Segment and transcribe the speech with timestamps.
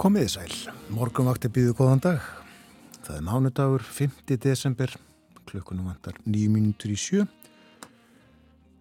[0.00, 0.52] Komiði sæl,
[0.96, 2.22] morgun vakti býðu góðan dag.
[3.04, 4.30] Það er mánudagur, 5.
[4.40, 4.94] desember,
[5.44, 7.26] klukkunum vantar 9 minútur í sjö.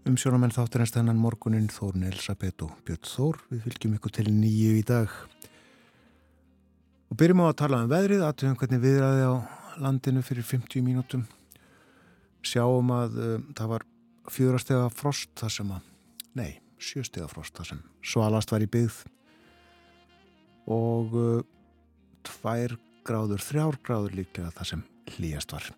[0.08, 3.42] Umsjónamenn þáttur einst þennan morgunin Þórn Elisabeth og Björn Þór.
[3.52, 5.20] Við fylgjum ykkur til nýju í dag.
[7.12, 9.36] Og byrjum á að tala um veðrið, aðtöfum hvernig viðræði á
[9.84, 11.28] landinu fyrir 50 mínútum.
[12.48, 13.90] Sjáum að uh, það var
[14.32, 15.94] fjórastega frost þar sem að,
[16.40, 19.04] nei, sjöstega frost þar sem svalast var í byggð
[20.70, 21.42] og uh,
[22.26, 22.76] tvær
[23.08, 25.70] gráður, þrjár gráður líka það sem hlýjast var.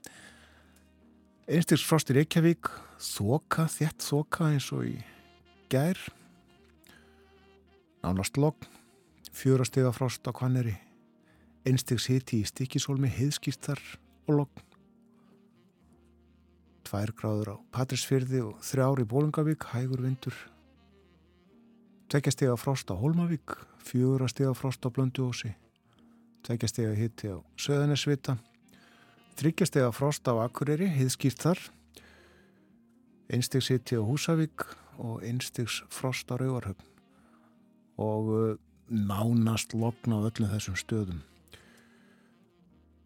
[1.51, 2.69] Einstiks frost í Reykjavík,
[3.01, 4.95] þoka, þjætt þoka eins og í
[5.71, 5.99] gær,
[8.03, 8.67] nánast logg,
[9.35, 10.75] fjórastega frost á Kvanneri,
[11.67, 13.81] einstiks hiti í Stikisólmi, heiðskýrtar
[14.27, 14.63] og logg,
[16.87, 20.35] tvær gráður á Patrísfyrði og þrjár í Bólungavík, hægur vindur,
[22.11, 25.53] tveggjastega frost á Holmavík, fjögur að stiga frost á Blönduósi,
[26.45, 28.37] tveikja stiga hitti á Söðanesvita,
[29.39, 31.63] þryggja stiga frost á Akureyri, hiðskýrt þar,
[33.31, 34.65] einstegs hitti á Húsavík
[35.01, 36.87] og einstegs frost á Rauvarhöfn
[38.01, 38.55] og uh,
[38.91, 41.19] nánast lokna á öllum þessum stöðum.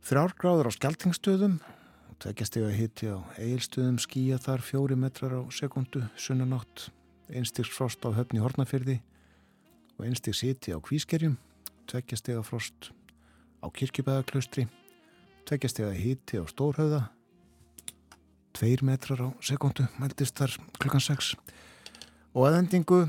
[0.06, 1.58] Þrjár gráður á Skeltingstöðum,
[2.22, 6.90] tveikja stiga hitti á Eilstöðum, skýja þar fjóri metrar á sekundu, sunnanátt,
[7.30, 9.00] einstegs frost á höfni Hortnafyrði,
[9.97, 11.38] og einstig siti á kvískerjum,
[11.89, 12.91] tveggjastega frost
[13.63, 14.67] á kirkjubæðaklaustri,
[15.47, 17.01] tveggjastega híti á stórhauða,
[18.55, 21.35] tveir metrar á sekundu, mæltist þar klukkan 6
[22.35, 23.05] og aðendingu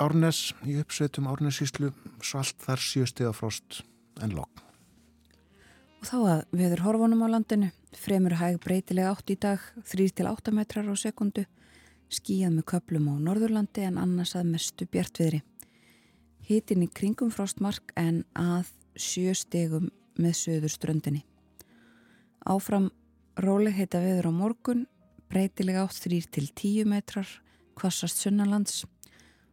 [0.00, 1.90] Árnes í uppsveitum Árnesíslu,
[2.24, 3.82] svalt þar sjöstega frost
[4.24, 4.62] en lokk.
[6.00, 9.60] Og þá að viður horfunum á landinu, fremur hæg breytilega átt í dag,
[9.92, 11.44] 3-8 metrar á sekundu,
[12.08, 15.42] skíjað með köplum á Norðurlandi en annars að mestu bjartviðri
[16.50, 19.90] hitin í kringum frostmark en að sjö stegum
[20.20, 21.22] með söður ströndinni.
[22.42, 22.90] Áfram
[23.38, 24.86] róleg heita veður á morgun,
[25.30, 27.28] breytilega átt 3-10 metrar,
[27.78, 28.82] kvassast sunnalands.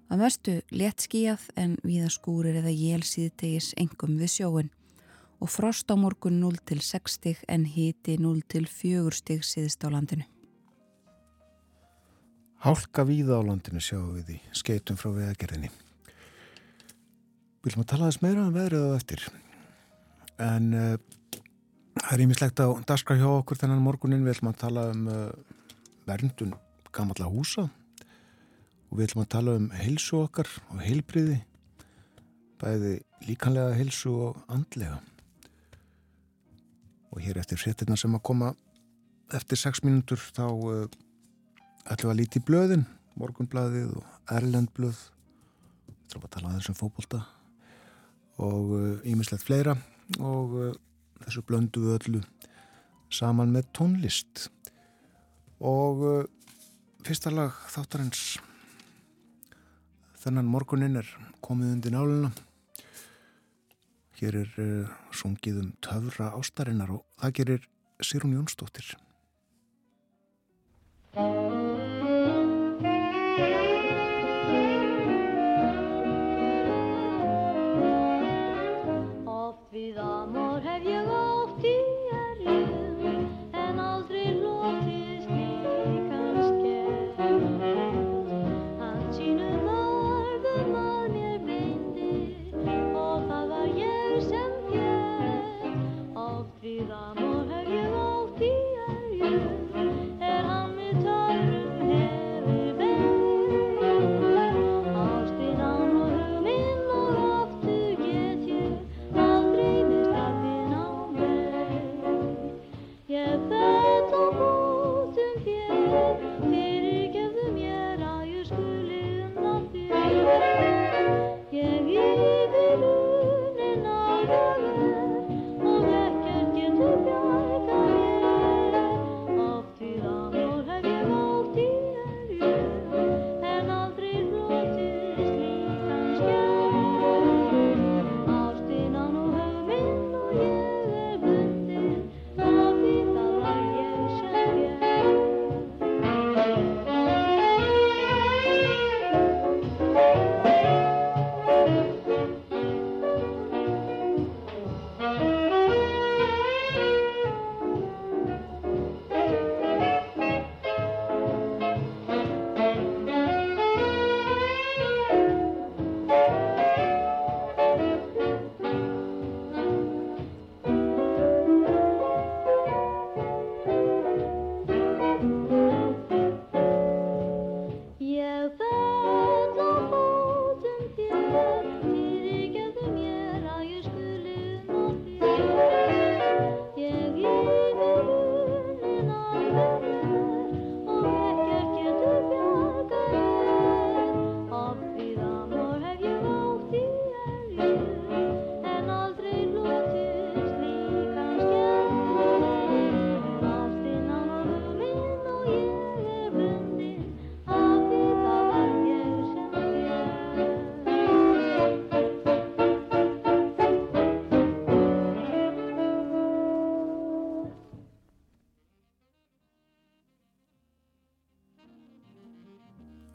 [0.08, 4.72] Að mestu létt skíjað en viða skúrir eða jél síðtegis engum við sjóin
[5.44, 10.26] og frost á morgun 0-6 stig en hiti 0-4 stig síðist á landinu.
[12.64, 15.70] Hálka víða á landinu sjáum við í skeitum frá veðagerðinni.
[17.66, 19.24] Viljum að tala þess meira um veðrið á eftir.
[20.44, 20.94] En uh,
[21.98, 25.32] það er ímislegt á daskra hjá okkur þennan morgunin við viljum að tala um uh,
[26.08, 26.54] verndun
[26.94, 27.66] gamalla húsa.
[28.88, 31.40] Og við viljum að tala um heilsu okkar og heilbriði
[32.62, 32.94] bæði
[33.26, 35.00] líkanlega heilsu og andlega.
[37.14, 38.52] Og hér eftir fréttina sem að koma
[39.34, 40.86] eftir 6 mínútur þá uh,
[41.90, 42.86] ætlum við að líti blöðin
[43.18, 45.02] morgunblæðið og erlendblöð.
[45.88, 47.24] Við þurfum að tala aðeins um fókbólta
[48.38, 48.74] og
[49.08, 49.76] ímislegt uh, fleira.
[50.20, 50.74] Og uh,
[51.26, 52.24] þessu blöndu við öllu
[53.14, 54.48] saman með tónlist.
[55.60, 56.26] Og uh,
[57.08, 58.38] fyrsta lag þáttarins
[60.22, 61.10] þennan morgunin er
[61.46, 62.34] komið undir náluna
[64.18, 64.54] hér er
[65.14, 67.68] sungið um töfra ástarinnar og það gerir
[68.02, 68.96] Sýrún Jónsdóttir.
[71.18, 71.47] Við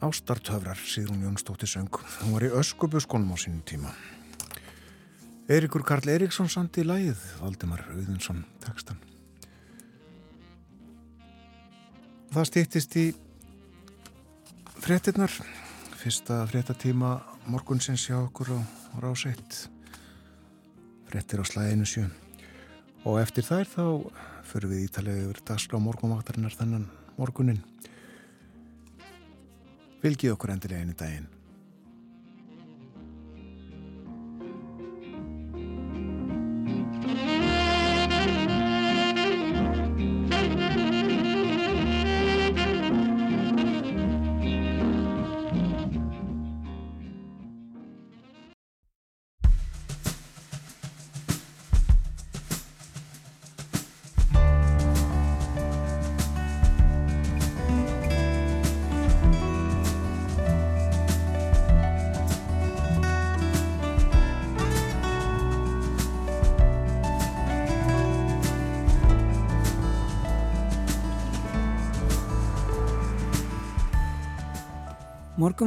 [0.03, 2.01] Ástartöfrar, síður hún Jónsdóttir söng.
[2.19, 3.93] Hún var í öskubuskonum á sínum tíma.
[5.47, 8.99] Eirikur Karl Eriksson samt í lægið, Valdimar Auðunsson tekstan.
[12.35, 13.05] Það stýttist í
[14.83, 15.31] fréttinnar,
[15.99, 17.15] fyrsta fréttatíma
[17.47, 18.59] morgunsins hjá okkur á
[19.03, 19.67] ráseitt,
[21.11, 22.07] fréttir á slæðinu sjö
[23.03, 23.85] og eftir þær þá
[24.47, 26.89] fyrir við ítalegu yfir dagskrá morgunvaktarinnar þennan
[27.19, 27.61] morgunin.
[30.03, 31.29] Vilgið okkur endilega einu daginn.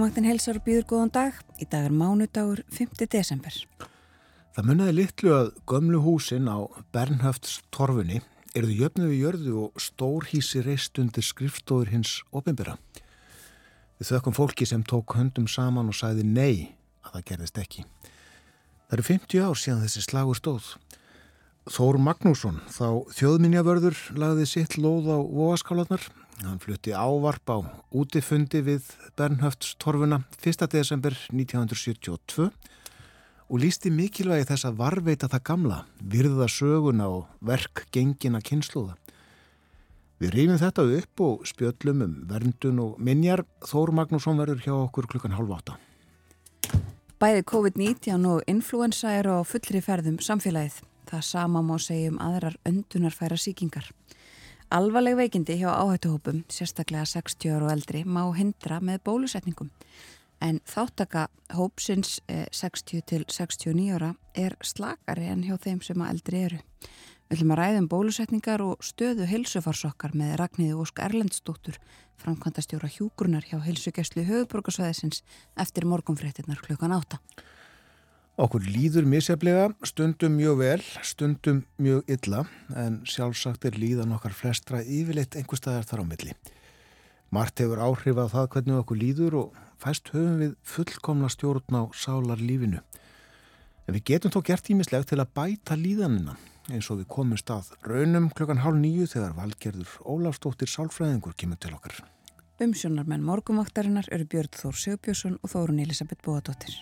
[0.06, 1.38] Morgumvaktin helsar og býður góðan dag.
[1.58, 3.08] Í dag er mánudagur 5.
[3.10, 3.54] desember.
[4.54, 6.62] Það munnaði litlu að gömlu húsin á
[6.94, 8.20] Bernhöfts torfunni
[8.54, 12.76] erðu jöfnu við jörðu og stór hísi reist undir skrifstóður hins ofinbera.
[13.98, 17.82] Við þökkum fólki sem tók höndum saman og sæði nei að það gerðist ekki.
[18.86, 20.70] Það eru 50 ár síðan þessi slagur stóð.
[21.66, 26.06] Þór Magnússon, þá þjóðminjavörður, lagði sitt lóð á vogaskálanar
[26.44, 27.58] Hann flutti ávarp á
[27.96, 30.66] útifundi við Bernhöftstorfuna 1.
[30.68, 32.50] desember 1972
[33.46, 38.98] og lísti mikilvægi þess að varveita það gamla, virða söguna og verk gengina kynsluða.
[40.20, 43.44] Við rýfum þetta upp og spjöllum um verndun og minjar.
[43.64, 45.76] Þór Magnússon verður hjá okkur klukkan halv átta.
[47.20, 50.82] Bæði COVID-19 og influensa eru á fullri ferðum samfélagið.
[51.08, 53.88] Það sama má segja um aðrar öndunarfæra síkingar.
[54.66, 59.68] Alvarleg veikindi hjá áhættuhópum, sérstaklega 60 ára og eldri, má hindra með bólusetningum.
[60.42, 66.42] En þáttaka hópsins 60 til 69 ára er slakari en hjá þeim sem að eldri
[66.48, 66.58] eru.
[67.28, 71.78] Við ætlum að ræðum bólusetningar og stöðu hilsufarsokkar með Ragnhíði Ósk Erlendstóttur,
[72.18, 75.22] framkvæmdastjóra hjúgrunar hjá hilsugjastlu höfuborgarsvæðisins
[75.54, 77.22] eftir morgunfréttinnar klukkan átta.
[78.36, 82.42] Okkur líður misjaflega, stundum mjög vel, stundum mjög illa,
[82.76, 86.34] en sjálfsagt er líðan okkar flestra yfirleitt einhver staðar þar á milli.
[87.32, 91.82] Mart hefur áhrif að það hvernig okkur líður og fæst höfum við fullkomna stjórn á
[91.96, 92.82] sálar lífinu.
[93.88, 96.34] En við getum þó gert ímislegt til að bæta líðanina,
[96.68, 101.72] eins og við komum stað raunum klokkan hálf nýju þegar valgerður Ólafstóttir Sálfræðingur kemur til
[101.72, 102.02] okkar.
[102.60, 106.76] Umsjónar menn morgumvaktarinnar eru Björn Þór Sjöbjörnsson og Þórun Elisabeth Bóadóttir.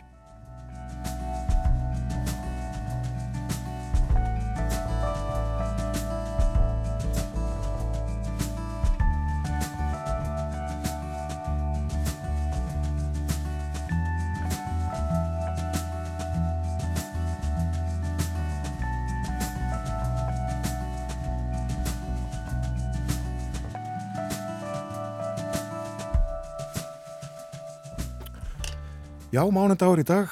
[29.34, 30.30] Já, mánundagur í dag,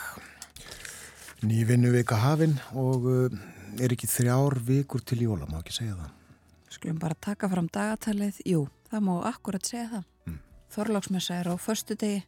[1.42, 3.32] nývinnu vika hafinn og uh,
[3.82, 6.12] er ekki þrjár vikur til jóla, má ekki segja það.
[6.70, 8.60] Skulum bara taka fram dagatalið, jú,
[8.92, 10.06] það má akkurat segja það.
[10.28, 10.38] Mm.
[10.76, 12.22] Þorláksmessa er á förstu degi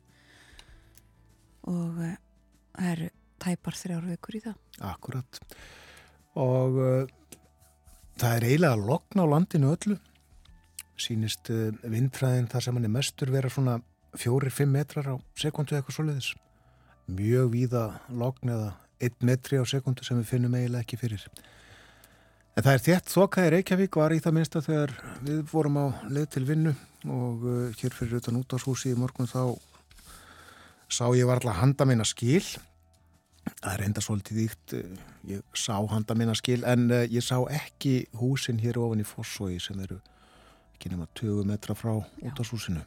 [1.70, 2.18] og uh,
[2.74, 3.10] það eru
[3.46, 4.60] tæpar þrjár vikur í það.
[4.90, 5.42] Akkurat
[6.42, 7.40] og uh,
[8.18, 10.00] það er eiginlega lokn á landinu öllu,
[10.98, 11.54] sínist
[11.86, 13.78] vindfræðin þar sem hann er mestur vera svona
[14.18, 16.34] fjórir-fimm metrar á sekundu eitthvað soliðis
[17.10, 18.70] mjög víða logn eða
[19.04, 21.26] 1 metri á sekundu sem við finnum eiginlega ekki fyrir.
[22.54, 24.92] En það er þétt þokkaði Reykjavík var í það minnsta þegar
[25.26, 26.74] við vorum á leið til vinnu
[27.10, 29.58] og uh, hér fyrir utan út á húsi í morgun þá
[30.86, 32.44] sá ég var alltaf handa minna skil.
[33.44, 37.36] Það er enda svolítið íkt, uh, ég sá handa minna skil en uh, ég sá
[37.50, 39.98] ekki húsin hér ofan í Fossói sem eru
[40.76, 42.86] ekki nema 20 metra frá út á húsinu.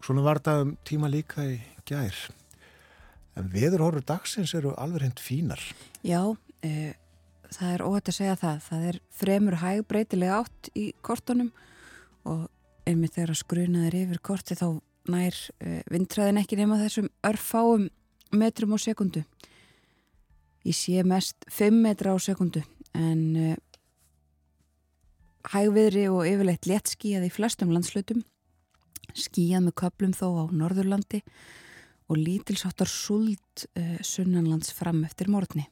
[0.00, 2.16] Svona var þetta um tíma líka í gær.
[3.38, 5.60] En veðurhorfur dagsins eru alveg hendt fínar.
[6.02, 6.34] Já,
[6.66, 6.94] e,
[7.54, 8.62] það er óhætt að segja það.
[8.66, 11.52] Það er fremur hæg breytilega átt í kortunum
[12.28, 12.48] og
[12.88, 14.66] einmitt þegar skrunaður yfir korti þá
[15.08, 17.86] nær e, vindræðin ekki nema þessum örfáum
[18.34, 19.22] metrum á sekundu.
[20.66, 22.64] Ég sé mest 5 metra á sekundu
[22.98, 23.54] en e,
[25.52, 28.26] hægviðri og yfirleitt léttskíjað í flestum landslutum
[29.16, 31.67] skíjað með köplum þó á Norðurlandi og
[32.16, 35.66] lítilsáttar suld uh, sunnanlands fram eftir morgni.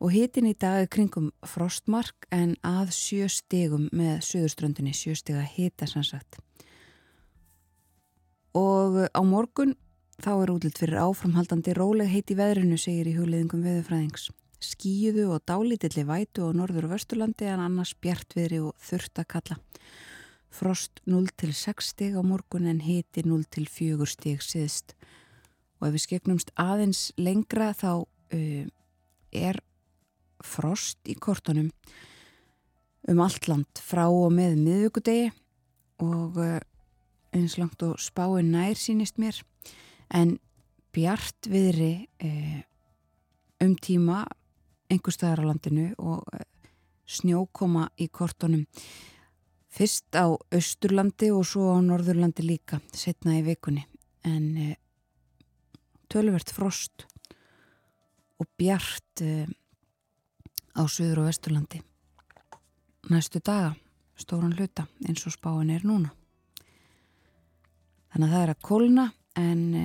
[0.00, 5.44] Og hitin í dag er kringum frostmark en að sjö stegum með söðurströndinni, sjö stega
[5.44, 6.40] hita sannsagt.
[8.54, 9.74] Og á morgun
[10.22, 14.30] þá er útlitt fyrir áframhaldandi róleg heit í veðrinu, segir í hugleðingum veðurfræðings
[14.64, 19.58] skíðu og dálítilli vætu á norður og vesturlandi en annars bjartviðri og þurft að kalla.
[20.54, 24.94] Frost 0 til 6 stig á morgun en hiti 0 til 4 stig síðst.
[25.80, 28.66] Og ef við skeknumst aðeins lengra þá uh,
[29.34, 29.58] er
[30.44, 31.72] frost í kortunum
[33.08, 35.32] um allt land frá og með miðugudegi
[36.04, 36.60] og uh,
[37.34, 39.40] eins langt og spáin nær sínist mér
[40.14, 40.38] en
[40.94, 41.92] bjartviðri
[42.22, 42.62] uh,
[43.64, 44.22] um tíma
[44.92, 46.44] einhver staðar á landinu og eh,
[47.08, 48.64] snjókoma í kortunum
[49.74, 53.82] fyrst á Östurlandi og svo á Norðurlandi líka setna í vikunni.
[54.24, 54.68] En e,
[56.10, 57.06] tölvert frost
[58.38, 59.46] og bjart e,
[60.78, 61.82] á Suður og Vesturlandi.
[63.10, 63.74] Næstu daga
[64.16, 66.14] stóran hluta eins og spáin er núna.
[68.14, 69.08] Þannig að það er að kólna
[69.42, 69.84] en e,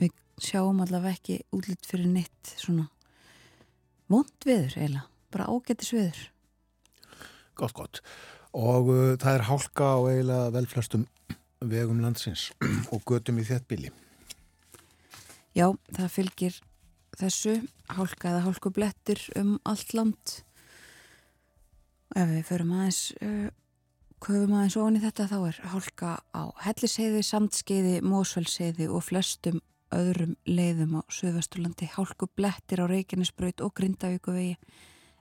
[0.00, 2.88] við sjáum allavega ekki útlitt fyrir neitt svona
[4.10, 6.20] vond viður eiginlega, bara ágættis viður.
[7.60, 8.00] Gott, gott.
[8.56, 11.06] Og uh, það er hálka á eiginlega velflastum
[11.60, 12.48] vegum landsins
[12.94, 13.92] og götum í þéttbíli.
[15.52, 16.60] Já, það fylgir
[17.20, 17.58] þessu
[17.90, 20.36] hálka eða hálkublettir um allt land.
[22.16, 23.50] Ef við förum aðeins, uh,
[24.24, 29.60] köfum aðeins ofan í þetta, þá er hálka á helliseiði, samtskeiði, mósvelseiði og flestum
[29.94, 34.56] öðrum leiðum á Suðvesturlandi hálku blettir á Reykjanesbraut og Grindavíkuvegi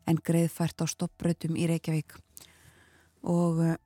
[0.10, 2.18] en greiðfært á stoppbrautum í Reykjavík
[3.24, 3.78] og eh,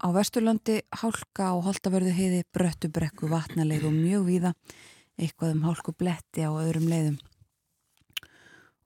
[0.00, 4.52] á Vesturlandi hálka á Holtavörðu heiði Bröttubrekku vatnaleið og mjög víða.
[5.20, 7.18] Eitthvað um hálku bletti á öðrum leiðum.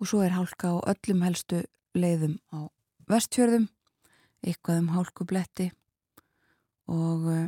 [0.03, 1.63] Og svo er hálka á öllum helstu
[1.95, 2.67] leiðum á
[3.11, 3.69] Vestfjörðum.
[4.45, 5.71] Eitthvað um hálku bletti
[6.91, 7.47] og eh,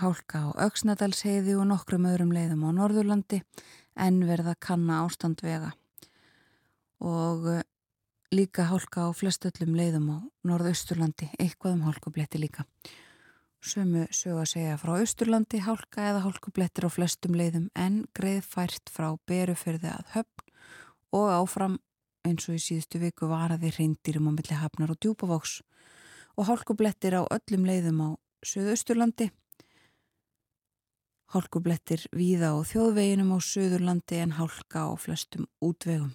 [0.00, 3.42] hálka á Öksnadalsheiði og nokkrum öðrum leiðum á Norðurlandi.
[4.00, 5.74] En verða kanna ástand vega.
[7.04, 7.66] Og eh,
[8.34, 12.64] líka hálka á flestöllum leiðum á Norðausturlandi, eitthvað um hálkubletti líka.
[13.60, 18.92] Sumu sög að segja frá Austurlandi, hálka eða hálkublettir á flestum leiðum en greið fært
[18.92, 20.54] frá beruferði að höfn
[21.18, 21.76] og áfram
[22.24, 25.60] eins og í síðustu viku varaði reyndirum á milli hafnar og djúbavóks
[26.38, 28.08] og hálkublettir á öllum leiðum á
[28.46, 29.28] Suðausturlandi
[31.30, 36.10] Hálkublettir víða á þjóðveginum á Suðurlandi en hálka á flestum útvegum.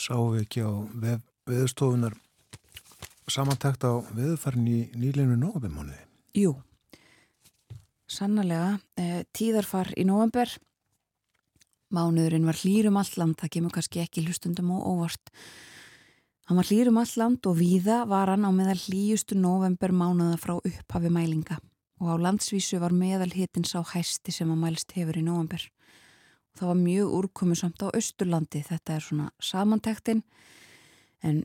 [0.00, 2.14] Sáum við ekki á veð, veðstofunar
[3.30, 6.00] samantækt á veðufarni í nýleinu nógabimóniði?
[6.40, 6.54] Jú,
[8.08, 8.78] sannlega.
[8.96, 10.54] E, tíðarfar í nógambur.
[11.92, 15.32] Mánuðurinn var hlýrum alland, það kemur kannski ekki hlustundum og óvart.
[16.48, 20.56] Hann var hlýrum all land og víða var hann á meðal hlýjustu november mánuða frá
[20.56, 21.60] upphafi mælinga
[22.00, 25.60] og á landsvísu var meðal hittin sá hæsti sem að mælst hefur í november.
[26.58, 30.22] Það var mjög úrkomu samt á Östurlandi, þetta er svona samantektin.
[31.22, 31.44] En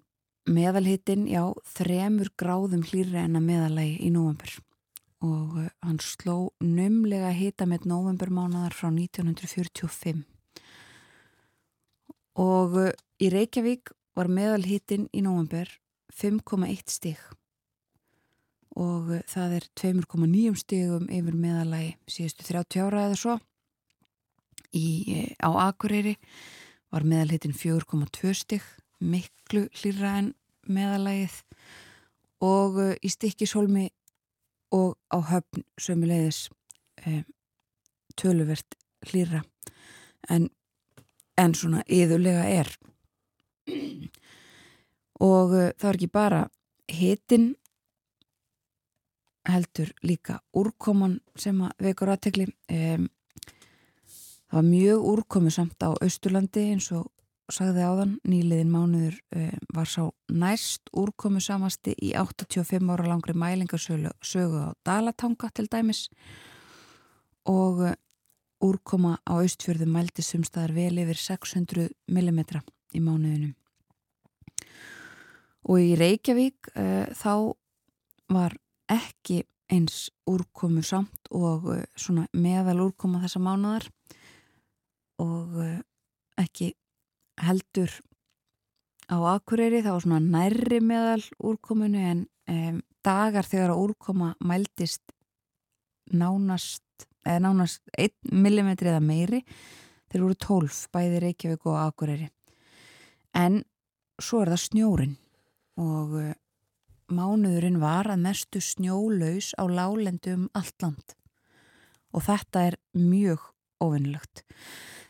[0.49, 1.43] meðalhittin, já,
[1.75, 4.57] þremur gráðum hlýri en að meðalagi í november
[5.25, 10.25] og uh, hann sló nömlega hita með novembermánaðar frá 1945
[12.35, 15.71] og uh, í Reykjavík var meðalhittin í nógumber
[16.15, 17.19] 5,1 stig.
[18.75, 23.35] Og eh, það er 2,9 stigum yfir meðalagi síðustu 30 ára eða svo
[24.75, 26.15] í, eh, á Akureyri
[26.91, 28.63] var meðalhittin 4,2 stig
[28.99, 30.33] miklu hlýra en
[30.67, 31.41] meðalagið
[32.45, 33.89] og eh, í stikkishólmi
[34.75, 36.49] og á höfn sömulegis
[37.05, 37.23] e,
[38.19, 38.75] töluvert
[39.07, 39.43] hlýra
[40.29, 40.49] en,
[41.37, 42.71] en svona yðurlega er.
[45.23, 46.41] Og uh, það er ekki bara
[46.91, 47.53] hitin
[49.45, 53.07] heldur líka úrkoman sem að vekur aðtekli um,
[54.55, 57.09] það var mjög úrkomu samt á Östurlandi eins og
[57.51, 64.61] sagði áðan, nýliðin mánuður um, var sá næst úrkomu samasti í 85 ára langri mælingarsögu
[64.63, 66.07] á Dalatanga til dæmis.
[67.51, 67.91] Og uh,
[68.63, 72.39] úrkoma á Östfjörðu mældi sumstaðar vel yfir 600 mm
[72.95, 73.53] í mánuðinum.
[75.67, 77.51] Og í Reykjavík uh, þá
[78.31, 78.55] var
[78.87, 83.91] ekki eins úrkomu samt og uh, svona meðal úrkoma þessa mánuðar
[85.21, 85.79] og uh,
[86.41, 86.73] ekki
[87.41, 87.91] heldur
[89.11, 95.03] á Akureyri var svona nærri meðal úrkomunu en um, dagar þegar að úrkoma mæltist
[96.13, 96.83] nánast
[97.25, 99.41] eða nánast 1 mm eða meiri
[100.09, 102.29] þeir voru 12 bæði Reykjavík og Akureyri.
[103.35, 103.63] En
[104.21, 105.15] svo er það snjórin
[105.81, 106.33] og uh,
[107.11, 111.15] mánuðurinn var að mestu snjólaus á lálendum allt land.
[112.15, 113.43] Og þetta er mjög
[113.83, 114.45] ofinnlegt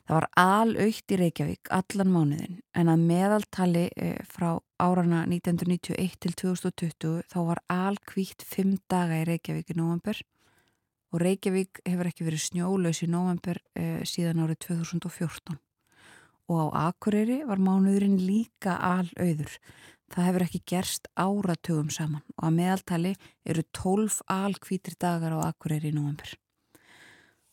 [0.05, 6.33] Það var alaukt í Reykjavík allan mánuðin en að meðaltali eh, frá árana 1991 til
[6.38, 10.21] 2020 þá var alkvíkt fimm daga í Reykjavík í november
[11.09, 15.58] og Reykjavík hefur ekki verið snjólaus í november eh, síðan árið 2014
[16.53, 19.58] og á Akureyri var mánuðurinn líka alauður.
[20.13, 25.89] Það hefur ekki gerst áratugum saman og að meðaltali eru 12 alkvítir dagar á Akureyri
[25.89, 26.36] í november.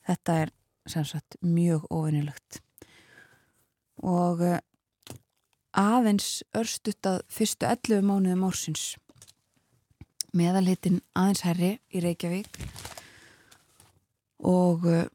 [0.04, 0.52] Þetta er
[0.86, 2.62] sagt, mjög ofinnilegt
[4.02, 4.58] og eh,
[5.78, 8.96] aðeins örstuttað fyrstu 11 mánuðum ársins.
[10.36, 12.58] Meðalhitin aðeins herri í Reykjavík.
[14.48, 15.06] Og eh,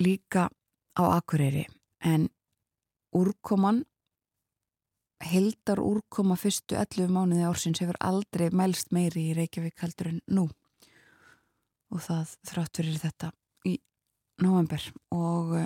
[0.00, 0.48] líka
[0.96, 1.66] á Akureyri.
[2.00, 2.28] En
[3.12, 3.84] úrkoman
[5.20, 10.48] heldar úrkoma fyrstu 11 mánuði ársins hefur aldrei mælst meiri í Reykjavík heldur en nú.
[11.90, 13.32] Og það þrátt fyrir þetta
[14.42, 14.82] november
[15.14, 15.56] og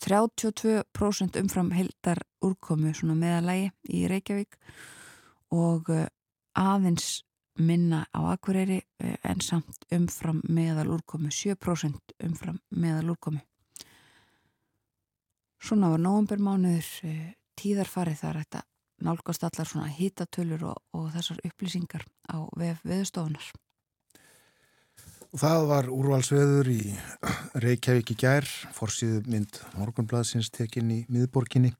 [0.00, 4.56] 32% eh, umfram heldar úrkomu svona meðalægi í Reykjavík
[5.56, 6.08] og eh,
[6.56, 7.22] aðeins
[7.60, 13.44] minna á Akureyri eh, en samt umfram meðal úrkomu 7% umfram meðal úrkomu
[15.60, 16.86] Svona var novembermánuður
[17.60, 18.60] tíðarfarið þar þetta
[19.04, 23.69] nálgast allar svona hítatölur og, og þessar upplýsingar á vef veðustofunar Og
[25.38, 26.80] það var úrvalsveður í
[27.62, 31.70] Reykjavík í gær, fórsýðu mynd Morgunbladsins tekinn í miðborginni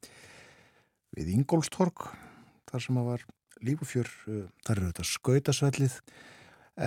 [1.17, 2.07] við Ingólstorg,
[2.71, 3.25] þar sem að var
[3.67, 5.97] lífufjör, uh, þar eru þetta skautasvellið,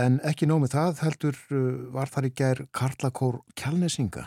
[0.04, 1.60] en ekki nómið það heldur uh,
[1.98, 4.24] var þar í gær Karlakór Kjálnesinga,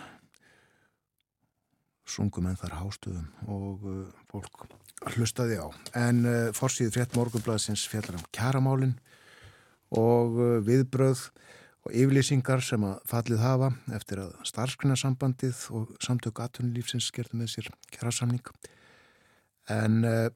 [2.06, 4.68] sungum en þar hástöðum og uh, fólk
[5.16, 5.68] hlustaði á.
[5.96, 6.24] En
[6.56, 8.94] fórsýðu frétt Morgunbladsins fjallar um kjaramálinn
[9.92, 11.26] og viðbröð
[11.86, 17.68] og yfirlýsingar sem að fallið hafa eftir að starfskrinnarsambandið og samtöku aðtunulífsins gerði með sér
[17.94, 18.48] kjærasamning.
[19.70, 20.26] En uh,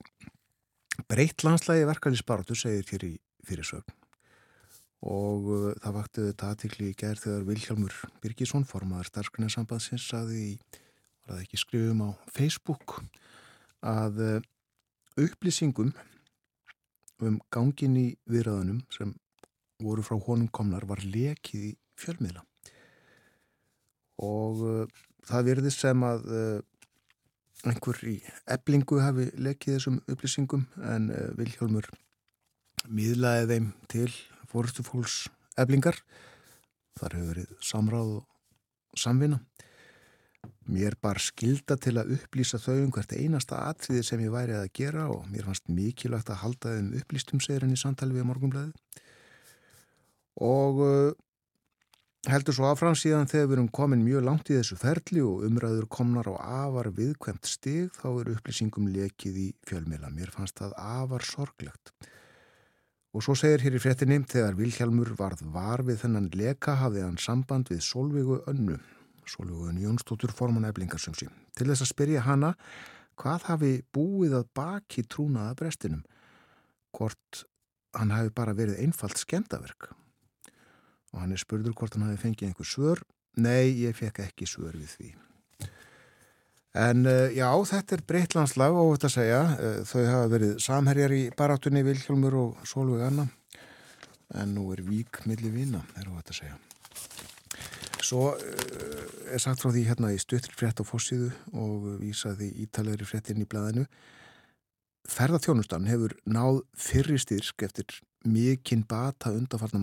[1.10, 3.10] breytt landslægi verkefnisbaratu segir hér í
[3.48, 3.96] fyrirsögn
[5.10, 10.52] og uh, það vakti þetta aðtikli í gerð þegar Vilhjálmur Birgisson, formadur starfskrinnarsambandsins, saði í,
[11.24, 13.00] var það ekki skrifum á Facebook,
[13.82, 14.48] að uh,
[15.18, 15.90] upplýsingum
[17.26, 19.16] um gangin í viðræðunum sem
[19.80, 22.44] voru frá honum komnar var lekið í fjölmiðla.
[24.24, 26.60] Og uh, það verði sem að uh,
[27.68, 28.16] einhver í
[28.50, 31.88] eblingu hafi lekið þessum upplýsingum en uh, Viljálmur
[32.88, 34.10] miðlaði þeim til
[34.50, 35.22] fórstufólks
[35.60, 35.98] eblingar
[36.98, 39.40] þar hefur verið samráð og samvinna.
[40.70, 44.70] Mér bar skilda til að upplýsa þau um hvert einasta atriði sem ég væri að
[44.76, 48.72] gera og mér fannst mikilvægt að halda þeim upplýstum segir henni samtali við morgunblæði
[50.40, 51.12] og uh,
[52.28, 55.86] heldur svo affram síðan þegar við erum komin mjög langt í þessu ferli og umræður
[55.92, 60.10] komnar á afar viðkvæmt stig þá er upplýsingum lekið í fjölmila.
[60.12, 61.94] Mér fannst það afar sorglegt.
[63.16, 67.18] Og svo segir hér í frettinni, þegar Vilhjálmur varð var við þennan leka hafði hann
[67.18, 68.76] samband við Solveigu Önnu,
[69.26, 71.26] Solveigu Önnu Jónsdóttur forman eflingarsumsi,
[71.58, 72.52] til þess að spyrja hana
[73.18, 76.04] hvað hafi búið að baki trúnaða brestinum,
[76.94, 77.42] hvort
[77.98, 79.90] hann hafi bara verið einfalt skemdaverk
[81.14, 83.02] og hann er spurður hvort hann hafi fengið einhver svör.
[83.40, 85.10] Nei, ég fekk ekki svör við því.
[86.80, 91.22] En uh, já, þetta er breytlandslag og þetta segja, uh, þau hafa verið samherjar í
[91.38, 93.26] barátunni Vilhelmur og Solveig Anna.
[94.38, 96.60] En nú er vík millir vina, er þetta segja.
[98.06, 99.02] Svo uh,
[99.34, 103.50] er sagt frá því hérna í stuttri frétt á fóssíðu og vísaði ítalegri fréttin í
[103.50, 103.86] blæðinu
[105.10, 109.82] ferðarþjónustan hefur náð fyrri styrk eftir mikinn bata undanfarnar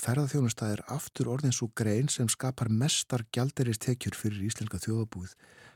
[0.00, 5.34] mánuði ferðarþjónustæð er aftur orðin svo grein sem skapar mestar gjalderistekjur fyrir íslenska þjóðabúið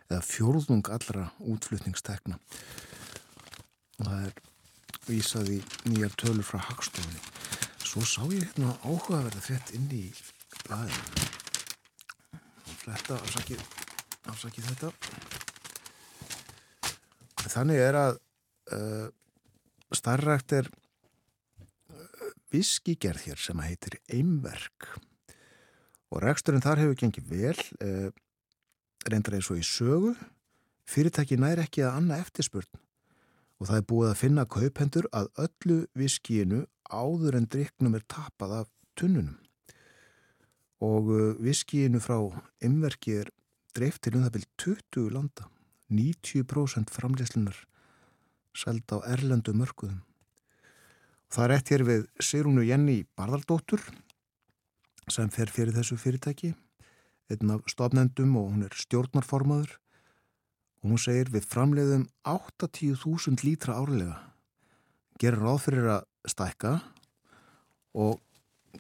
[0.09, 2.39] eða fjórðung allra útflutningstekna.
[4.01, 4.33] Og það er
[5.09, 7.21] vísað í nýjar tölur frá Hagstofunni.
[7.85, 10.11] Svo sá ég hérna áhugaverða þett inn í
[12.65, 13.61] og fletta afsakið,
[14.33, 14.93] afsakið þetta.
[17.45, 18.17] Þannig er að
[18.73, 19.09] uh,
[19.93, 20.73] starrækt er
[22.55, 24.89] viskigerð hér sem heitir Eimverk.
[26.15, 28.09] Og reksturinn þar hefur gengið vel eh,
[29.11, 30.15] reyndar eins og í sögu.
[30.89, 32.81] Fyrirtæki næri ekki að anna eftirspurn
[33.63, 38.55] og það er búið að finna kaupendur að öllu viskíinu áður en driknum er tapað
[38.59, 39.39] af tunnunum.
[40.85, 42.19] Og uh, viskíinu frá
[42.67, 43.31] ymverki er
[43.79, 45.47] dreift til um það byrj 20 landa.
[45.95, 47.57] 90% framleyslunar
[48.57, 50.03] selda á erlendu mörguðum
[51.33, 53.83] Það er hér við Sigrúnu Jenny Barðardóttur
[55.11, 56.55] sem fer fyrir þessu fyrirtæki,
[57.33, 59.79] einn af stofnendum og hún er stjórnarformaður
[60.83, 64.19] og hún segir við framleiðum 80.000 lítra árlega.
[65.21, 66.75] Gerir ráð fyrir að stækka
[67.95, 68.21] og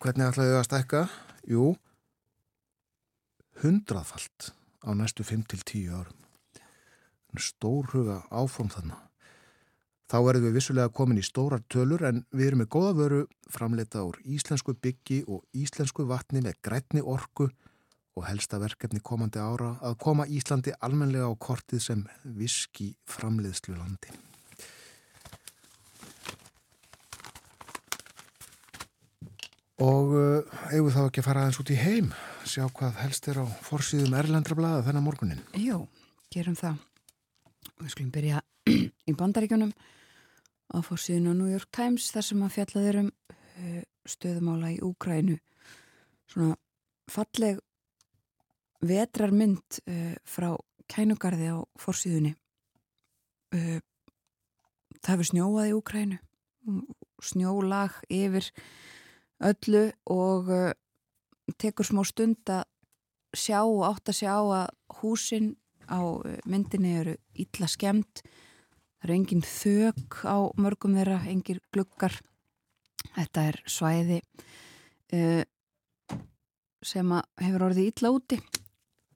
[0.02, 1.02] hvernig ætlaði það að stækka?
[1.48, 1.70] Jú,
[3.62, 4.52] hundraðfalt
[4.84, 6.20] á næstu 5-10 árum.
[7.34, 9.00] Stórhuga áform þarna.
[10.04, 14.02] Þá verðum við vissulega komin í stórar tölur en við erum með góða vöru framleita
[14.04, 17.48] úr íslensku byggi og íslensku vatni með grætni orku
[18.14, 22.04] og helsta verkefni komandi ára að koma Íslandi almenlega á kortið sem
[22.38, 24.12] viski framleiðslu landi.
[29.82, 32.12] Og uh, eigum þá ekki að fara aðeins út í heim,
[32.46, 35.42] sjá hvað helst er á forsýðum Erlendra blaða þennan morgunin.
[35.58, 35.80] Jú,
[36.30, 36.78] gerum það.
[37.82, 39.74] Við skulum byrja í bandaríkjunum
[40.74, 45.38] á fórsíðun á New York Times þar sem að fjallaður um uh, stöðumála í Úgrænu
[46.30, 46.56] svona
[47.10, 47.60] falleg
[48.84, 50.50] vetrarmynd uh, frá
[50.90, 52.34] kænugarði á fórsíðunni
[53.54, 53.80] uh,
[55.00, 56.20] það hefur snjóað í Úgrænu
[57.24, 58.50] snjólag yfir
[59.44, 60.48] öllu og
[61.60, 62.64] tekur smá stund að
[63.36, 65.52] sjá og átt að sjá að húsin
[65.90, 66.00] á
[66.48, 68.22] myndinni eru illa skemmt
[69.04, 72.14] Það eru engin þök á mörgum þeirra, engir glukkar.
[73.12, 74.14] Þetta er svæði
[75.12, 75.42] uh,
[76.80, 78.38] sem hefur orðið illa úti,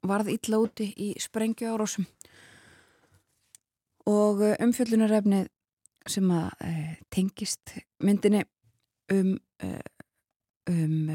[0.05, 2.05] varð illa úti í sprengju árásum.
[4.12, 5.48] Og uh, umfjöllunarefnið
[6.05, 7.72] sem að uh, tengist
[8.05, 8.42] myndinni
[9.16, 9.38] um,
[10.68, 11.09] um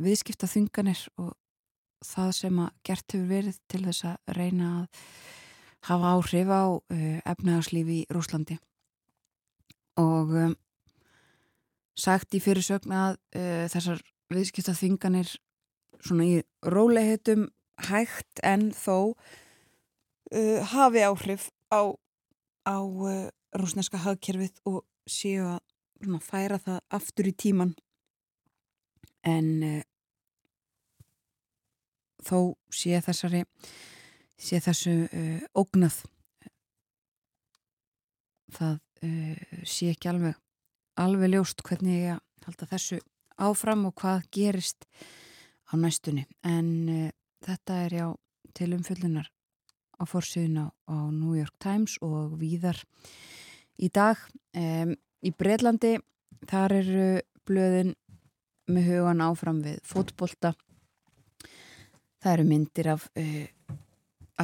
[0.00, 1.36] viðskipta þunganir og
[2.00, 5.04] það sem að gert hefur verið til þess að reyna að
[5.88, 8.58] hafa áhrif á uh, efnaðarslífi í Rúslandi
[10.00, 10.56] og um,
[11.98, 15.32] sagt í fyrirsögn að uh, þessar viðskipta þvinganir
[16.00, 17.48] svona í róleihetum
[17.88, 21.96] hægt en þó uh, hafi áhrif á,
[22.68, 22.78] á
[23.56, 25.62] rúsneska hagkerfið og séu að
[26.00, 27.72] svona, færa það aftur í tíman
[29.26, 29.82] en
[32.24, 33.42] þó sé þessari
[34.40, 36.00] sé þessu uh, ógnað.
[38.56, 40.38] Það uh, sé ekki alveg
[41.00, 43.00] alveg ljóst hvernig ég halda þessu
[43.40, 44.86] áfram og hvað gerist
[45.70, 46.26] á næstunni.
[46.44, 47.10] En uh,
[47.44, 48.06] þetta er já
[48.56, 49.30] til umfyllunar
[50.00, 52.80] á fórsíðun á, á New York Times og víðar
[53.80, 54.18] í dag.
[54.56, 55.98] Um, í Breitlandi
[56.48, 57.08] þar eru
[57.48, 57.94] blöðin
[58.70, 60.54] með hugan áfram við fótbolta.
[62.20, 63.46] Það eru myndir af uh,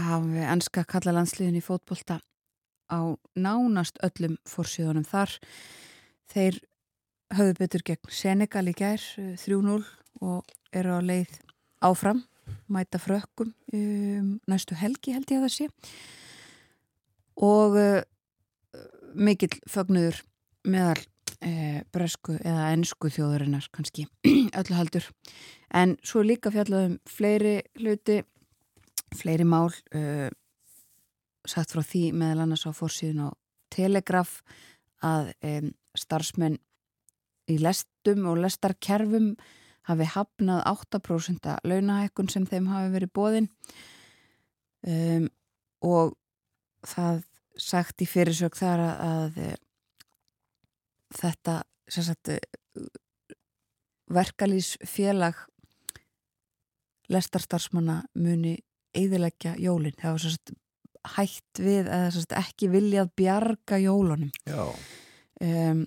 [0.03, 2.21] hafi ennska kalla landsliðin í fótbolta
[2.91, 3.01] á
[3.35, 5.33] nánast öllum fórsíðunum þar.
[6.31, 6.61] Þeir
[7.35, 9.03] höfðu betur gegn Senegal í gær
[9.41, 9.89] 3-0 eh,
[10.23, 11.33] og eru á leið
[11.85, 12.23] áfram,
[12.71, 15.69] mæta frökkum um, næstu helgi held ég að það sé.
[17.43, 18.01] Og uh,
[19.15, 20.23] mikill fögnuður
[20.67, 24.07] meðal uh, bresku eða ennsku þjóðurinnar kannski
[24.59, 25.11] öllu haldur
[25.75, 28.23] en svo líka fjallaðum fleiri hluti
[29.19, 30.29] fleiri mál uh,
[31.47, 33.31] sagt frá því meðal annars á fórsíðun á
[33.73, 34.41] Telegraf
[35.05, 36.59] að um, starfsmenn
[37.51, 39.35] í lestum og lestarkerfum
[39.87, 43.49] hafi hafnað 8% launahækkun sem þeim hafi verið bóðin
[44.87, 45.29] um,
[45.87, 46.17] og
[46.87, 47.23] það
[47.57, 49.53] sagt í fyrirsök þar að, að uh,
[51.17, 51.59] þetta
[51.91, 52.89] sagt, uh,
[54.13, 55.39] verkalýsfélag
[57.11, 58.57] lestarstarfsmanna muni
[58.97, 60.57] eiðilegja jólinn það var svo
[61.17, 64.33] hægt við eða ekki viljað bjarga jólunum.
[65.41, 65.87] Um,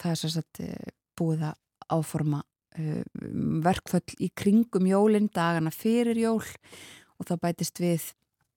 [0.00, 1.58] það er svo eh, búið að
[1.92, 2.42] áforma
[2.78, 8.08] um, verkföll í kringum jólinn dagana fyrir jól og það bætist við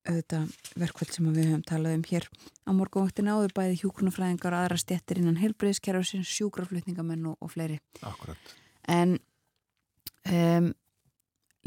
[0.08, 2.26] auðvitað verkvöld sem við höfum talað um hér
[2.64, 7.76] á morgunvöktina áður bæði hjúknufræðingar og aðra stjettir innan helbreyðskerfisins, sjúkraflutningamenn og, og fleiri.
[8.00, 8.54] Akkurat.
[8.88, 9.18] en
[10.24, 10.72] um,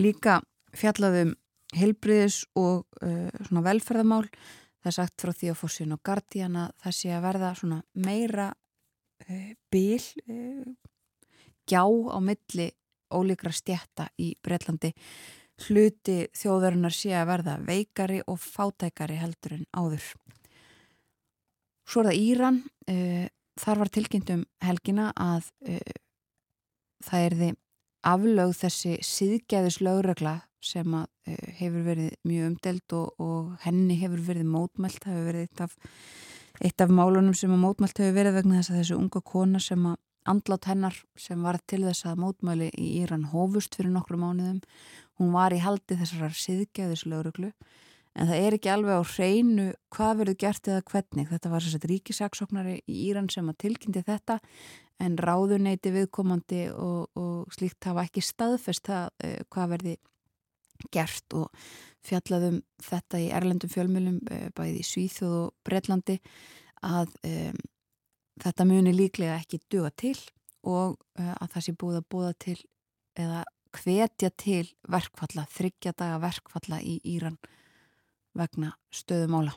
[0.02, 0.42] líka
[0.74, 1.36] fjallaðum
[1.78, 4.26] heilbriðis og uh, velferðamál.
[4.84, 7.52] Það er sagt frá því að fórsinn og Guardian að það sé að verða
[8.04, 10.74] meira uh, bil, uh,
[11.70, 12.68] gjá á milli
[13.14, 14.94] ólíkra stjætta í Breitlandi.
[15.64, 20.08] Hluti þjóðarinnar sé að verða veikari og fátækari heldur en áður.
[21.86, 22.58] Svo er það Íran,
[23.62, 25.52] þar var tilkynntum helgina að
[27.06, 27.60] það er þið
[28.08, 34.24] aflög þessi síðgæðis lögregla sem að, uh, hefur verið mjög umdelt og, og henni hefur
[34.30, 35.78] verið mótmælt, það hefur verið eitt af,
[36.64, 39.88] eitt af málunum sem að mótmælt hefur verið vegna þess að þessu unga kona sem
[39.92, 44.62] að andlátt hennar sem var til þess að mótmæli í Íran hófust fyrir nokkru mánuðum,
[45.20, 47.52] hún var í haldi þessar síðgæðis lögreglu
[48.14, 51.30] en það er ekki alveg á hreinu hvað verður gert eða hvernig.
[51.32, 54.40] Þetta var að ríkisaksóknari í Íran sem að tilkynnti þetta
[55.04, 59.96] en ráðuneyti viðkomandi og, og slíkt hafa ekki staðfest það uh, hvað verði
[60.94, 61.64] gert og
[62.04, 66.20] fjallaðum þetta í erlendum fjölmjölum uh, bæði í Svíþjóð og Breitlandi
[66.84, 67.60] að um,
[68.44, 70.18] þetta muni líklega ekki duga til
[70.68, 72.60] og uh, að það sé búið að búða til
[73.20, 77.40] eða hvetja til verkfalla, þryggja daga verkfalla í Íran
[78.38, 79.54] vegna stöðumála.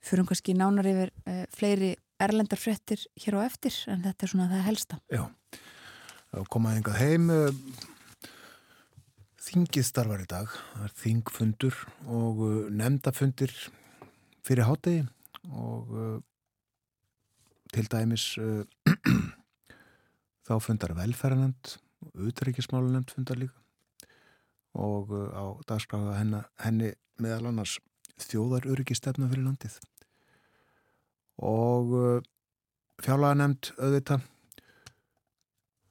[0.00, 4.32] Fyrir um kannski nánar yfir uh, fleiri erlendar frettir hér á eftir en þetta er
[4.32, 4.98] svona það helsta.
[5.10, 5.22] Já,
[6.52, 7.50] komaði engað heim uh,
[9.46, 10.56] þingið starfar í dag.
[10.74, 13.54] Það er þingfundur og uh, nefndafundir
[14.46, 15.04] fyrir hátegi
[15.50, 15.92] og
[17.72, 18.24] til dæmis
[20.46, 23.56] þá fundar velferðanend og utryggismálunemnd fundar líka.
[24.76, 27.78] Og á dagskráða henni meðal annars
[28.20, 29.78] þjóðar öryggistefna fyrir landið
[31.40, 32.22] og uh,
[33.00, 34.20] fjárlaga nefnd auðvita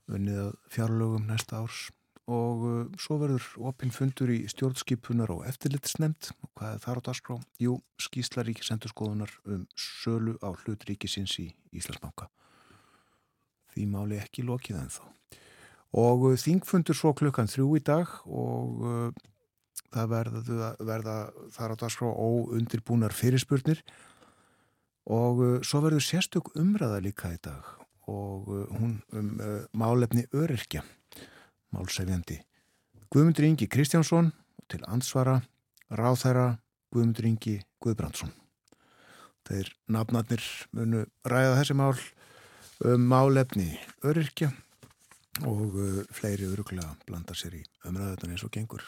[0.09, 1.87] unnið að fjárlögum næsta árs.
[2.29, 6.31] Og uh, svo verður opinn fundur í stjórnskipunar og eftirlitsnefnd.
[6.45, 7.37] Og hvað er þar á dagskrá?
[7.61, 12.29] Jú, skýsla ríkisendurskoðunar um sölu á hlut ríkisins í Íslandsbanka.
[13.73, 15.05] Því máli ekki lokið en þá
[15.97, 19.29] og uh, þingfundur svo klukkan þrjú í dag og uh,
[19.89, 21.15] það verða, verða
[21.55, 23.81] þar á dagskrá óundirbúnar fyrirspurnir
[25.09, 27.65] og uh, svo verður sérstök umræða líka í dag
[28.09, 30.83] og uh, hún um uh, málefni öryrkja
[31.73, 32.39] málsefjandi
[33.09, 34.31] Guðmundur Ingi Kristjánsson
[34.69, 35.39] til ansvara
[35.89, 36.59] ráþæra
[36.93, 38.33] Guðmundur Ingi Guðbrandsson
[39.49, 40.45] þeir nafnarnir
[40.77, 41.97] munu ræða þessi mál
[42.85, 43.71] um málefni
[44.05, 44.51] öryrkja
[45.49, 45.75] og
[46.13, 48.83] fleiri öruglega blanda sér í umræðutan eins og gengur.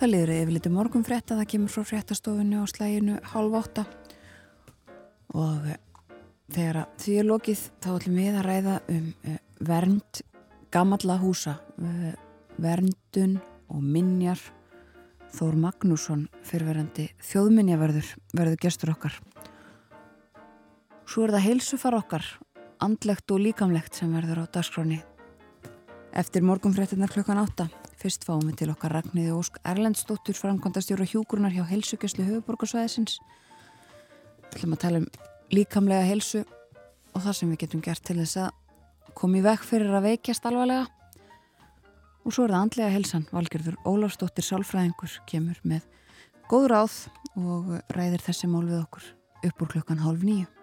[0.00, 3.84] Það liður yfir litið morgun frétta, það kemur frá fréttastofunni á slæginu halv åtta
[5.36, 5.68] og
[6.50, 9.34] Þegar því er lokið þá ætlum við að ræða um uh,
[9.68, 10.20] vernd
[10.74, 12.08] gamalla húsa, uh,
[12.58, 13.36] verndun
[13.70, 14.40] og minjar.
[15.30, 19.14] Þór Magnússon, fyrverandi þjóðminjaverður, verður gestur okkar.
[21.06, 22.26] Svo er það heilsufar okkar,
[22.82, 24.98] andlegt og líkamlegt sem verður á dagskráni.
[26.10, 27.68] Eftir morgunfréttinnar klukkan átta,
[28.00, 33.18] fyrst fáum við til okkar Ragnhiði Ósk Erlendstóttur framkvæmdastjóra hjúgrunar hjá heilsugjastlu höfuborgarsvæðisins.
[34.46, 35.08] Við ætlum að tala um
[35.52, 36.44] líkamlega helsu
[37.12, 40.86] og það sem við getum gert til þess að komi vekk fyrir að veikjast alvarlega.
[42.24, 45.84] Og svo er það andlega helsan Valgjörður Ólafsdóttir Sálfræðingur kemur með
[46.50, 46.96] góð ráð
[47.40, 49.12] og ræðir þessi mál við okkur
[49.50, 50.59] upp úr klukkan hálf nýju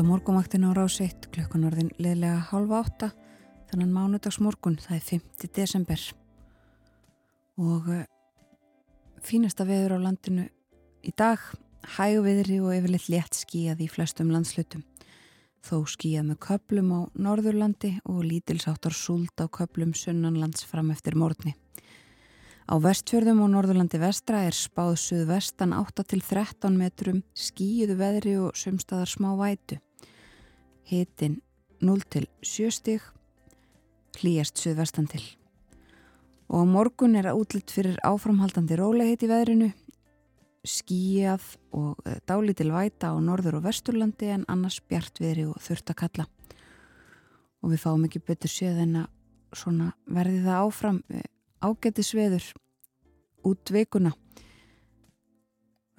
[0.00, 3.10] hlusta morgumaktinu á rásiðt klukkan orðin liðlega halva átta
[3.68, 5.48] þannig mánudags morgun, það er 5.
[5.52, 6.04] desember
[7.60, 8.06] og uh,
[9.20, 10.46] fínasta veður á landinu
[11.04, 11.42] í dag
[11.98, 14.86] hægviðri og yfirleitt létt skíjað í flestum landslutum
[15.68, 21.52] þó skíjað með köplum á Norðurlandi og lítilsáttar súld á köplum sunnanlands fram eftir morgni
[22.70, 29.32] Á vestfjörðum og Norðurlandi vestra er spáð suðvestan 8-13 metrum skíuðu veðri og sömstaðar smá
[29.34, 29.80] vætu.
[30.90, 31.36] Hitin
[31.86, 33.04] 0-7 stig,
[34.18, 35.22] hlýjast suðvestan til.
[36.50, 39.70] Og á morgun er að útlitt fyrir áframhaldandi rólegheit í veðrinu,
[40.66, 41.46] skíjað
[41.78, 46.26] og eh, dálítil væta á Norður og Vesturlandi en annars bjartviðri og þurft að kalla.
[47.62, 51.24] Og við fáum ekki betur séð en að verði það áfram eh,
[51.62, 52.50] ágættisveður
[53.46, 54.12] út vikuna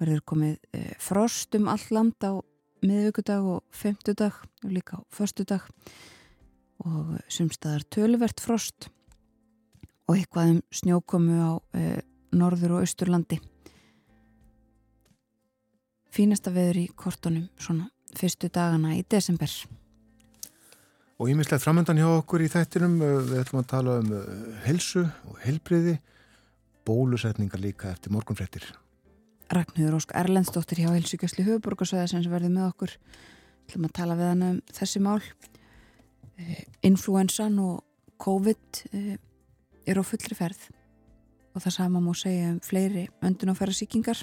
[0.02, 2.38] verður komið eh, frost um all land á
[2.82, 5.62] miðvíkudag og femtudag og líka á förstudag
[6.82, 8.88] og sumstaðar töluvert frost
[10.08, 12.00] og eitthvað um snjókomu á eh,
[12.34, 13.38] norður og austurlandi.
[16.12, 19.48] Fínasta veður í kortunum svona fyrstu dagana í desember.
[21.22, 25.06] Og ímislegt framöndan hjá okkur í þættinum, eh, við ætlum að tala um eh, helsu
[25.30, 26.00] og helbriði,
[26.84, 28.66] bólusetningar líka eftir morgunfrettir.
[29.52, 32.94] Ragnhjóður Ósk Erlendsdóttir hjá Helsugjösli Hauðborgarsvæða sem verður með okkur.
[33.66, 35.18] Ætlum að tala við hann um þessi mál.
[36.40, 37.82] Eh, influensan og
[38.22, 38.82] COVID
[39.86, 40.70] er á fullri ferð
[41.52, 44.22] og það sama má segja um fleiri öndun á ferðarsýkingar.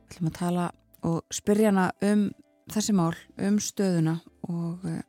[0.00, 0.70] Við ætlum að tala
[1.06, 2.26] og spyrja hana um
[2.70, 4.18] þessi mál, um stöðuna
[4.50, 5.00] og uh,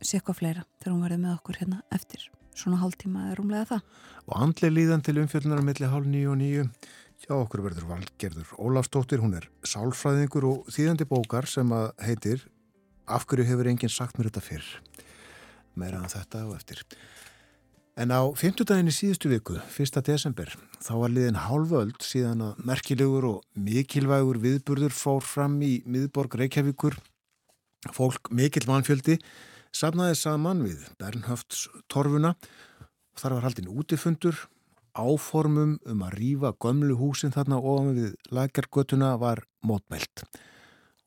[0.00, 2.24] sé eitthvað fleira þegar hún verði með okkur hérna eftir
[2.56, 3.84] svona hálftíma eða rúmlega það.
[4.28, 6.66] Og andli líðan til umfjöldunar millir hálf nýju og nýju
[7.22, 12.46] hjá okkur verður valgerður Ólafstóttir, hún er sálfræðingur og þýðandi bókar sem að heitir
[13.06, 14.66] Af hverju hefur enginn sagt mér þetta fyrr?
[15.74, 16.82] Meira en þetta og eftir.
[17.98, 19.98] En á 50 daginni síðustu viku, 1.
[20.06, 20.48] desember,
[20.80, 26.96] þá var liðin hálföld síðan að merkilegur og mikilvægur viðburður fór fram í miðborg Reykjavíkur
[27.90, 29.16] Fólk mikill mannfjöldi
[29.74, 34.36] safnaði saman við Bernhöfts torfuna og þar var haldinn útifundur.
[34.92, 40.24] Áformum um að rýfa gömlu húsin þarna ofan við lagergötuna var mótmælt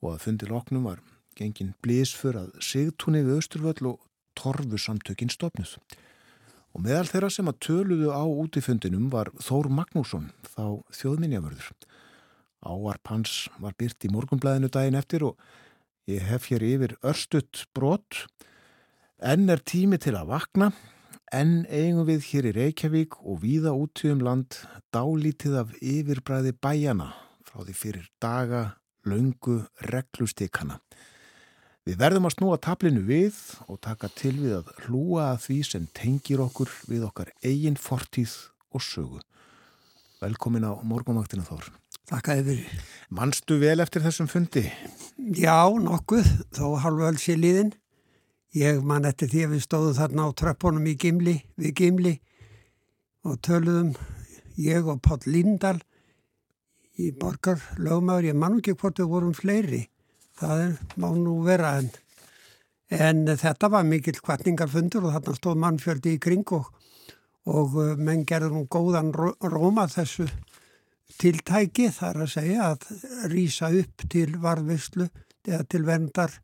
[0.02, 1.02] og að fundi loknum var
[1.38, 4.00] gengin blísfur að sigtunni við Östurvöll og
[4.36, 5.76] torfu samtökinn stopnuð.
[6.76, 11.70] Og meðal þeirra sem að töluðu á útifundinum var Þór Magnússon, þá þjóðminjavörður.
[12.66, 15.38] Áarp hans var byrt í morgunblæðinu daginn eftir og
[16.06, 18.28] Ég hef hér yfir örstutt brot.
[19.18, 20.68] Enn er tími til að vakna.
[21.34, 24.60] Enn eigum við hér í Reykjavík og víða úti um land
[24.94, 27.08] dálítið af yfirbræði bæjana
[27.42, 28.60] frá því fyrir daga,
[29.02, 30.78] laungu, reglustikana.
[31.86, 35.88] Við verðum að snúa tablinu við og taka til við að hlúa að því sem
[35.98, 38.36] tengir okkur við okkar eigin fortíð
[38.70, 39.18] og sögu.
[40.22, 41.74] Velkomin á morgumaktina Þórn.
[42.06, 42.86] Þakkaði fyrir.
[43.10, 44.62] Manstu vel eftir þessum fundi?
[45.34, 47.74] Já, nokkuð, þó halvu öll sér líðin.
[48.56, 52.12] Ég man eftir því að við stóðum þarna á tröppunum í Gimli, við Gimli
[53.28, 53.90] og töluðum
[54.56, 55.76] ég og Páll Líndal
[56.96, 58.30] í borgar lögmaður.
[58.30, 59.82] Ég man ekki hvort við vorum fleiri.
[60.40, 61.90] Það er, má nú vera en,
[62.88, 66.72] en þetta var mikill kvartningarfundur og þarna stóð mannfjöldi í kring og,
[67.52, 70.30] og menn gerður nú góðan róma þessu
[71.20, 72.88] tiltæki þar að segja að
[73.32, 75.10] rýsa upp til varðvislu
[75.44, 76.40] eða til vendar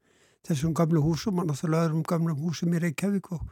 [0.48, 3.44] þessum gamlu húsum og náttúrulega öðrum gamlu húsum í Reykjavík og,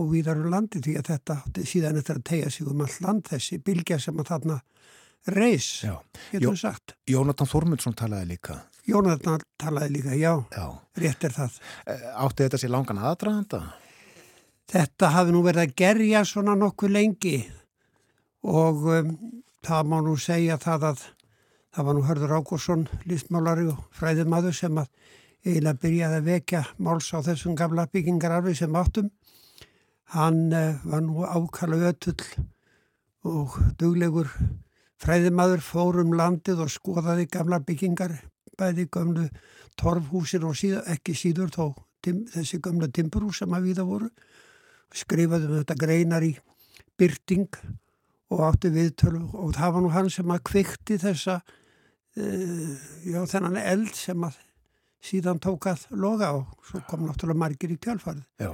[0.00, 3.28] og víðar um landi því að þetta síðan eftir að tegja sig um all land
[3.28, 4.58] þessi bilgja sem að þarna
[5.36, 5.68] reys,
[6.30, 6.96] getur við sagt.
[7.10, 8.56] Jónatan Þormundsson talaði líka.
[8.88, 10.66] Jónatan talaði líka, já, já.
[10.96, 11.60] rétt er það.
[11.86, 13.62] Eh, átti þetta sér langan aðdraðanda?
[14.70, 17.38] Þetta hafi nú verið að gerja svona nokkuð lengi
[18.46, 19.16] og um,
[19.66, 21.02] það má nú segja það að
[21.70, 24.88] það var nú Hörður Ágúrsson, listmálari og fræðimaður sem að
[25.44, 29.10] eiginlega byrjaði að vekja máls á þessum gamla byggingararfi sem áttum.
[30.14, 32.24] Hann uh, var nú ákala ötull
[33.24, 34.30] og duglegur
[35.00, 38.18] fræðimaður fórum landið og skoðaði gamla byggingar,
[38.58, 39.28] bæði gamlu
[39.80, 41.64] torfhúsin og síða, ekki síður þó
[42.04, 44.10] tim, þessi gamla timburhús sem að við það voru.
[45.00, 46.34] Skrifaðum þetta greinar í
[46.98, 47.48] byrting
[48.30, 52.70] og átti viðtölu og það var nú hann sem að kvikti þessa uh,
[53.06, 54.36] já þennan eld sem að
[55.04, 58.24] síðan tók að loga og svo kom náttúrulega margir í kjálfarið.
[58.42, 58.52] Já,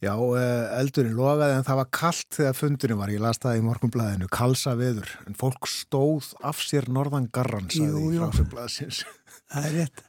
[0.00, 3.64] já eh, eldurinn logaði en það var kallt þegar fundurinn var, ég las það í
[3.66, 9.04] morgunblæðinu, kalsa veður, en fólk stóð af sér norðan garran, saði í frásöfblæðsins.
[9.50, 10.04] Það er rétt.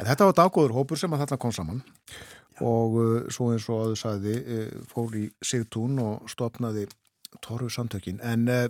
[0.00, 2.62] En þetta var daggóður hópur sem að þarna kom saman Já.
[2.64, 6.86] og uh, svo eins og að þau sagði uh, fór í Sigtún og stopnaði
[7.44, 8.62] Torfu samtökin en uh,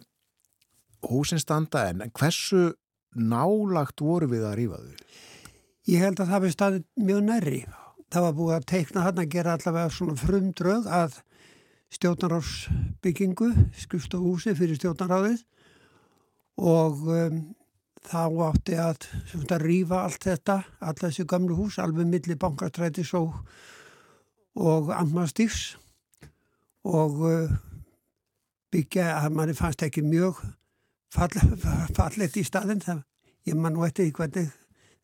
[1.07, 2.73] húsin standa en hversu
[3.15, 5.05] nálagt voru við að rýfa þau?
[5.91, 7.61] Ég held að það við staðið mjög nærri.
[8.15, 11.17] Það var búið að teikna hann að gera allavega svona frumdröð að
[11.97, 13.49] stjórnaráðsbyggingu,
[13.83, 15.43] skrifstofuhúsi fyrir stjórnaráðið
[16.63, 17.41] og um,
[18.07, 19.09] þá átti að,
[19.41, 23.35] að rýfa allt þetta, alla þessi gamlu hús, alveg milli bankastrætis og,
[24.55, 25.75] og ammastífs
[26.87, 27.59] og uh,
[28.71, 30.39] byggja að manni fannst ekki mjög
[31.11, 33.03] fallet í staðin það,
[33.51, 34.53] ég man nú eftir hvernig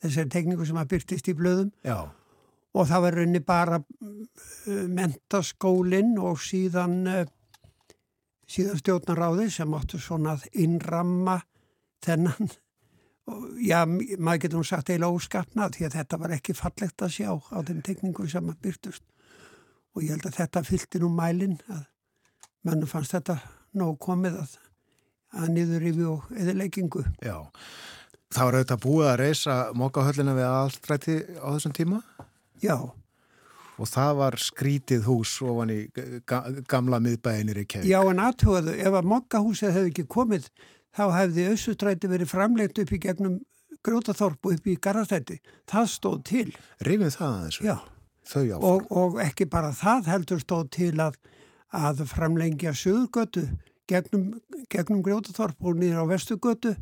[0.03, 2.11] þessari tekníku sem að byrtist í blöðum Já.
[2.77, 7.25] og það var raunni bara uh, mentaskólinn og síðan uh,
[8.47, 11.41] síðan stjórnaráði sem áttu svona að innramma
[12.07, 12.53] þennan
[13.59, 17.31] já, maður getur nú sagt eiginlega óskapnað því að þetta var ekki fallegt að sjá
[17.35, 19.03] á þeim tekníku sem að byrtust
[19.97, 21.83] og ég held að þetta fylgti nú mælinn að
[22.67, 23.41] mann fannst þetta
[23.77, 24.57] nóg komið að
[25.37, 27.03] að niður yfir og eðileggingu.
[27.25, 27.37] Já,
[28.35, 32.01] þá er auðvitað búið að reysa mókahöllina við alltrætti á þessum tíma?
[32.63, 32.77] Já.
[33.77, 35.81] Og það var skrítið hús ofan í
[36.27, 37.89] gamla miðbæðinir í kegg.
[37.89, 40.49] Já, en aðtöðu, ef að mókahúsið hefði ekki komið,
[40.97, 43.37] þá hefði auðsutrætti verið framlegt upp í gegnum
[43.87, 45.39] grótaþorpu upp í garastætti.
[45.69, 46.49] Það stóð til.
[46.89, 47.69] Rifið það að þessu?
[47.69, 47.77] Já.
[48.59, 51.21] Og, og ekki bara það heldur stóð til að,
[51.71, 53.45] að framlengja söðgötu
[53.89, 54.41] gegnum,
[54.73, 56.75] gegnum Grjótaþorp og nýra á Vestugötu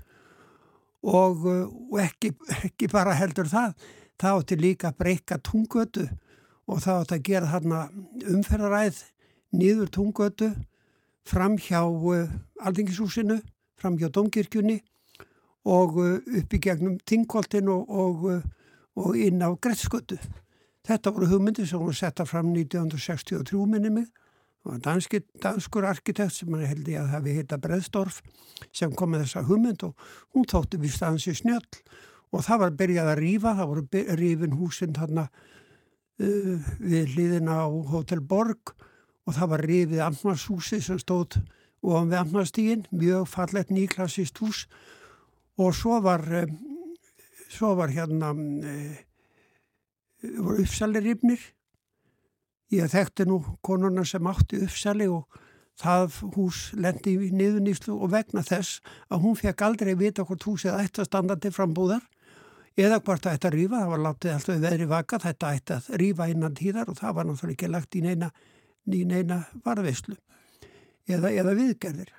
[1.04, 1.44] og,
[1.92, 2.32] og ekki,
[2.64, 3.74] ekki bara heldur það,
[4.20, 6.06] það átti líka að breyka tungötu
[6.64, 7.80] og það átti að gera þarna
[8.34, 9.02] umferðaræð
[9.54, 10.50] nýður tungötu
[11.28, 12.28] fram hjá uh,
[12.64, 13.38] Aldingishúsinu,
[13.80, 14.80] fram hjá Dómkirkjunni
[15.64, 18.26] og uh, upp í gegnum Tingkoltin og, og,
[18.96, 20.18] og inn á Gretskötu.
[20.84, 24.10] Þetta voru hugmyndir sem voru setta fram 1963 minni mig
[24.64, 28.22] Danski, danskur arkitekt sem hann held ég að hafi hitta Breðstorf
[28.72, 31.66] sem kom með þessa hugmynd og hún þótti við stansi snjöll.
[32.32, 37.68] Og það var byrjað að rýfa, það voru rýfin húsinn þarna uh, við hlýðina á
[37.92, 38.72] Hotel Borg.
[39.28, 41.36] Og það var rýfið Ammarshúsi sem stóð
[41.84, 44.64] ofan við Ammarstígin, mjög fallet nýklassist hús.
[45.60, 46.56] Og svo var, um,
[47.52, 48.64] svo var hérna, um,
[50.40, 51.44] voru uppsalir rýfnir
[52.72, 55.28] Ég þekkti nú konuna sem átti uppsali og
[55.80, 60.78] það hús lendi í niðuníslu og vegna þess að hún fekk aldrei vita hvort húsið
[60.78, 62.04] ætti að standa til frambúðar
[62.78, 65.88] eða hvort það ætti að rýfa, það var látið alltaf veðri vaka, þetta ætti að
[66.02, 68.30] rýfa innan tíðar og það var náttúrulega ekki lagt í neina,
[68.90, 70.16] í neina varðveislu
[71.08, 72.14] eða, eða viðgerðir.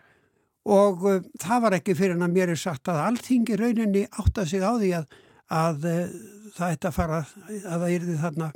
[0.66, 4.48] Og uh, það var ekki fyrir en að mér er sagt að alltingi rauninni átta
[4.50, 5.18] sig á því að,
[5.54, 6.16] að uh,
[6.56, 7.20] það ætti að fara,
[7.60, 8.52] að það yrði þarna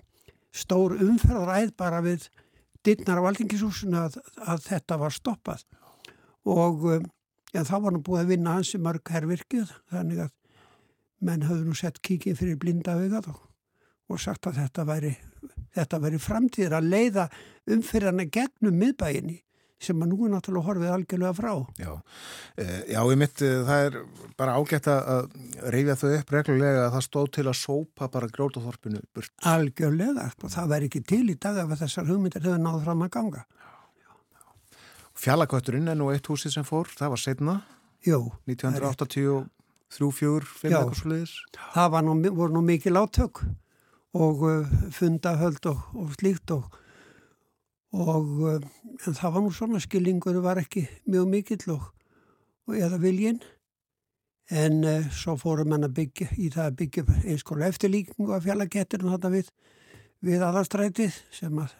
[0.55, 2.29] stór umferðaræð bara við
[2.85, 5.65] dittnar á alþingisúsinu að, að þetta var stoppað.
[6.49, 7.07] Og um,
[7.53, 10.35] ja, þá var nú búið að vinna hansi mörg herrvirkið þannig að
[11.27, 13.41] menn hafði nú sett kíkið fyrir blinda augað og,
[14.09, 15.11] og sagt að þetta væri,
[15.75, 17.27] þetta væri framtíðir að leiða
[17.69, 19.41] umferðana gegnum miðbæginni
[19.79, 21.51] sem að nú er náttúrulega horfið algjörlega frá.
[21.79, 21.91] Já,
[22.59, 23.97] eh, já ég mitt eh, það er
[24.39, 25.29] bara ágætt að
[25.75, 29.33] reyfja þau upp reglulega að það stóð til að sópa bara grótaþorpinu burt.
[29.47, 33.13] Algjörlega, sko, það væri ekki til í dag af þessar hugmyndir hefur náðu fram að
[33.15, 33.45] ganga.
[35.19, 37.55] Fjallakvöturinn er nú eitt húsið sem fór, það var setna,
[38.07, 39.49] Jú, 1983,
[39.91, 41.33] 4, 5 eitthvað svo leiðis.
[41.73, 43.41] Það nú, voru nú mikið látök
[44.15, 46.69] og uh, fundahöld og, og slíkt og
[47.95, 48.65] og um,
[49.05, 51.87] en það var nú svona skilningur var ekki mjög mikill og,
[52.69, 53.39] og eða viljinn.
[54.49, 58.45] En uh, svo fórum hann að byggja í það að byggja eins konar eftirlíkingu af
[58.45, 59.49] fjallakettirinn þetta við,
[60.25, 61.73] við aðastrætið sem að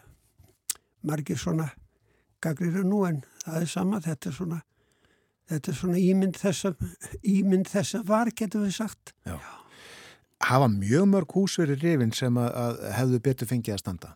[1.06, 1.70] margir svona
[2.42, 4.60] gagrir nú en það er sama þetta er svona
[5.50, 6.74] þetta er svona ímynd þessa
[7.26, 9.14] ímynd þessa var getur við sagt.
[9.26, 9.38] Já.
[10.40, 14.14] Hafa mjög mörg húsveri rifin sem að, að hefðu betur fengið að standa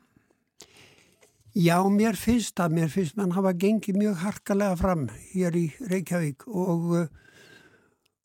[1.54, 6.48] Já, mér finnst það, mér finnst mann hafa gengið mjög harkalega fram hér í Reykjavík
[6.50, 6.88] og,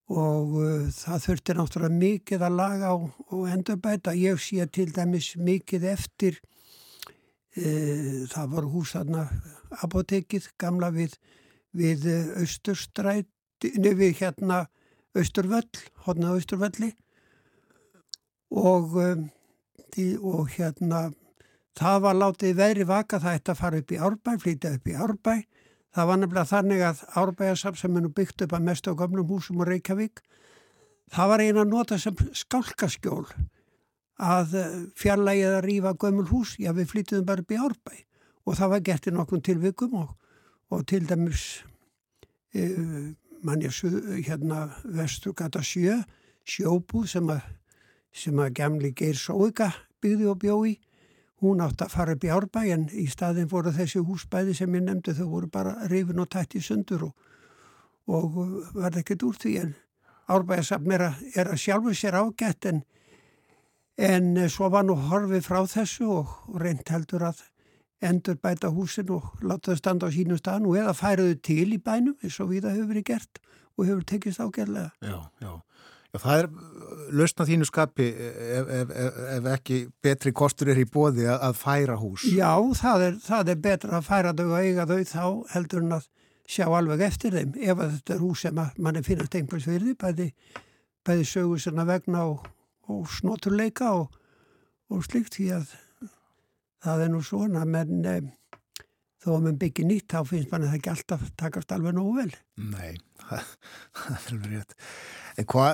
[0.10, 0.56] og
[0.96, 4.16] það þurfti náttúrulega mikið að laga og, og endurbæta.
[4.18, 6.42] Ég sé til dæmis mikið eftir,
[7.54, 9.28] e, það voru húsanna
[9.86, 11.14] apotekið, gamla við,
[11.70, 14.64] við austurstræti, við hérna
[15.14, 15.70] austurvöll,
[16.08, 16.96] hodna austurvölli
[18.50, 18.98] og,
[20.18, 21.12] og hérna
[21.80, 24.96] Það var látið veðri vaka það ætti að fara upp í árbæ, flytja upp í
[25.00, 25.36] árbæ.
[25.96, 29.62] Það var nefnilega þannig að árbæjarsam sem nú byggt upp að mestu á gamlum húsum
[29.64, 30.20] og Reykjavík,
[31.10, 33.24] það var eina nota sem skálkaskjól
[34.20, 37.96] að eh, fjarlægið að rýfa gömul hús, já við flyttum bara upp í árbæ.
[38.46, 40.12] Og það var gert í nokkrum tilvikum og,
[40.74, 41.46] og til dæmis
[42.58, 43.10] uh,
[43.46, 46.02] mannja hérna Vesturgata 7
[46.50, 47.44] sjóbúð sem að,
[48.12, 49.72] sem að gemli Geir Sóika
[50.02, 50.74] byggði og bjói
[51.42, 54.86] hún átt að fara upp í árbæ en í staðin voru þessi húsbæði sem ég
[54.86, 57.14] nefndi þau voru bara rifin og tætt í sundur og,
[58.08, 58.40] og
[58.76, 59.76] verði ekkert úr því en
[60.30, 62.84] árbæðasafn er, er að sjálfu sér ágætt en,
[63.98, 67.46] en svo var nú horfið frá þessu og, og reynd heldur að
[68.02, 71.80] endur bæta húsin og láta þau standa á sínum staðan og eða færaðu til í
[71.84, 73.42] bænum eins og við það hefur verið gert
[73.76, 74.92] og hefur tekist ágerlega.
[75.04, 75.52] Já, já.
[76.10, 78.94] Já, það er uh, lausna þínu skapi ef, ef,
[79.36, 82.26] ef ekki betri kostur er í bóði að, færa hús.
[82.34, 85.98] Já, það er, það er betra að færa þau og eiga þau þá heldur en
[86.00, 86.08] að
[86.50, 90.32] sjá alveg eftir þeim ef þetta er hús sem manni finnast einhvers fyrir bæði,
[91.06, 92.50] bæði sögur svona vegna og,
[92.90, 94.18] og snoturleika og,
[94.90, 95.78] og slikt því að
[96.84, 98.30] það er nú svona menn eh,
[99.20, 102.14] þó að mann byggir nýtt þá finnst mann að það ekki alltaf takast alveg nógu
[102.20, 102.30] vel.
[102.60, 103.50] Nei, það,
[104.00, 104.78] það er alveg rétt.
[105.40, 105.66] En hva,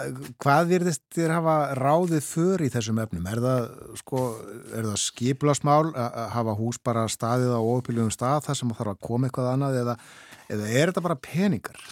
[0.43, 3.27] hvað virðist þér hafa ráðið för í þessum efnum?
[3.31, 3.67] Er það,
[4.01, 4.23] sko,
[4.69, 9.05] er það skiplasmál að hafa hús bara staðið á óuppiljum stað þar sem þarf að
[9.09, 9.95] koma eitthvað annað eða,
[10.53, 11.85] eða er þetta bara peningar?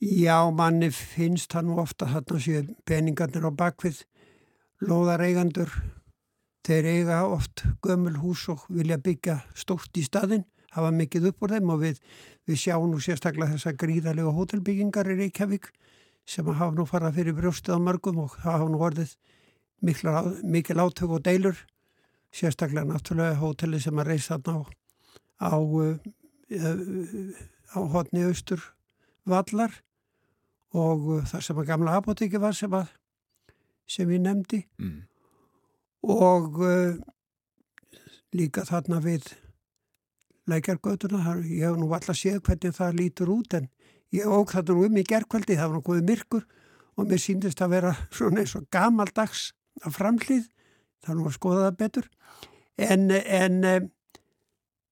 [0.00, 3.98] Já, manni finnst það nú ofta þarna séu peningarnir á bakvið
[4.88, 5.72] loðareigandur.
[6.70, 11.56] Þeir eiga oft gömul hús og vilja byggja stórt í staðin, hafa mikið upp úr
[11.56, 11.96] þeim og við,
[12.46, 15.66] við sjáum nú sérstaklega þessa gríðarlega hótelbyggingar í Reykjavík
[16.30, 19.16] sem hafa nú farað fyrir brjóstið á mörgum og hafa nú orðið
[19.82, 21.58] mikla, mikil átök og deilur
[22.30, 25.98] sérstaklega náttúrulega hóteli sem að reysa þarna á á, uh,
[27.74, 28.62] á hotni austur
[29.26, 29.74] vallar
[30.70, 32.94] og þar sem að gamla apotekki var sem að
[33.90, 35.09] sem ég nefndi mm.
[36.06, 36.96] Og uh,
[38.36, 39.28] líka þarna við
[40.50, 43.68] lækjargötuna, ég hef nú alltaf séð hvernig það lítur út en
[44.10, 46.46] Ég óg nú um í gerðkvældi, það var náttúrulega myrkur
[46.98, 49.42] og mér síndist að vera svona eins og gamaldags
[49.86, 50.48] af framhlýð,
[51.04, 52.08] það nú að skoða það betur.
[52.80, 53.74] En, en e,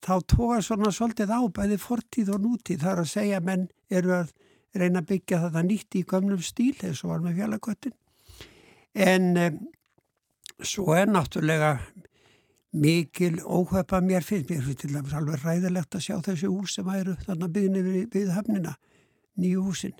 [0.05, 4.31] þá tóka svona svolítið á bæði fortíð og nútíð þar að segja menn eru að
[4.79, 7.97] reyna að byggja þetta nýtt í gömlum stíl eins og var með fjallaköttin.
[8.95, 9.49] En e,
[10.63, 11.77] svo er náttúrulega
[12.73, 16.89] mikil óhaupa mér finnst, mér finnst til dæmis alveg ræðilegt að sjá þessi hús sem
[16.93, 18.75] eru þarna byggðinni við, við höfnina
[19.39, 19.95] nýju húsin.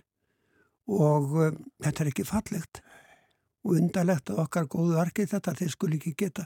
[0.90, 2.82] Og um, þetta er ekki fallegt
[3.66, 6.46] og undarlegt að okkar góðu arkið þetta þeir skul ekki geta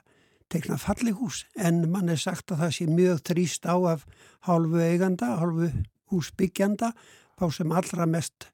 [0.51, 4.05] teikna falleg hús en mann er sagt að það sé mjög þrýst á af
[4.47, 5.69] hálfu eiganda, hálfu
[6.11, 8.49] húsbyggjanda á sem allra mest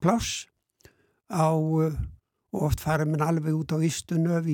[0.00, 0.46] pláss
[1.30, 1.96] á og
[2.50, 4.46] oft fara minn alveg út á ístunöf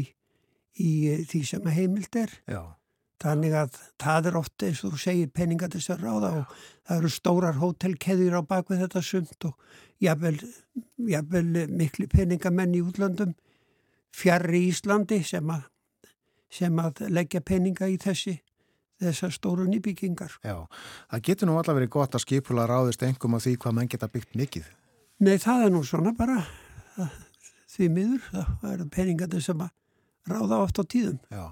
[0.77, 2.62] í, í því sem heimild er Já
[3.22, 6.57] Þannig að það er ofta eins og þú segir peninga til þess að ráða og
[6.85, 9.55] það eru stórar hótelkeðjur á bakvið þetta sumt og
[10.05, 10.37] jáfnvel,
[11.09, 13.33] jáfnvel miklu peningamenn í útlandum
[14.16, 15.64] fjarr í Íslandi sem að,
[16.53, 18.37] sem að leggja peninga í þessi
[19.01, 20.37] þessar stóru nýbyggingar.
[20.45, 20.68] Já,
[21.09, 24.12] það getur nú allaveg verið gott að skipula ráðist engum á því hvað menn geta
[24.12, 24.68] byggt mikið.
[25.24, 26.39] Nei, það er nú svona bara
[27.72, 29.72] því miður, það eru peninga sem að
[30.31, 31.20] ráða oft á tíðum.
[31.31, 31.47] Já.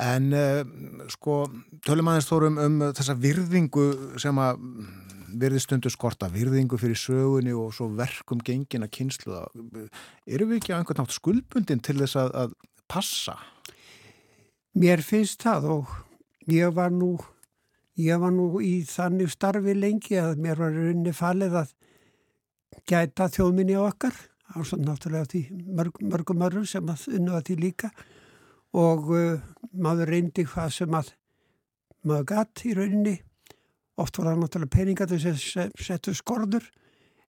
[0.00, 0.62] En uh,
[1.10, 1.44] sko,
[1.84, 3.86] tölum aðeins þórum um þessa virðingu
[4.22, 4.60] sem að
[5.40, 9.44] verði stundu skorta, virðingu fyrir sögunni og svo verkum gengin að kynsluða.
[10.26, 12.54] Eru við ekki á einhvern nátt skuldbundin til þess að, að
[12.90, 13.36] passa?
[14.78, 15.94] Mér finnst það og
[16.50, 17.16] ég var nú,
[17.98, 21.74] ég var nú í þannig starfi lengi að mér var unni falið að
[22.90, 24.16] gæta þjóðminni okkar
[24.50, 25.42] á svo náttúrulega því
[25.78, 27.90] mörg, mörgum örnum sem að unnu að því líka.
[28.76, 29.40] Og uh,
[29.72, 31.12] maður reyndi hvað sem að
[32.06, 33.16] maður gatt í rauninni.
[34.00, 36.66] Oft var það náttúrulega peningar þess að setja skorður.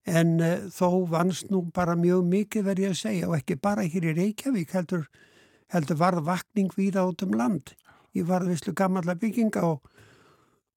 [0.09, 4.11] En uh, þó vannst nú bara mjög mikið verið að segja og ekki bara hér
[4.11, 5.07] í Reykjavík heldur,
[5.75, 7.75] heldur varð vakning við át um land.
[8.12, 9.87] Í varðvislu gammallar bygginga og,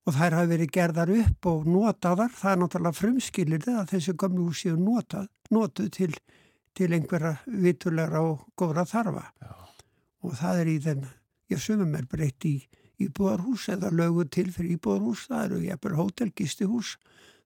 [0.05, 4.47] og þær hafi verið gerðar upp og notaðar, það er náttúrulega frumskilir að þessi gamlu
[4.49, 6.11] hús séu notað, notuð til,
[6.77, 9.55] til einhverja vitulegra og góðra þarfa Já
[10.25, 11.05] og það er í þeim,
[11.53, 12.55] ég sumum er breytt í
[13.05, 16.95] íbúðarhús eða lögu til fyrir íbúðarhús, það eru jæfnir hótel, gistihús,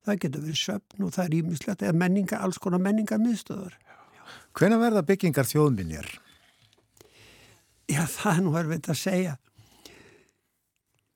[0.06, 3.78] það getur verið söpn og það er ímislegt, eða menninga, alls konar menningar miðstöður.
[4.56, 6.10] Hvena verða byggingar þjóðminjar?
[7.90, 9.38] Já, það er nú erfitt að segja.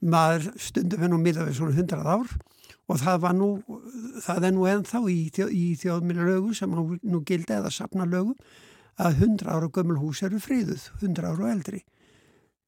[0.03, 2.35] Maður stundum við nú miða við svona hundrað ár
[2.91, 3.49] og það var nú,
[4.25, 5.17] það er nú ennþá í,
[5.55, 8.35] í þjóðminjarlögu sem nú gildi eða sapna lögum
[8.99, 11.81] að 100 ára gömul hús eru fríðuð, 100 ára og eldri.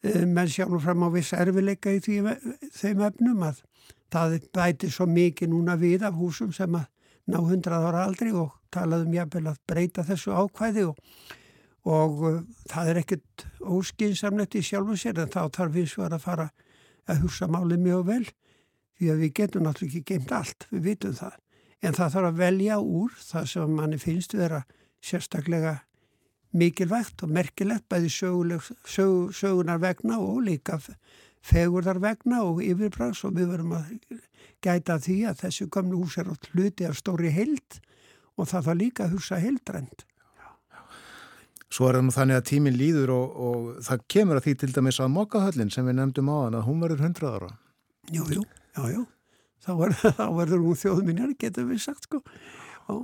[0.05, 2.17] Eh, menn sjá nú fram á viss erfileika í því,
[2.73, 3.61] þeim efnum að
[4.13, 6.87] það bæti svo mikið núna við af húsum sem að
[7.31, 10.99] ná 100 ára aldri og talaðum jáfnvel að breyta þessu ákvæði og,
[11.89, 12.37] og uh,
[12.69, 16.49] það er ekkert óskinsamlegt í sjálfu sér en þá þarf við svo að fara
[17.09, 18.23] að hugsa málið mjög vel
[18.95, 21.35] því að við getum náttúrulega ekki geimt allt, við vitum það.
[21.83, 24.61] En það þarf að velja úr það sem manni finnst vera
[25.03, 25.75] sérstaklega
[26.55, 30.79] mikilvægt og merkilegt bæði söguleg, sög, sögunar vegna og líka
[31.45, 33.91] fegurðar vegna og yfirbrands og við verum að
[34.63, 37.79] gæta því að þessu gamlu hús er átt hluti af stóri held
[38.35, 40.05] og það þarf líka að hugsa heldrænt.
[41.75, 44.69] Svo er það nú þannig að tíminn líður og, og það kemur að því til
[44.77, 47.49] dæmis að mokkahöllin sem við nefndum á hann að hún verður hundrað ára.
[48.15, 48.43] Jú, jú,
[48.77, 49.01] já, já.
[49.65, 52.21] Þá, er, þá verður hún þjóðminjar, getur við sagt sko.
[52.87, 52.95] Já.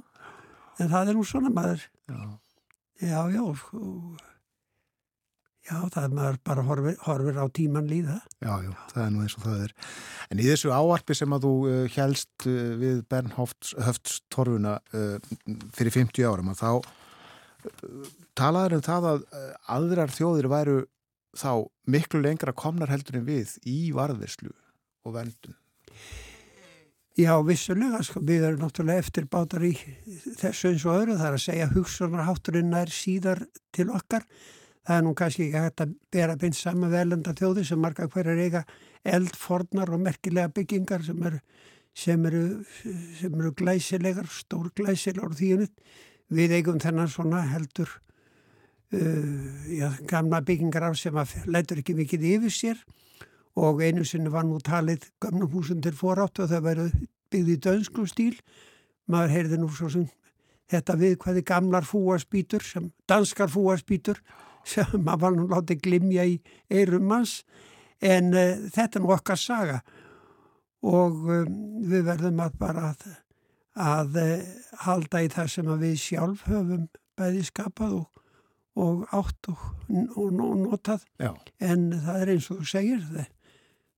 [0.80, 1.84] En það er nú svona maður.
[2.07, 2.22] Já,
[3.03, 3.82] já, já sko.
[5.67, 8.17] Já, það er maður bara horfir, horfir á tíman líða.
[8.39, 9.76] Já, já, það er nú eins og það er.
[10.32, 15.32] En í þessu áarpi sem að þú uh, helst uh, við Bernhoftstorfuna uh,
[15.76, 16.72] fyrir 50 árum að þá
[18.38, 19.24] talaður um það að
[19.76, 20.80] aðrar þjóðir væru
[21.38, 21.51] þá
[21.88, 24.51] miklu lengra komnar heldur en við í varðverslu
[25.05, 25.55] og vendun.
[27.20, 29.74] Já, vissulega, sko, við erum náttúrulega eftir bátar í
[30.39, 33.43] þessu eins og öðru, það er að segja hugsunarhátturinn er síðar
[33.76, 34.26] til okkar
[34.88, 38.39] það er nú kannski ekki hægt að bera beint saman velenda þjóði sem marga hverjar
[38.41, 38.64] eiga
[39.16, 41.41] eldfornar og merkilega byggingar sem eru,
[41.93, 42.43] sem eru,
[43.20, 45.76] sem eru glæsilegar, stór glæsilegar og þýjunit.
[46.32, 47.89] Við eigum þennan svona heldur
[48.95, 52.84] uh, já, gamla byggingar af sem að lætur ekki mikið yfir sér
[53.59, 56.93] og einu sinni var nú talið gamnum húsum til forátt og það verið
[57.32, 58.36] byggðið í dönskum stíl.
[59.11, 60.07] Maður heyrði nú svo sem
[60.71, 62.63] þetta við hvaði gamlar fúaspítur,
[63.09, 64.21] danskar fúaspítur
[64.67, 66.38] sem maður var nú látið glimja í
[66.71, 67.41] eirum manns
[68.01, 69.82] en uh, þetta er nú okkar saga
[70.82, 73.03] og um, við verðum að bara að,
[73.80, 74.47] að uh,
[74.86, 76.88] halda í það sem við sjálf höfum
[77.19, 78.24] bæði skapað og,
[78.82, 81.32] og átt og, og, og notað Já.
[81.59, 83.32] en það er eins og þú segir það.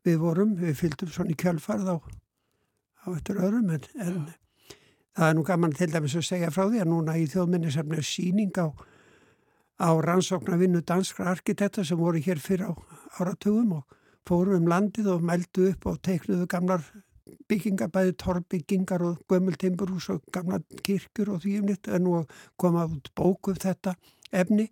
[0.03, 4.17] við vorum, við fylgdum svona í kjölfarð á, á eftir öðrum en, en
[5.13, 8.07] það er nú gaman til dæmis að segja frá því að núna í þjóðminni er
[8.07, 8.67] síning á
[9.79, 12.73] á rannsóknarvinnu danskra arkitekta sem voru hér fyrir á
[13.19, 13.97] áratugum og
[14.27, 16.83] fóru um landið og meldu upp og teiknuðu gamlar
[17.49, 22.23] byggingar, bæði torrbyggingar og gömultimburhús og gamla kirkjur og því efnitt en nú
[22.59, 23.95] koma út bóku upp þetta
[24.31, 24.69] efni.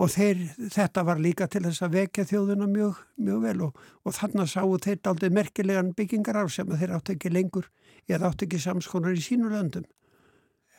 [0.00, 4.16] Og þeir, þetta var líka til þess að vekja þjóðuna mjög, mjög vel og, og
[4.16, 7.68] þannig sáu þeir aldrei merkilegan byggingar á sem þeir átt ekki lengur
[8.08, 9.84] eða átt ekki samskonar í sínu löndum.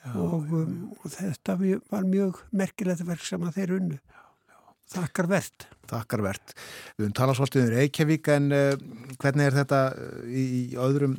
[0.01, 1.59] Já, og, um, og þetta
[1.91, 3.99] var mjög merkilegt verk sem að þeir unnu
[4.91, 8.73] Þakkar verðt Þakkar verðt Við höfum talað svolítið um Reykjavík en uh,
[9.21, 11.15] hvernig er þetta uh, í, í öðrum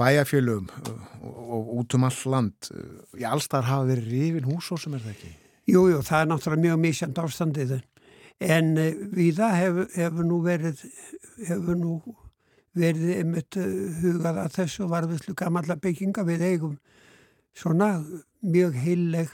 [0.00, 2.70] bæjarfjölum uh, og, út um all land?
[3.16, 5.32] Í allstar hafa verið rifin húsósum er það ekki?
[5.70, 7.74] Jújú, jú, það er náttúrulega mjög mísjönd ástandið.
[8.44, 8.74] En
[9.14, 10.82] við það hefur, hefur nú verið
[11.48, 11.94] hefur nú
[12.74, 13.56] verið einmitt
[14.02, 16.26] hugað að þessu varðislu gamalla bygginga.
[16.26, 16.74] Við eigum
[17.56, 17.94] svona
[18.44, 19.32] mjög heileg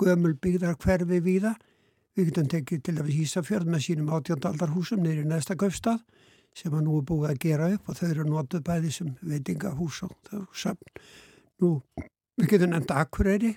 [0.00, 1.64] gömul byggðar hverfi við það.
[2.16, 5.98] Við getum tekið til að við Ísafjörð með sínum átjöndarhúsum neyri næsta göfstað
[6.56, 9.98] sem að nú er búið að gera upp og þau eru notuð bæði sem veitingahús
[10.06, 11.00] og það eru samt.
[11.60, 11.70] Nú,
[12.40, 13.50] við getum nefnt Akureyri,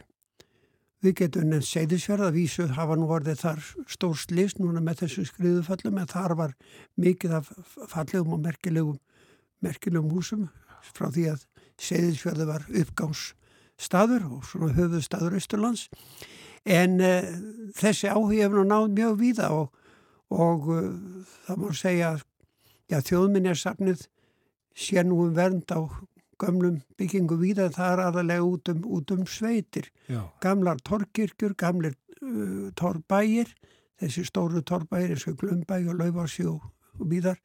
[0.99, 3.63] við getum nefnt Seyðisfjörð að vísuð hafa nú orðið þar
[3.95, 6.57] stór slist núna með þessu skriðuföllum en þar var
[6.99, 7.53] mikið af
[7.93, 8.99] fallegum og merkilegum,
[9.63, 10.49] merkilegum húsum
[10.91, 11.47] frá því að
[11.79, 13.29] Seyðisfjörðu var uppgáns
[13.79, 15.87] staður og svona höfuð staður Östurlands
[16.65, 17.29] en uh,
[17.77, 19.71] þessi áhug hefur náð mjög víða og,
[20.29, 20.91] og uh,
[21.47, 22.13] það má segja
[22.89, 24.05] að þjóðminjarsafnið
[24.79, 25.79] sé nú um vernd á
[26.39, 29.89] gamlum byggingu víða en það er aðalega út um, út um sveitir.
[30.07, 30.23] Já.
[30.41, 33.51] gamlar torkirkjur, gamlir uh, torbægir
[33.99, 36.63] þessi stóru torbægir eins og Glömbæg og Laufási og,
[36.99, 37.39] og víðar.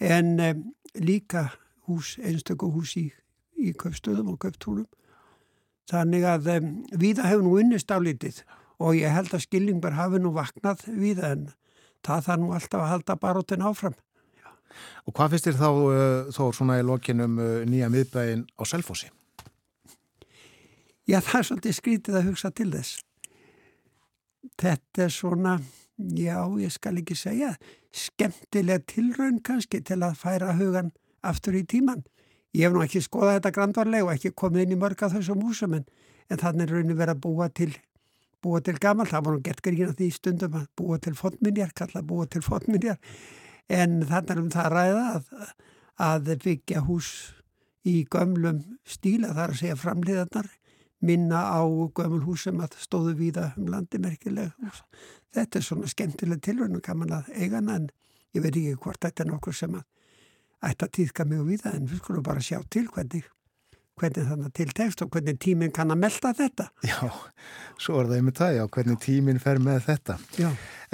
[0.00, 1.48] En um, líka
[1.88, 3.08] hús, einstakku hús í,
[3.56, 4.88] í köpstöðum og köptúlum
[5.86, 8.40] Þannig að um, viða hefur nú unnist á litið
[8.82, 11.46] og ég held að skilningar hafi nú vaknað viða en
[12.04, 13.94] það þarf nú alltaf að halda baróttin áfram.
[14.36, 14.50] Já.
[15.06, 19.12] Og hvað finnst þér þá, uh, þó svona í lokinum uh, nýja miðbæin á Selfossi?
[21.06, 23.02] Já, það er svolítið skrítið að hugsa til þess.
[24.58, 25.52] Þetta er svona,
[26.18, 27.52] já, ég skal ekki segja,
[27.94, 30.90] skemmtilega tilraun kannski til að færa hugan
[31.26, 32.02] aftur í tíman.
[32.56, 35.42] Ég hef nú ekki skoðað þetta grandvarlega og ekki komið inn í mörg af þessum
[35.44, 35.84] húsum en,
[36.32, 37.72] en þannig er raunin verið að búa til
[38.44, 42.26] búa til gamal, það voru gert grína því stundum að búa til fondminjar, kalla búa
[42.30, 43.00] til fondminjar,
[43.68, 45.32] en þannig er um það að ræða að,
[46.06, 47.10] að byggja hús
[47.86, 50.48] í gömlum stíla, það er að segja framliðarnar,
[51.06, 51.60] minna á
[51.98, 54.54] gömul hús sem að stóðu víða um landi merkilega.
[54.62, 54.80] Hús.
[55.36, 57.90] Þetta er svona skemmtileg tilvörnum kannan að eigana en
[58.34, 59.84] ég veit ekki hvort þetta er nokkur sem að
[60.66, 63.26] ætta týðka mjög víða en við skulum bara sjá til hvernig
[63.96, 66.68] hvernig þannig til tekst og hvernig tíminn kann að melda þetta.
[66.84, 66.98] Já,
[67.80, 70.18] svo er það einmitt það, já, hvernig tíminn fer með þetta.
[70.36, 70.50] Já.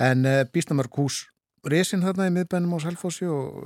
[0.06, 1.24] En uh, Bísnamark hús
[1.66, 3.58] resin þarna í miðbænum á Salfossi og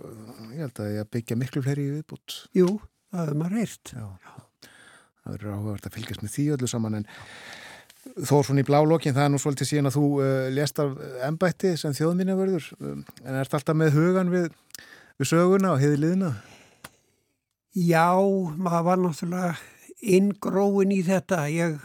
[0.54, 2.40] ég held að ég byggja miklu fleiri í viðbútt.
[2.56, 2.70] Jú,
[3.12, 3.92] það er maður reyrt.
[3.92, 4.72] Já, já.
[5.20, 7.08] það verður áhugavert að fylgjast með því öllu saman en
[8.16, 10.92] þó svona í blálokkin það er nú svolítið síðan að þú uh, lést af
[11.26, 14.52] ennbætti sem þjóðminna verður um, en ert alltaf með hugan við,
[15.16, 16.30] við söguna og heiði liðna?
[17.76, 18.12] Já,
[18.56, 19.50] maður var náttúrulega
[20.16, 21.42] inngróin í þetta.
[21.52, 21.76] Ég,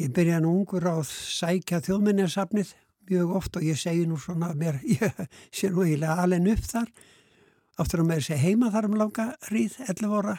[0.00, 2.74] ég byrjaði nú ungur á að sækja þjóðminnarsafnið
[3.08, 5.22] mjög oft og ég segi nú svona mér, ég
[5.54, 6.90] sé nú eiginlega alveg upp þar.
[7.78, 10.36] Áttur að mér sé heima þar um langa ríð, 11 óra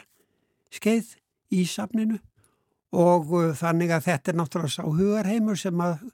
[0.70, 1.14] skeið
[1.56, 2.20] í safninu
[2.94, 6.04] og uh, þannig að þetta er náttúrulega sá hugarheimur sem að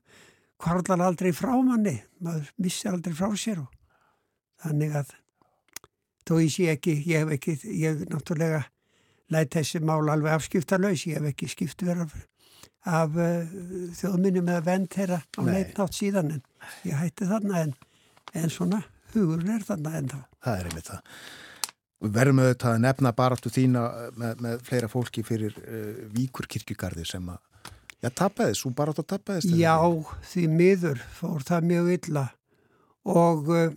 [0.61, 3.73] kvarlar aldrei frá manni, maður missir aldrei frá sér og
[4.65, 5.13] þannig að
[6.27, 8.65] þó ég sé ekki, ég hef ekki, ég náttúrulega
[9.35, 12.19] læt þessi mál alveg afskiptarlaus, ég hef ekki skipt verið af,
[13.01, 13.57] af uh,
[13.99, 16.45] þjóðminni með vend þeirra á neitt nátt síðan en
[16.87, 17.75] ég hætti þarna en,
[18.35, 20.21] en svona hugurinn er þarna en þá.
[20.47, 21.19] Það er einmitt það.
[22.17, 23.83] Verðum auðvitað að nefna baráttu þína
[24.21, 27.41] með, með fleira fólki fyrir uh, Víkur kirkjugarði sem að,
[28.05, 29.55] já, tapæðis, hún baráttu að tapæðist.
[29.57, 29.75] Já,
[30.31, 32.27] því miður fór það mjög illa
[33.07, 33.71] og uh,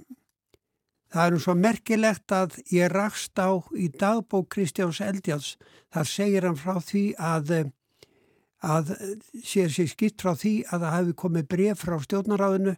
[1.10, 5.56] Það er nú svo merkilegt að ég rakst á í dagbók Kristjáns Eldjáls.
[5.90, 7.54] Þar segir hann frá því að,
[8.62, 8.94] að
[9.42, 12.76] sér sér skipt frá því að það hefði komið bref frá stjórnaráðinu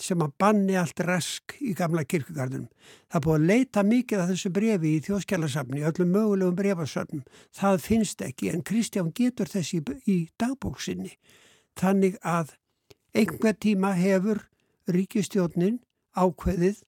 [0.00, 2.68] sem að banni allt rask í gamla kirkugarðunum.
[3.12, 7.24] Það búið að leita mikið af þessu brefi í þjóðskjálarsafni, öllum mögulegum brefasöfnum.
[7.56, 11.12] Það finnst ekki en Kristján getur þessi í dagbóksinni.
[11.80, 12.54] Þannig að
[13.16, 14.44] einhver tíma hefur
[14.90, 15.80] ríkistjórnin
[16.16, 16.80] ákveðið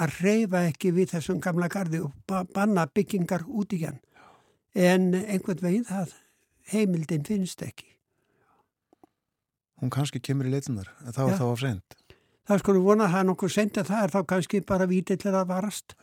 [0.00, 2.12] að reyfa ekki við þessum gamla gardi og
[2.54, 4.00] banna byggingar út í hann.
[4.74, 6.14] En einhvern veginn það
[6.72, 7.86] heimildin finnst ekki.
[9.82, 11.98] Hún kannski kemur í leitunar, en þá er þá á send.
[12.44, 15.38] Það skulum vona að það er nokkuð send en það er þá kannski bara vítillir
[15.38, 15.94] að varast.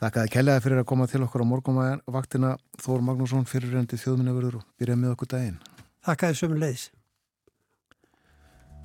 [0.00, 5.02] Þakkaði kellaði fyrir að koma til okkur á morgumvaktina Þór Magnússon fyrirrendi þjóðminnaverður og byrjaði
[5.02, 5.58] með okkur daginn.
[6.06, 6.86] Þakkaði sömum leiðis.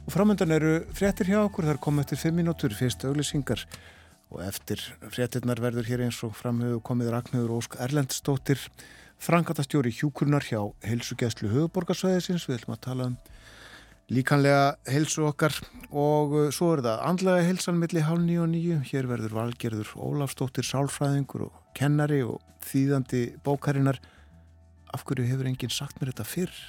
[0.05, 3.63] Og framöndan eru fréttir hjá okkur, þar kom eftir fimm mínútur fyrst auglisingar
[4.33, 4.81] og eftir
[5.13, 8.61] fréttinnar verður hér eins og framhauðu komið Ragnhjóður Ósk Erlendstóttir
[9.21, 13.17] frangatastjóri hjúkurnar hjá heilsugjæslu höfuborgarsvæðisins við ætlum að tala um
[14.11, 15.55] líkanlega heilsu okkar.
[15.89, 19.93] Og uh, svo er það andlega heilsan millir hálf nýju og nýju hér verður valgerður
[19.97, 24.01] Ólafstóttir sálfræðingur og kennari og þýðandi bókarinnar.
[24.93, 26.59] Af hverju hefur enginn sagt mér þetta fyrr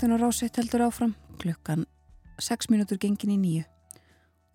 [0.00, 1.84] Morgonvaktin á rásitt heldur áfram klukkan
[2.40, 3.64] 6 minútur gengin í nýju.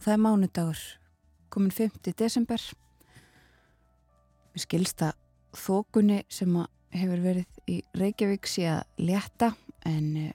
[0.02, 0.80] Það er mánudagur,
[1.54, 2.02] komin 5.
[2.18, 2.62] desember.
[4.56, 5.12] Við skilsta
[5.54, 6.50] þókunni sem
[6.98, 9.52] hefur verið í Reykjavík sé að leta
[9.86, 10.32] en uh,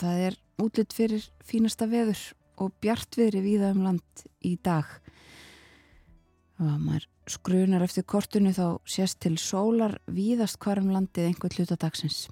[0.00, 2.22] það er útlitt fyrir fínasta veður
[2.56, 4.88] og bjartviðri viða um land í dag.
[6.64, 12.24] Og maður skrunar eftir kortinu þá sést til sólar víðast hvarum landið einhvern hlutadagsins.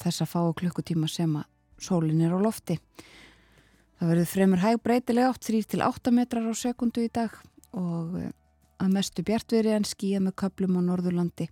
[0.00, 1.50] Þessa fáu klukkutíma sem að
[1.84, 2.78] sólin er á lofti.
[3.98, 7.34] Það verður fremur hæg breytilega átt 3-8 metrar á sekundu í dag
[7.74, 8.32] og eh,
[8.82, 11.48] að mestu bjartveri en skýja með köplum á Norðurlandi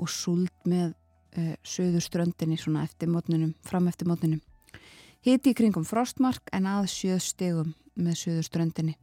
[0.00, 0.94] og súld með
[1.38, 4.40] uh, söður ströndinni svona eftir mótninum, fram eftir mótninum.
[5.24, 8.96] Hiti í kringum frostmark en að sjöð stegum með söður ströndinni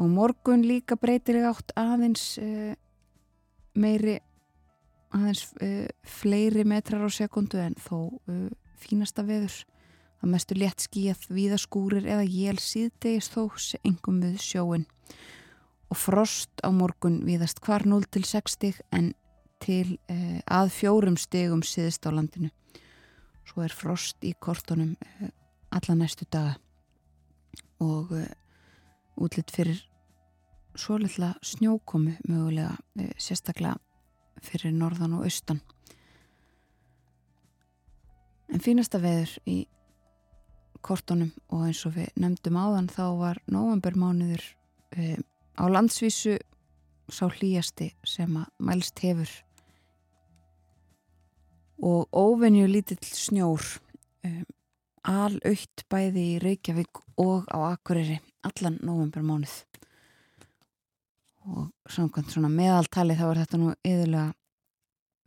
[0.00, 2.72] og morgun líka breytilega átt aðeins uh,
[3.74, 4.20] meiri
[5.12, 8.48] aðeins uh, fleiri metrar á sekundu en þó uh,
[8.80, 9.54] fínasta veður.
[10.22, 13.48] Að mestu létt skíjað víðaskúrir eða jél síðdegis þó
[13.82, 14.84] engum við sjóin
[15.90, 19.10] og frost á morgun víðast hvar 0 til 60 en
[19.62, 19.98] til
[20.46, 22.48] að fjórum stegum síðist á landinu.
[23.44, 24.94] Svo er frost í kortunum
[25.74, 26.54] alla næstu daga.
[27.82, 28.14] Og
[29.18, 29.82] útlitt fyrir
[30.78, 32.78] svo litla snjókomi mögulega
[33.18, 33.76] sérstaklega
[34.42, 35.60] fyrir norðan og austan.
[38.52, 39.58] En fínasta veður í
[40.84, 44.42] kortunum og eins og við nefndum áðan þá var novembermánuður
[44.96, 45.16] e,
[45.56, 46.36] á landsvísu
[47.12, 49.30] sá hlýjasti sem að mælst hefur.
[51.82, 53.64] Og óvenju lítill snjór
[54.26, 54.44] um,
[55.08, 59.56] alaukt bæði í Reykjavík og á Akureyri allan novembermánuð
[61.50, 64.28] og samkvæmt svona meðaltali þá er þetta nú yðurlega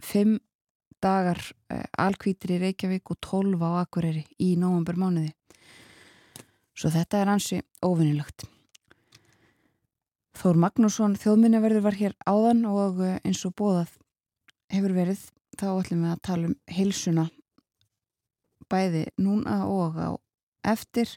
[0.03, 0.37] fimm
[1.03, 5.33] dagar uh, alkvítir í Reykjavík og tólf á Akureyri í novembermánuði
[6.75, 8.47] svo þetta er ansi óvinnilegt
[10.35, 13.95] Þór Magnússon þjóðminnaverður var hér áðan og uh, eins og bóðað
[14.73, 15.21] hefur verið
[15.55, 17.29] þá ætlum við að tala um heilsuna
[18.71, 20.09] bæði núna og á
[20.65, 21.09] eftir.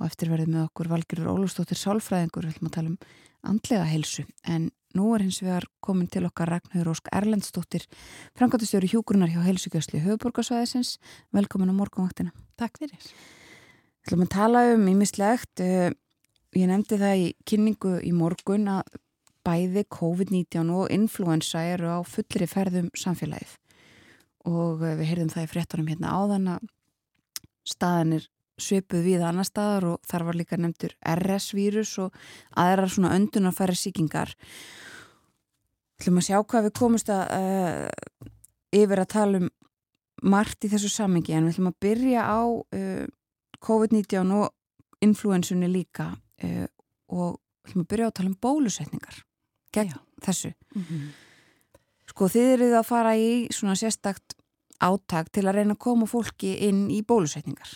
[0.00, 3.00] Og eftir verðið með okkur Valgjörður Ólustóttir Sálfræðingur við ætlum að tala um
[3.46, 4.24] andlega heilsu.
[4.44, 7.86] En nú er hins vegar komin til okkar Ragnhjóður Ósk Erlendstóttir
[8.38, 10.96] frangatustjóri hjúgrunar hjá heilsugjösli höfuborgarsvæðisins
[11.36, 12.34] velkomin á morgunvaktina.
[12.58, 12.98] Takk fyrir.
[14.00, 15.92] Við ætlum að tala um ímislegt eh,
[16.56, 18.98] ég nefndi það í kynningu í morgun að
[19.46, 23.54] bæði COVID-19 og influensa eru á fullri ferðum samfélagið.
[24.50, 26.68] Og eh, við heyrðum það í fréttunum hérna áðan að
[27.68, 28.26] staðanir
[28.62, 32.14] svipuð við annar staðar og þar var líka nefndur RS-vírus og
[32.60, 34.36] aðrar svona öndunarfæri síkingar
[36.00, 38.28] Þú að sjá hvað við komumst að uh,
[38.72, 39.50] yfir að tala um
[40.32, 43.04] margt í þessu samengi en við ætlum að byrja á uh,
[43.60, 46.68] COVID-19 og influensunni líka uh,
[47.12, 49.20] og við ætlum að byrja á að tala um bólusetningar
[49.76, 50.00] gegn Já.
[50.24, 51.10] þessu mm -hmm.
[52.10, 54.34] Sko þið eruð að fara í svona sérstakt
[54.80, 57.70] áttak til að reyna að koma fólki inn í bólusetningar.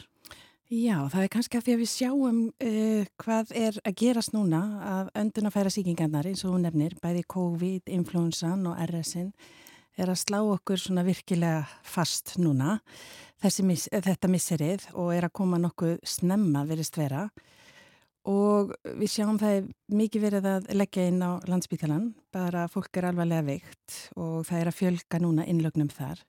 [0.72, 4.60] Já, það er kannski að því að við sjáum uh, hvað er að gerast núna
[4.88, 9.28] af öndunafæra síkingarnar eins og hún nefnir, bæði COVID, influensan og RSN
[10.00, 12.78] er að slá okkur svona virkilega fast núna
[13.62, 17.26] mis, þetta misserið og er að koma nokkuð snemma verist vera
[18.24, 19.66] og við sjáum það er
[20.00, 24.70] mikið verið að leggja inn á landsbytjalan, bara fólk er alvarlega veikt og það er
[24.70, 26.24] að fjölga núna innlögnum þar.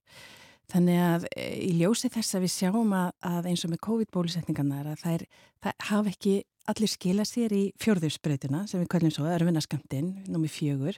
[0.71, 4.91] Þannig að e, í ljósi þess að við sjáum að, að eins og með COVID-bólusetningarnar
[4.91, 5.25] að það, er,
[5.65, 6.35] það hafa ekki
[6.71, 10.97] allir skila sér í fjörðursbreytuna sem við kallum svo örfinaskamtinn, nómi fjögur.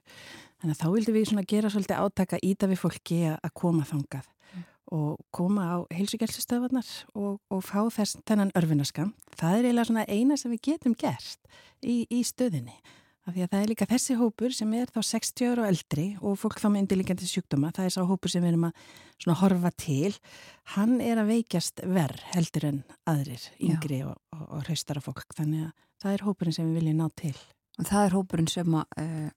[0.61, 4.31] Þannig að þá vildum við svona gera svolítið átaka íta við fólki að koma þangað
[4.95, 6.87] og koma á heilsugjálsustöðvarnar
[7.19, 9.11] og, og fá þess þennan örfunaskam.
[9.35, 11.51] Það er eiginlega svona eina sem við getum gert
[11.83, 12.77] í, í stöðinni.
[13.27, 16.05] Af því að það er líka þessi hópur sem er þá 60 ára og eldri
[16.23, 19.71] og fólk þá með indilíkjandi sjúkdóma, það er sá hópur sem við erum að horfa
[19.83, 20.13] til.
[20.77, 22.77] Hann er að veikjast verð heldur en
[23.11, 24.05] aðrir, yngri Já.
[24.13, 25.27] og, og, og hraustara fólk.
[25.35, 27.33] Þannig að það er hópurinn sem við viljum ná til.
[27.75, 29.29] Og það er hópurinn sem að, uh,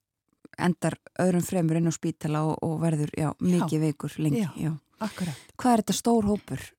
[0.71, 3.85] endar öðrum fremur inn á spítala og, og verður já, mikið já.
[3.89, 4.47] veikur lengi.
[4.55, 4.71] Já,
[5.03, 5.51] akkurat.
[5.59, 6.71] Hvað er þetta stór hópur?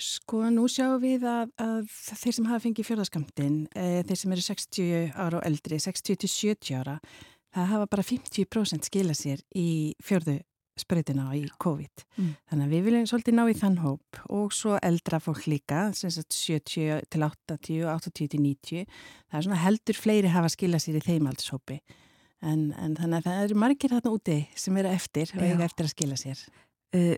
[0.00, 1.84] Sko nú sjáum við að, að
[2.18, 6.30] þeir sem hafa fengið fjörðaskamtinn, e, þeir sem eru 60 ára og eldri, 60 til
[6.32, 6.96] 70 ára,
[7.54, 10.40] það hafa bara 50% skila sér í fjörðu
[10.78, 12.02] spröytina í COVID.
[12.18, 12.30] Mm.
[12.50, 16.10] Þannig að við viljum svolítið ná í þann hóp og svo eldra fólk líka, sem
[16.10, 18.96] sagt 70 til 80, 80 til 90.
[19.30, 21.78] Það er svona heldur fleiri hafa skila sér í þeim aldurshópi.
[22.44, 25.86] En, en þannig að það eru margir þarna úti sem eru eftir og eiga eftir
[25.86, 26.42] að skila sér.
[26.94, 27.14] Uh,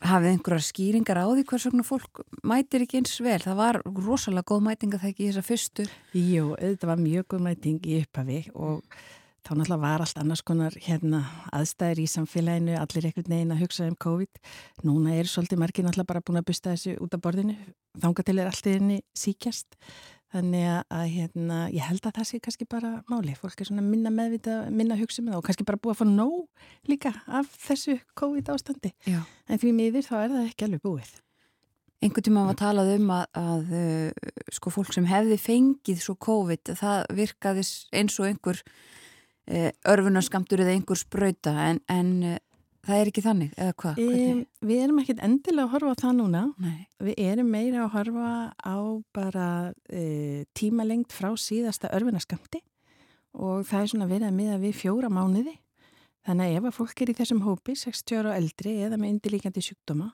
[0.00, 3.38] hafið einhverjar skýringar á því hvers vegna fólk mætir ekki eins vel.
[3.42, 5.86] Það var rosalega góð mæting að það ekki þessa fyrstu.
[6.16, 8.80] Jú, þetta var mjög góð mæting í upphafi og
[9.40, 11.22] þá náttúrulega var allt annars konar hérna,
[11.56, 12.78] aðstæðir í samfélaginu.
[12.80, 14.40] Allir ekkert negin að hugsa um COVID.
[14.88, 17.58] Núna er svolítið margir náttúrulega bara búin að busta þessu út af borðinu.
[18.00, 19.76] Þánga til er allt í henni síkjast
[20.30, 23.32] Þannig að hérna, ég held að það sé kannski bara máli.
[23.34, 26.06] Fólk er svona minna meðvita, minna hugsa með það og kannski bara búið að fá
[26.12, 28.92] nóg líka af þessu COVID ástandi.
[29.10, 29.18] Já.
[29.50, 31.10] En því miður þá er það ekki alveg búið.
[32.00, 33.74] Einhvern tíma var talað um að, að
[34.54, 37.66] sko fólk sem hefði fengið svo COVID, það virkaði
[37.98, 38.62] eins og einhver
[39.90, 42.38] örfunaskamtur eða einhver spröyta en, en
[42.80, 43.98] Það er ekki þannig, eða hvað?
[44.00, 46.42] Um, við erum ekkert endilega að horfa á það núna.
[46.64, 46.78] Nei.
[47.10, 48.76] Við erum meira að horfa á
[49.16, 49.48] bara
[49.92, 50.04] e,
[50.56, 52.62] tímalengt frá síðasta örfinaskamti
[53.36, 55.58] og það er svona verið að miða við fjóra mánuði.
[56.26, 59.14] Þannig að ef að fólk er í þessum hópi, 60 ára og eldri eða með
[59.14, 60.10] indilíkjandi sjúkdóma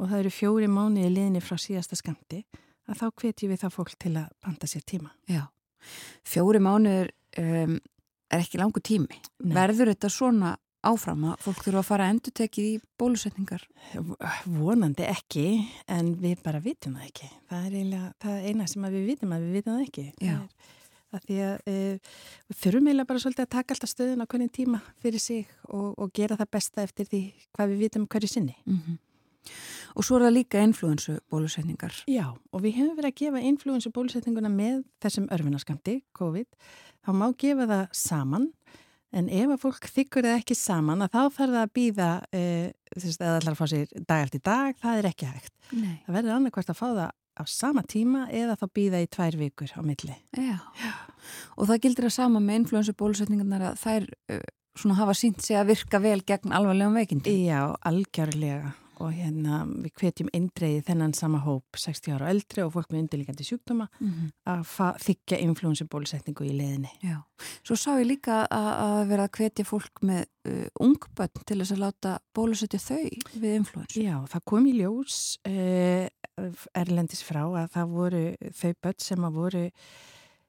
[0.00, 2.44] og það eru fjóri mánuði liðni frá síðasta skamti,
[2.88, 5.12] að þá hvetjum við það fólk til að panta sér tíma.
[5.28, 5.44] Já,
[6.24, 7.76] fjóri mánuður um,
[8.30, 9.20] er ekki langu tími.
[9.44, 9.54] Nei.
[9.56, 10.54] Verður þetta svona
[10.86, 13.64] áfram að fólk þurfa að fara að endur tekið í bólusetningar?
[14.46, 15.46] Vonandi ekki,
[15.88, 17.30] en við bara vitum það ekki.
[17.50, 20.06] Það er eiginlega það eina sem við vitum að við vitum það ekki.
[20.20, 20.38] Er
[21.10, 21.76] að því að e,
[22.48, 25.94] við þurfum eiginlega bara svolítið að taka alltaf stöðun á hvernig tíma fyrir sig og,
[25.98, 27.22] og gera það besta eftir því
[27.56, 28.56] hvað við vitum hverju sinni.
[28.66, 28.98] Mm -hmm.
[29.96, 31.94] Og svo er það líka influensu bólusetningar.
[32.06, 36.46] Já, og við hefum verið að gefa influensu bólusetninguna með þessum örfinaskamti, COVID.
[37.00, 38.52] Þá má gefa það saman
[39.10, 42.66] En ef að fólk þykkur það ekki saman að þá þarf það að býða uh,
[43.00, 45.54] eða ætlar að fá sér dag eftir dag, það er ekki hægt.
[45.74, 45.96] Nei.
[46.06, 49.74] Það verður annarkvært að fá það á sama tíma eða þá býða í tvær vikur
[49.74, 50.16] á milli.
[50.36, 50.92] Já, Já.
[51.56, 54.44] og það gildir að sama með influensu bólusetningarnar að þær uh,
[54.78, 57.34] svona hafa sínt sig að virka vel gegn alvarlegum veikindi.
[57.48, 62.72] Já, algjörlega og hérna við hvetjum eindreiði þennan sama hóp 60 ára og eldri og
[62.74, 64.28] fólk með undirlíkandi sjúkdóma mm -hmm.
[64.52, 66.92] að þykja influensubólusetningu í leðinni.
[67.02, 67.16] Já,
[67.64, 71.82] svo sá ég líka að, vera að hvetja fólk með uh, ungbönn til þess að
[71.84, 74.02] láta bólusetja þau við influensu.
[74.02, 76.06] Já, það kom í ljós uh,
[76.74, 79.70] erlendis frá að það voru þau bönn sem að voru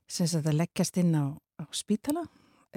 [0.07, 1.25] sem sagt að leggjast inn á,
[1.59, 2.27] á spítala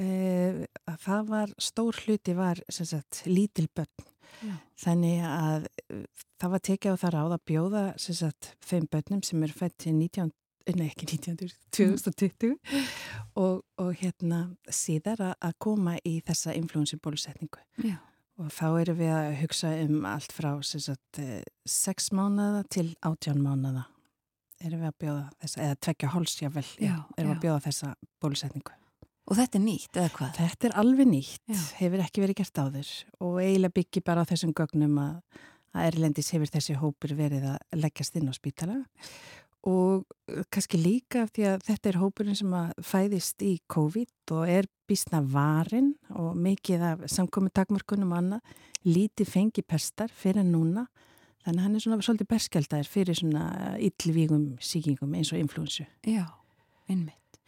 [0.00, 4.10] uh, að það var, stór hluti var sagt lítil bönn
[4.42, 4.54] Já.
[4.84, 6.00] Þannig að uh,
[6.42, 9.94] það var tekið á það ráð að bjóða sagt, þeim börnum sem eru fætt til
[9.98, 10.32] 19,
[10.74, 12.90] nei ekki 19, 2020 mm.
[13.40, 14.42] og, og hérna
[14.72, 17.62] síðar að koma í þessa influensibólusetningu.
[18.42, 21.20] Og þá erum við að hugsa um allt frá sagt,
[21.70, 23.86] 6 mánada til 18 mánada
[24.64, 27.92] erum við að bjóða þessa, eða tvekja hólsjável erum við að bjóða þessa
[28.22, 28.80] bólusetningu.
[29.24, 30.32] Og þetta er nýtt, eða hvað?
[30.36, 31.60] Þetta er alveg nýtt, Já.
[31.78, 32.90] hefur ekki verið gert áður
[33.24, 35.14] og eiginlega byggi bara á þessum gögnum að,
[35.72, 38.82] að Erlendis hefur þessi hópur verið að leggjast inn á spítala
[39.64, 40.04] og
[40.52, 45.22] kannski líka því að þetta er hópurinn sem að fæðist í COVID og er bísna
[45.24, 48.52] varin og mikið af samkomið takmörkunum og annað,
[48.84, 50.84] lítið fengi pestar fyrir núna,
[51.46, 53.46] þannig að hann er svona svolítið berskjaldar fyrir svona
[53.80, 55.88] yllvígum síkingum eins og influensu.
[56.04, 56.26] Já,
[56.92, 57.40] einmitt.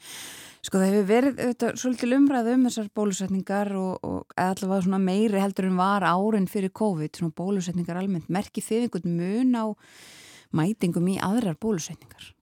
[0.67, 5.39] Sko það hefur verið auðvitað, svolítið umræðu um þessar bólusetningar og, og allavega svona meiri
[5.39, 8.27] heldur en var árin fyrir COVID, svona bólusetningar almennt.
[8.35, 9.65] Merkið þið einhvern mun á
[10.59, 12.33] mætingum í aðrar bólusetningar?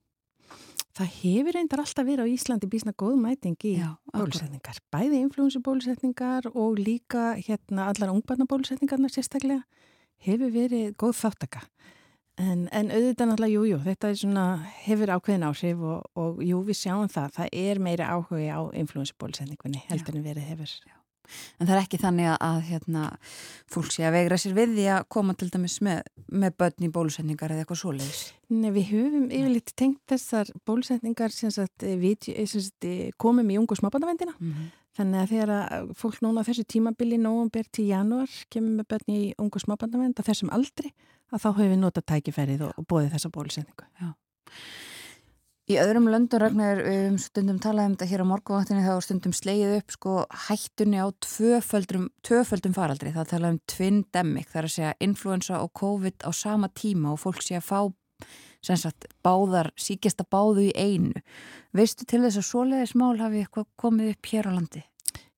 [0.94, 4.80] Það hefur reyndar alltaf verið á Íslandi bísna góð mæting í Já, bólusetningar.
[4.94, 9.66] Bæði influensubólusetningar og líka hérna allar ungbarnabólusetningarna sérstaklega
[10.24, 11.64] hefur verið góð þáttaka.
[12.34, 14.44] En, en auðvitað náttúrulega, jú, jú, þetta svona,
[14.82, 19.84] hefur ákveðin áhrif og, og jú, við sjáum það, það er meira áhugi á influensubólusendingunni
[19.86, 20.72] heldur en verið hefur.
[20.82, 20.96] Já.
[21.58, 23.04] En það er ekki þannig að hérna,
[23.70, 26.02] fólk sé að vegra sér við því að koma til dæmis með,
[26.42, 28.22] með börn í bólusendingar eða eitthvað svoleiðis?
[28.52, 32.88] Nei, við höfum yfirleitt tengt þessar bólusendingar sem sagt, við sem sagt,
[33.20, 34.36] komum í ungu smábandavendina.
[34.40, 34.72] Mm -hmm.
[34.94, 39.34] Þannig að þegar fólk núna á þessu tímabili nógum til januar kemur með börn í
[39.38, 40.92] ungu smábandavend að þessum aldri
[41.34, 43.88] að þá hefur við notað tækifærið og, og bóðið þessa bólusetningu.
[44.00, 44.10] Já.
[45.64, 49.94] Í öðrum löndun ragnar um stundum talaðum þetta hér á morgunvaktinni þá stundum slegið upp
[49.94, 53.14] sko hættunni á tvöföldum, tvöföldum faraldri.
[53.14, 57.22] Það talaðum twin demic, það er að segja influensa og COVID á sama tíma og
[57.22, 57.80] fólk sé að fá
[58.64, 61.24] sagt, báðar, síkjasta báðu í einu.
[61.72, 64.84] Veistu til þess að svoleiðismál hafi eitthvað komið upp hér á landi?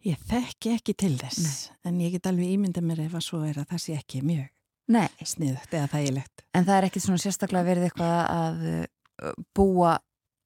[0.07, 1.79] Ég þekki ekki til þess, Nei.
[1.87, 4.51] en ég get alveg ímyndað mér ef að svo er að það sé ekki mjög
[4.93, 5.09] Nei.
[5.27, 6.45] sniðugt eða þægilegt.
[6.55, 9.97] En það er ekkit svona sérstaklega verið eitthvað að uh, búa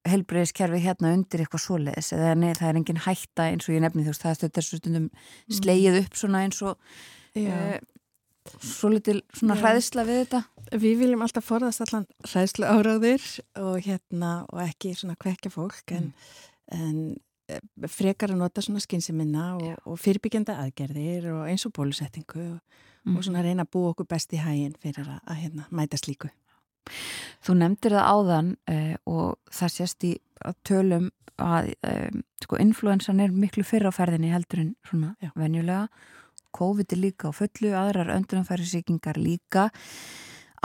[0.08, 4.04] helbreyðiskerfi hérna undir eitthvað svoleiðis eða nei, það er engin hætta eins og ég nefni
[4.06, 5.56] þú veist, það þessu stundum mm.
[5.58, 6.78] slegið upp svona eins og
[7.36, 7.74] uh,
[8.64, 9.62] svo litil svona Já.
[9.64, 10.42] hræðsla við þetta.
[10.80, 13.26] Við viljum alltaf forðast allan hræðslu áraðir
[13.60, 16.78] og hérna og ekki svona kvekja fólk en, mm.
[16.78, 17.00] en
[17.50, 22.86] eh, frekar að nota svona skynnsiminna og, og fyrirbyggjanda aðgerðir og eins og bólusettingu og
[23.06, 23.16] mm.
[23.16, 26.30] og svona reyna að búa okkur best í hægin fyrir að, að hérna, mæta slíku.
[27.44, 30.14] Þú nefndir það áðan eh, og það sést í
[30.66, 35.30] tölum að um, sko, influensan er miklu fyrr á ferðinni heldur en svona Já.
[35.38, 35.86] venjulega
[36.56, 39.70] COVID er líka á fullu, aðrar öndunanfærisíkingar líka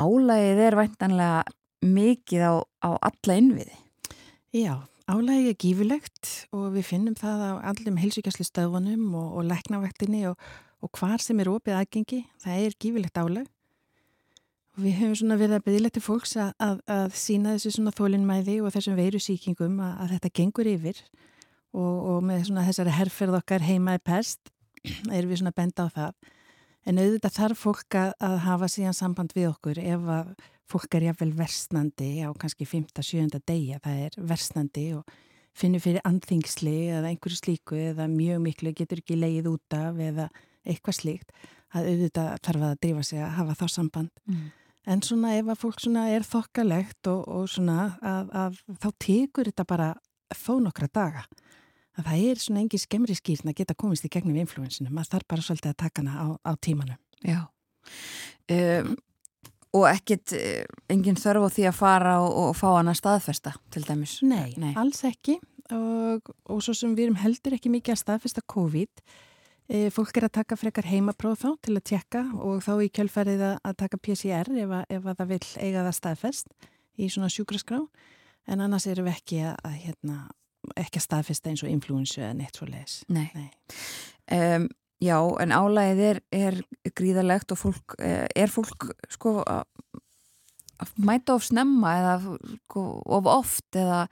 [0.01, 1.43] álægið er væntanlega
[1.85, 3.77] mikið á, á alla innviði
[4.55, 10.25] Já, álægið er gífilegt og við finnum það á allum heilsugjastlu stöðunum og, og leknavaktinni
[10.31, 10.39] og,
[10.83, 13.51] og hvar sem er opið aðgengi, það er gífilegt álæg
[14.75, 18.73] Við höfum svona verið að til fólks að, að, að sína þessu svona þólinnmæði og
[18.75, 20.97] þessum veiru síkingum að, að þetta gengur yfir
[21.71, 24.51] og, og með svona þessari herrferð okkar heima í pest
[25.15, 26.33] erum við svona benda á það.
[26.85, 30.33] En auðvitað þarf fólk að hafa síðan samband við okkur ef að
[30.67, 35.15] fólk er jáfnvel versnandi á kannski 5-7 degi að það er versnandi og
[35.55, 40.27] finnur fyrir andþingsli eða einhverju slíku eða mjög miklu getur ekki leið út af eða
[40.65, 41.33] eitthvað slíkt
[41.75, 44.11] að auðvitað þarf að drífa sig að hafa þá samband.
[44.29, 44.45] Mm.
[44.85, 49.49] En svona ef að fólk svona er þokkalegt og, og svona að, að þá tekur
[49.49, 49.89] þetta bara
[50.35, 51.25] þó nokkra daga.
[51.95, 54.91] Að það er svona engi skemmri skýrn að geta komist í gegnum influensinu.
[54.93, 56.97] Maður þarf bara svolítið að taka hana á, á tímanu.
[57.25, 57.41] Já.
[58.51, 58.95] Um,
[59.75, 63.83] og ekkit eh, engin þörf á því að fara og, og fá hana staðfesta til
[63.87, 64.19] dæmis?
[64.23, 64.73] Nei, Nei.
[64.79, 65.39] alls ekki.
[65.73, 69.15] Og, og svo sem við erum heldur ekki mikið að staðfesta COVID E,
[69.93, 73.77] fólk er að taka frekar heimapróf þá til að tjekka og þá í kjölfærið að
[73.79, 76.67] taka PCR ef, að, ef að það vil eiga það staðfest
[77.01, 77.79] í svona sjúkraskrá
[78.45, 80.17] en annars erum við ekki að, að hérna,
[80.77, 82.97] ekki að staðfesta eins og influensu eða neitt svo leiðis.
[83.09, 83.25] Nei.
[83.33, 83.49] Nei.
[84.35, 84.67] Um,
[85.03, 86.59] já, en álæðið er, er
[86.97, 89.65] gríðalegt og fólk, eh, er fólk sko að
[90.99, 92.15] mæta of snemma eða
[92.65, 94.05] sko, of oft eða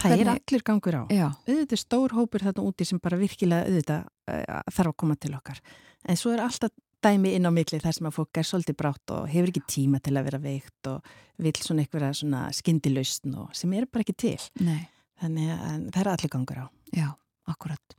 [0.00, 1.02] Það er allir gangur á.
[1.12, 1.26] Já.
[1.46, 5.34] Auðvitað er stór hópur þarna úti sem bara virkilega auðvitað uh, þarf að koma til
[5.36, 5.60] okkar.
[6.08, 9.12] En svo er alltaf dæmi inn á milli þar sem að fólk er svolítið brátt
[9.14, 13.56] og hefur ekki tíma til að vera veikt og vil svona eitthvað svona skindilausn og
[13.58, 14.36] sem er bara ekki til.
[14.62, 14.84] Nei.
[15.22, 16.66] Þannig að það er allir gangur á.
[16.94, 17.08] Já,
[17.50, 17.96] akkurat.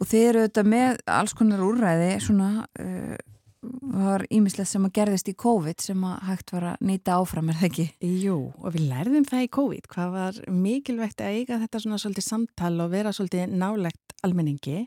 [0.00, 2.50] Og þeir eru auðvitað með alls konar úrræði svona...
[2.80, 3.18] Uh,
[3.62, 7.58] var ímislegt sem að gerðist í COVID sem að hægt var að nýta áfram, er
[7.60, 7.86] það ekki?
[8.22, 12.26] Jú, og við lærðum það í COVID hvað var mikilvægt að eiga þetta svona svolítið
[12.26, 14.86] samtal og vera svolítið nálegt almenningi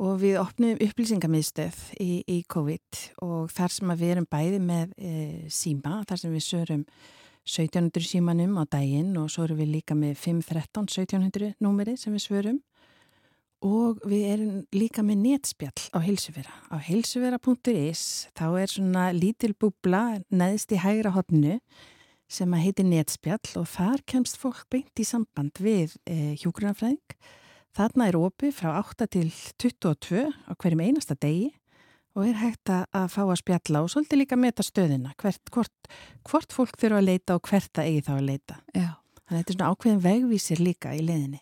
[0.00, 4.94] og við opnum upplýsingamiðstöð í, í COVID og þar sem að við erum bæði með
[4.96, 5.14] e,
[5.52, 6.84] síma, þar sem við sörum
[7.48, 12.26] 1700 símanum á daginn og svo erum við líka með 513 1700 númeri sem við
[12.28, 12.60] svörum
[13.60, 16.52] og við erum líka með netspjall á heilsuvera.
[16.72, 18.04] Á heilsuvera.is
[18.36, 21.58] þá er svona lítil búbla neðst í hægra hotnu
[22.30, 27.16] sem að heiti netspjall og þar kemst fólk beint í samband við e, hjógrunafræðing.
[27.76, 29.28] Þarna er opið frá 8 til
[29.60, 31.50] 22 á hverjum einasta degi
[32.18, 35.92] og er hægt að fá að spjalla og svolítið líka meta stöðina, hvert, hvort,
[36.26, 38.58] hvort fólk þurfa að leita og hvert að eigi þá að leita.
[38.74, 38.90] Já.
[39.20, 41.38] Þannig að þetta er svona ákveðin vegvísir líka í leðinni.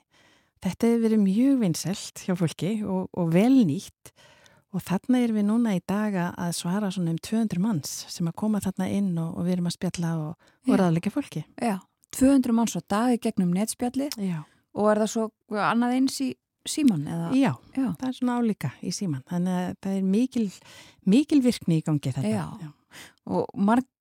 [0.64, 4.12] Þetta hefur verið mjög vinnselt hjá fólki og, og vel nýtt
[4.74, 8.36] og þarna erum við núna í daga að svara svona um 200 manns sem að
[8.42, 11.44] koma þarna inn og, og við erum að spjalla og, og ræðleika fólki.
[11.56, 11.78] Já,
[12.18, 14.42] 200 manns á dagi gegnum netspjalli Já.
[14.76, 15.28] og er það svo
[15.62, 16.32] annað eins í
[16.68, 17.06] síman?
[17.08, 17.30] Eða?
[17.38, 19.24] Já, Já, það er svona álíka í síman.
[19.30, 20.48] Þannig að það er mikil,
[21.08, 22.34] mikil virkni í gangi þetta.
[22.34, 22.44] Já.
[22.66, 22.74] Já
[23.28, 23.48] og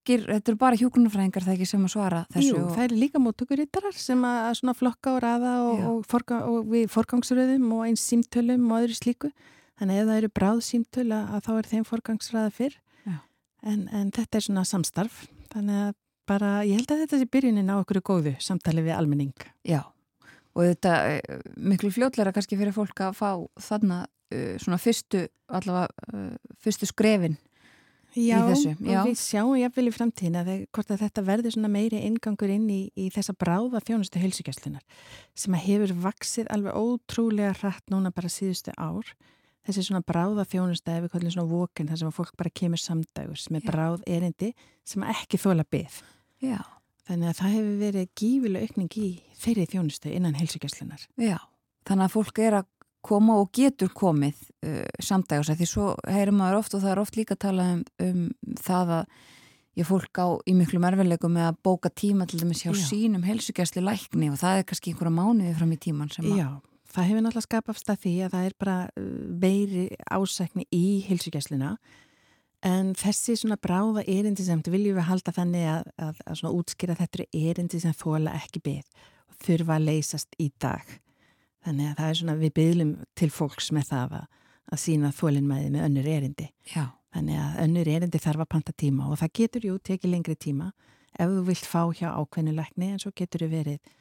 [0.08, 3.20] margir, þetta eru bara hjókunarfræðingar það ekki sem að svara þessu Jú, það eru líka
[3.20, 8.04] móttökurítarar sem að svona flokka og raða og, og, forga, og við forgangsröðum og eins
[8.08, 9.32] símtölum og öðru slíku.
[9.78, 12.80] Þannig að það eru bráð símtöl að þá er þeim forgangsraða fyrr.
[13.68, 15.26] En, en þetta er svona samstarf.
[15.52, 15.94] Þannig að
[16.30, 19.34] bara, ég held að þetta sé byrjunin á okkur góðu samtali við almenning.
[19.68, 19.82] Já,
[20.56, 23.30] og þetta eh, miklu fljótleira kannski fyrir fólk að fá
[23.68, 27.38] þarna uh, svona fyrstu allavega uh, fyrstu skrefin
[28.18, 28.40] Já.
[28.82, 32.80] Já, við sjáum jáfnvel í framtíðina að hvort að þetta verður meiri ingangur inn í,
[32.98, 34.86] í þessa bráða þjónustu heilsugjastlunar
[35.38, 39.12] sem hefur vaksið alveg ótrúlega hratt núna bara síðustu ár.
[39.68, 42.82] Þessi svona bráða þjónustu ef við kallum svona vokinn þar sem að fólk bara kemur
[42.82, 43.70] samdagur sem er já.
[43.70, 44.54] bráð erindi
[44.88, 46.00] sem ekki þóla byggð.
[46.48, 46.62] Já.
[47.08, 51.06] Þannig að það hefur verið gífileg aukning í þeirri þjónustu innan heilsugjastlunar.
[51.22, 51.38] Já,
[51.88, 52.72] þannig að fólk er að
[53.08, 57.20] koma og getur komið uh, samdægast því svo heyrum maður oft og það er oft
[57.20, 59.20] líka að tala um, um það að
[59.78, 62.82] ég fólk á í miklu merfileikum með að bóka tíma til dæmis hjá Já.
[62.90, 66.50] sínum helsugjastli lækni og það er kannski einhverja mánuði fram í tíman Já,
[66.94, 68.78] það hefur náttúrulega skapast að því að það er bara
[69.46, 71.76] veiri uh, ásækni í helsugjastlina
[72.66, 76.98] en þessi svona bráða erindi sem viljum við halda þannig að, að, að svona útskýra
[76.98, 80.98] þetta er erindi sem þóla ekki beð og þurfa að leysast í dag
[81.68, 84.28] Þannig að það er svona, við bygglum til fólks með það að,
[84.72, 86.48] að sína þólinnmæði með önnur erindi.
[86.72, 86.86] Já.
[87.18, 90.72] Þannig að önnur erindi þarf að panta tíma og það getur jú tekið lengri tíma
[91.18, 93.94] ef þú vilt fá hjá ákveðnuleikni en svo getur þau verið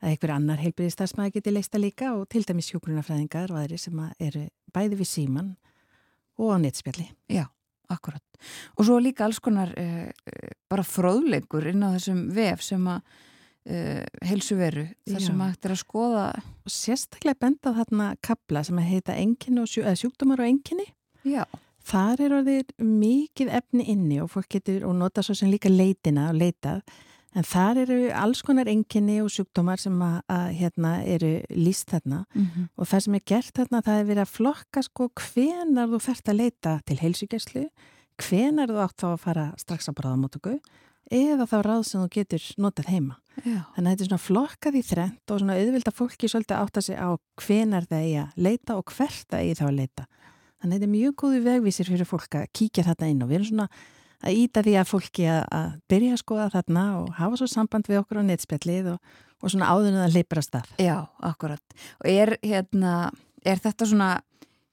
[0.00, 4.46] að einhver annar heilbyrðistarsmaður geti leista líka og til dæmis hjókunarfræðingar og aðri sem eru
[4.74, 5.52] bæði við síman
[6.40, 7.06] og á netspjalli.
[7.30, 7.46] Já,
[7.92, 8.24] akkurat.
[8.76, 10.08] Og svo líka alls konar uh,
[10.68, 13.04] bara fróðleikur inn á þessum vef sem að
[13.70, 16.26] uh, heilsu veru, þar sem þetta er að skoða.
[16.64, 19.16] Og sérstaklega benda þarna kabla sem heita
[19.66, 20.88] sjú, sjúkdómar og enginni.
[21.84, 26.30] Þar er orðið mikið efni inni og fólk getur og nota svo sem líka leitina
[26.30, 26.80] og leitað
[27.34, 32.22] En þar eru alls konar enginni og sjúkdómar sem að, að hérna, eru líst þarna
[32.30, 32.68] mm -hmm.
[32.78, 36.28] og það sem er gert þarna það er verið að flokka sko hvenar þú fært
[36.28, 37.64] að leita til heilsugjæslu,
[38.22, 40.54] hvenar þú átt þá að fara strax að bráðamótöku
[41.12, 43.18] eða þá ráð sem þú getur notað heima.
[43.42, 43.60] Já.
[43.74, 46.78] Þannig að þetta er svona flokkað í þrent og svona auðvild að fólki svolítið átt
[46.78, 47.10] að segja á
[47.42, 50.06] hvenar það eigi að leita og hvert það eigi þá að leita.
[50.60, 53.40] Þannig að þetta er mjög góðu vegvísir fyrir fólk að kíkja þetta inn og við
[53.40, 53.68] erum svona
[54.24, 57.90] að íta því að fólki að, að byrja að skoða þarna og hafa svo samband
[57.90, 60.70] við okkur á netspjallið og, og svona áðunnið að leipra stað.
[60.80, 61.76] Já, akkurat.
[62.00, 62.94] Og er, hérna,
[63.44, 64.10] er þetta svona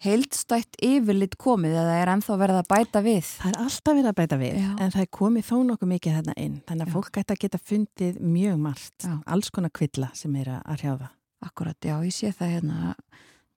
[0.02, 3.32] heildstætt yfirlitt komið eða er ennþá verið að bæta við?
[3.38, 4.69] Það er alltaf verið að bæta við já.
[4.72, 6.60] en það er komið þó nokkuð mikið þarna inn.
[6.68, 6.95] Þannig að já.
[6.95, 9.15] fólk ætti að geta fundið mjög margt, já.
[9.36, 11.10] alls konar kvilla sem er að hrjáða.
[11.41, 12.95] Akkurat, já, ég sé það hérna.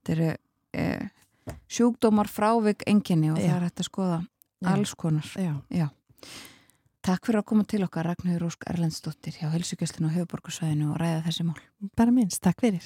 [0.04, 0.30] Þetta eru
[0.80, 1.08] eh,
[1.68, 4.20] sjúkdómar frávik enginni og það er hægt að skoða
[4.64, 5.54] alls konar Já.
[5.68, 5.88] Já.
[7.04, 11.24] Takk fyrir að koma til okkar Ragnhjóður Ósk Erlendsdóttir hjá Helsugjastlinu og Hauðborgarsvæðinu og ræða
[11.26, 11.58] þessi mál
[11.98, 12.80] Bara minnst, takk fyrir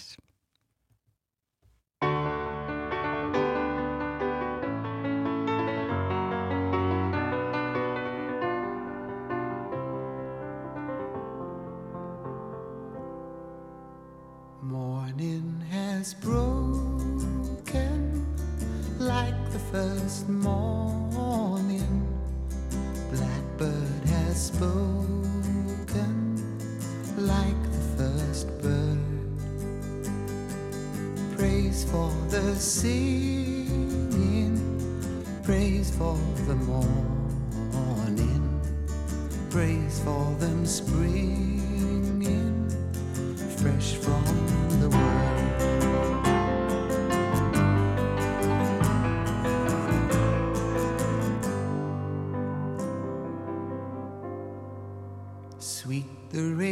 [15.18, 17.02] Morning has broken
[19.00, 22.06] like the first morning.
[23.10, 24.76] Blackbird has spoken
[27.16, 29.00] like the first bird.
[31.36, 33.34] Praise for the singing,
[35.42, 36.16] praise for
[36.46, 37.00] the morning,
[39.50, 41.58] praise for them springing
[43.56, 44.57] fresh from
[56.38, 56.67] the rain.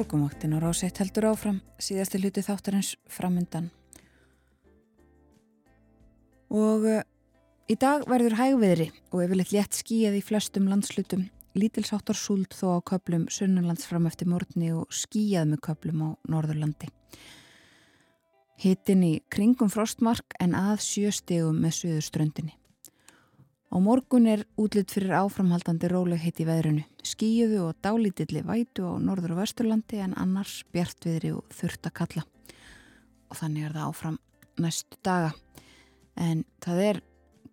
[0.00, 3.66] Morgumvaktin á ráseitt heldur áfram, síðasti hluti þáttarins framundan.
[6.48, 7.02] Og uh,
[7.68, 12.86] í dag verður hægviðri og yfirleitt létt skíjað í flestum landslutum, lítilsáttar súld þó á
[12.94, 16.88] köplum sunnanlands fram eftir morgni og skíjað með köplum á Norðurlandi.
[18.64, 22.56] Hittin í kringum frostmark en að sjöstegum með söðurströndinni.
[23.70, 26.82] Á morgun er útlitt fyrir áframhaldandi rólegheit í veðrunu.
[27.06, 32.24] Skíuðu og dálítilli vætu á norður og vesturlandi en annars bjartviðri og þurft að kalla.
[33.30, 34.16] Og þannig er það áfram
[34.58, 35.30] næstu daga.
[36.18, 37.00] En það er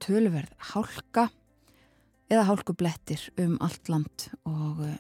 [0.02, 1.28] tölverð hálka
[2.34, 4.98] eða hálkublettir um allt land og eh,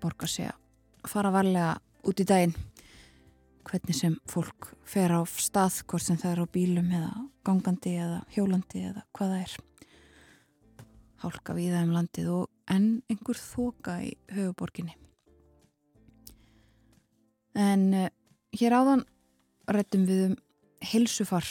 [0.00, 1.76] borgar sig að fara varlega
[2.08, 2.56] út í daginn.
[3.68, 7.12] Hvernig sem fólk fer á stað, hvort sem það er á bílum eða
[7.44, 9.56] gangandi eða hjólandi eða hvað það er
[11.24, 14.96] hálka við það um landið og enn einhver þoka í höfuborginni.
[17.54, 18.08] En uh,
[18.56, 19.04] hér áðan
[19.70, 20.34] réttum við um
[20.84, 21.46] heilsufar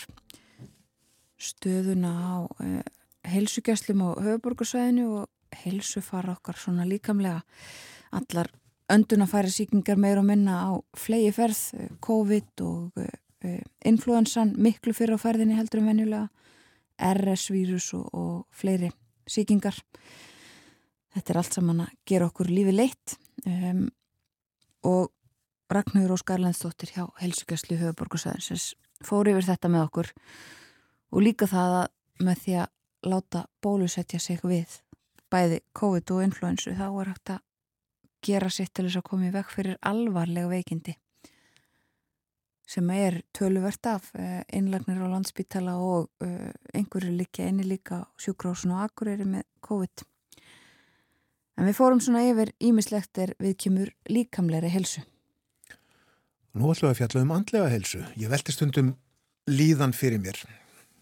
[1.40, 2.82] stöðuna á uh,
[3.28, 7.44] heilsugjastlum á höfuborgarsvæðinu og heilsufar okkar svona líkamlega
[8.14, 8.52] allar
[8.92, 12.92] öndunafæri síkingar meir og minna á flegi ferð, eh, COVID og
[13.86, 16.28] influensan miklu fyrir á ferðinni heldur en venjulega
[17.00, 18.92] RS-vírus og, og fleiri
[19.30, 19.78] síkingar.
[21.14, 23.86] Þetta er allt saman að gera okkur lífi leitt um,
[24.88, 25.12] og
[25.74, 28.74] Ragnhjóður Óskar Lendstóttir hjá Helsugjastlu höfuborgarsæðinsins
[29.04, 30.12] fór yfir þetta með okkur
[31.14, 34.78] og líka það að með því að láta bólusetja sig við
[35.34, 37.42] bæði COVID og influensu þá er hægt að
[38.24, 40.96] gera sitt til þess að koma í vekk fyrir alvarlega veikindi
[42.74, 44.08] sem er töluvert af
[44.54, 50.06] innlagnir á landsbytala og uh, einhverju líka einni líka sjúkrásun og akureyri með COVID.
[51.60, 55.04] En við fórum svona yfir ímislegt er við kemur líkamleiri helsu.
[56.54, 58.02] Nú ætlum við að fjalla um andlega helsu.
[58.18, 58.94] Ég velti stundum
[59.50, 60.38] líðan fyrir mér,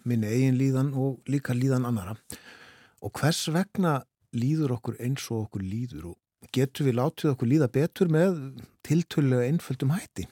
[0.08, 2.18] minni eigin líðan og líka líðan annara.
[3.04, 4.02] Og hvers vegna
[4.36, 8.40] líður okkur eins og okkur líður og getur við látið okkur líða betur með
[8.88, 10.28] tiltölulega einföldum hætti?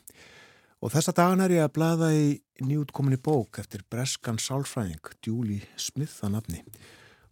[0.80, 6.24] Og þessa dagan er ég að blada í nýjútkominni bók eftir breskan sálfræðing, Julie Smith
[6.24, 6.62] að nafni.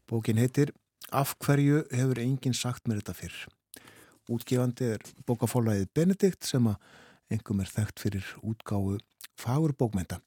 [0.08, 0.74] Bókin heitir
[1.16, 3.36] Af hverju hefur enginn sagt mér þetta fyrr?
[4.28, 6.76] Útgefandi er bókafólaðið Benedikt sem að
[7.32, 8.98] engum er þekkt fyrir útgáfu
[9.40, 10.20] fagur bókmenta.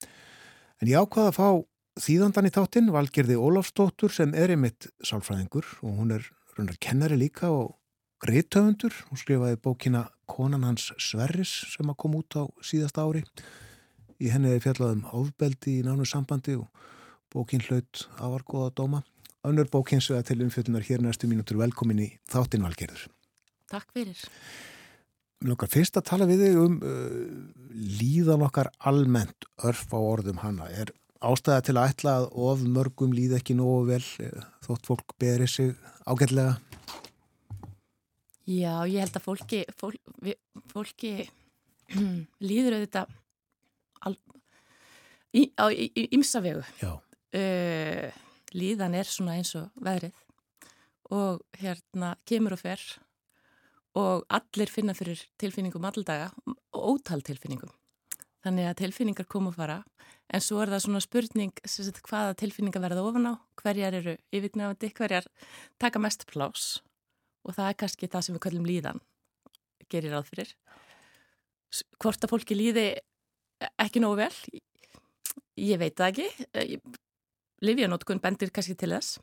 [0.80, 6.00] En ég ákvaða að fá þýðandan í táttinn, Valgerði Ólafsdóttur sem er einmitt sálfræðingur og
[6.00, 6.24] hún er
[6.56, 7.76] raunar kennari líka og
[8.20, 13.22] Rítöfundur, hún skrifaði bókina Konan hans Sverris sem að koma út á síðast ári.
[14.20, 16.68] Í henni fjallaðum ofbeldi í nánu sambandi og
[17.32, 19.00] bókin hlaut áargóða dóma.
[19.48, 23.06] Önnur bókin sveða til umfjöldunar hér næstu mínútur velkomin í þáttinvalgerður.
[23.72, 24.20] Takk fyrir.
[25.40, 27.20] Mér lukkar fyrst að tala við þig um uh,
[27.72, 30.68] líðan okkar almennt örf á orðum hana.
[30.68, 30.92] Er
[31.24, 35.48] ástæða til að ætla að of mörgum líð ekki nógu vel eh, þótt fólk beri
[35.48, 35.72] sig
[36.04, 36.58] ágætlega?
[38.50, 40.32] Já, ég held að fólki, fólki,
[40.72, 41.10] fólki
[42.48, 43.12] líður auðvitað
[44.08, 44.16] al,
[45.36, 46.64] í, á ymsa vegu.
[47.30, 48.08] Uh,
[48.58, 50.18] líðan er svona eins og veðrið
[51.14, 52.82] og hérna kemur og fer
[53.98, 57.70] og allir finna fyrir tilfinningum allaldaga og ótal tilfinningum.
[58.42, 59.80] Þannig að tilfinningar koma og fara
[60.30, 61.54] en svo er það svona spurning
[62.02, 65.26] hvaða tilfinningar verða ofan á, hverjar eru yfirgnafandi, hverjar
[65.78, 66.80] taka mest plás
[67.46, 69.00] og það er kannski það sem við kallum líðan
[69.90, 70.50] gerir ráð fyrir.
[72.02, 72.86] Hvort að fólki líði
[73.80, 74.60] ekki nógu vel
[75.60, 76.78] ég veit það ekki.
[77.64, 79.18] Livjanótkun bendir kannski til þess.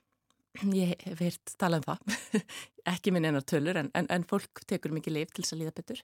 [0.74, 2.18] Ég hef heyrt tala um það.
[2.94, 5.76] Ekki minn einar tölur en, en, en fólk tekur mikið liv til þess að líða
[5.78, 6.02] betur.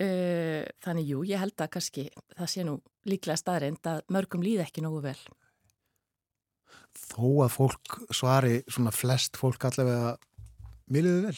[0.00, 2.06] Uh, þannig jú, ég held að kannski
[2.36, 2.78] það sé nú
[3.10, 5.18] líklega staðreind að mörgum líði ekki nógu vel.
[6.96, 10.14] Þó að fólk svari svona flest fólk allavega
[10.90, 11.34] Mér liður vel,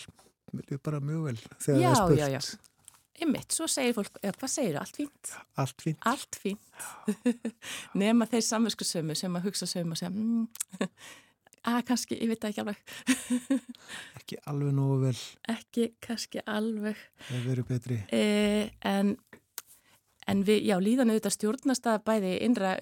[0.53, 2.21] mér liður bara mjög vel þegar já, það er spurt.
[2.21, 2.69] Já, já, já.
[3.23, 4.81] Einmitt, svo segir fólk, ja, hvað segir þú?
[4.83, 5.33] Allt fínt?
[5.61, 6.07] Allt fínt.
[6.13, 7.59] Allt fínt.
[8.01, 10.89] Nefna þeir samvinsku sömu sem að hugsa sömu og segja, mm,
[11.69, 12.81] að kannski, ég veit ekki alveg
[14.19, 15.19] ekki alveg nógu vel
[15.53, 16.99] ekki kannski alveg
[17.29, 18.23] það verður betri e,
[18.89, 19.15] en,
[20.31, 22.73] en við, já, líðan auðvitað stjórnast að bæði innra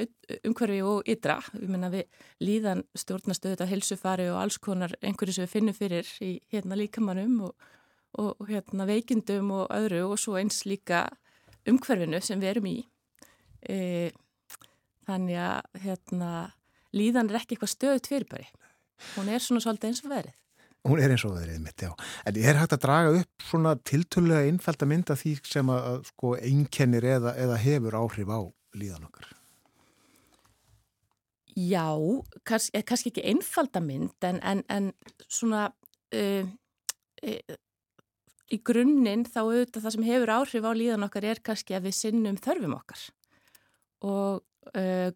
[0.47, 1.39] umhverfi og ytra.
[1.55, 6.11] Við menna við líðan stjórnast auðvitað helsufari og alls konar einhverju sem við finnum fyrir
[6.25, 7.69] í hérna líkamannum og,
[8.21, 11.07] og, hérna veikindum og öðru og svo eins líka
[11.69, 12.79] umhverfinu sem við erum í.
[13.69, 14.11] E,
[15.09, 16.33] þannig að hérna
[16.97, 18.51] líðan er ekki eitthvað stöðut fyrirbæri.
[19.17, 20.37] Hún er svona svolítið eins og verið
[20.89, 21.91] Hún er eins og verið mitt, já.
[22.25, 26.33] En er hægt að draga upp svona tiltölulega innfælda mynda því sem að, að sko
[26.41, 28.41] einkennir eða, eða hefur áhrif á
[28.81, 29.29] líðan okkar.
[31.59, 31.85] Já,
[32.47, 34.93] kannski, eh, kannski ekki einfalda mynd en, en, en
[35.29, 35.67] svona
[36.17, 36.47] uh,
[37.27, 37.57] uh,
[38.51, 41.99] í grunninn þá auðvitað það sem hefur áhrif á líðan okkar er kannski að við
[41.99, 43.03] sinnum þörfum okkar
[44.07, 44.41] og
[44.73, 45.11] uh,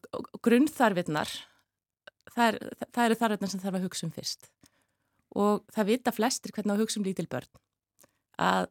[0.45, 1.33] grunnþarfinnar
[2.35, 2.59] það, er,
[3.07, 4.51] eru þarfinnar sem þarf að hugsa um fyrst
[5.35, 7.51] og það vita flestir hvernig að hugsa um lítil börn.
[8.39, 8.71] Að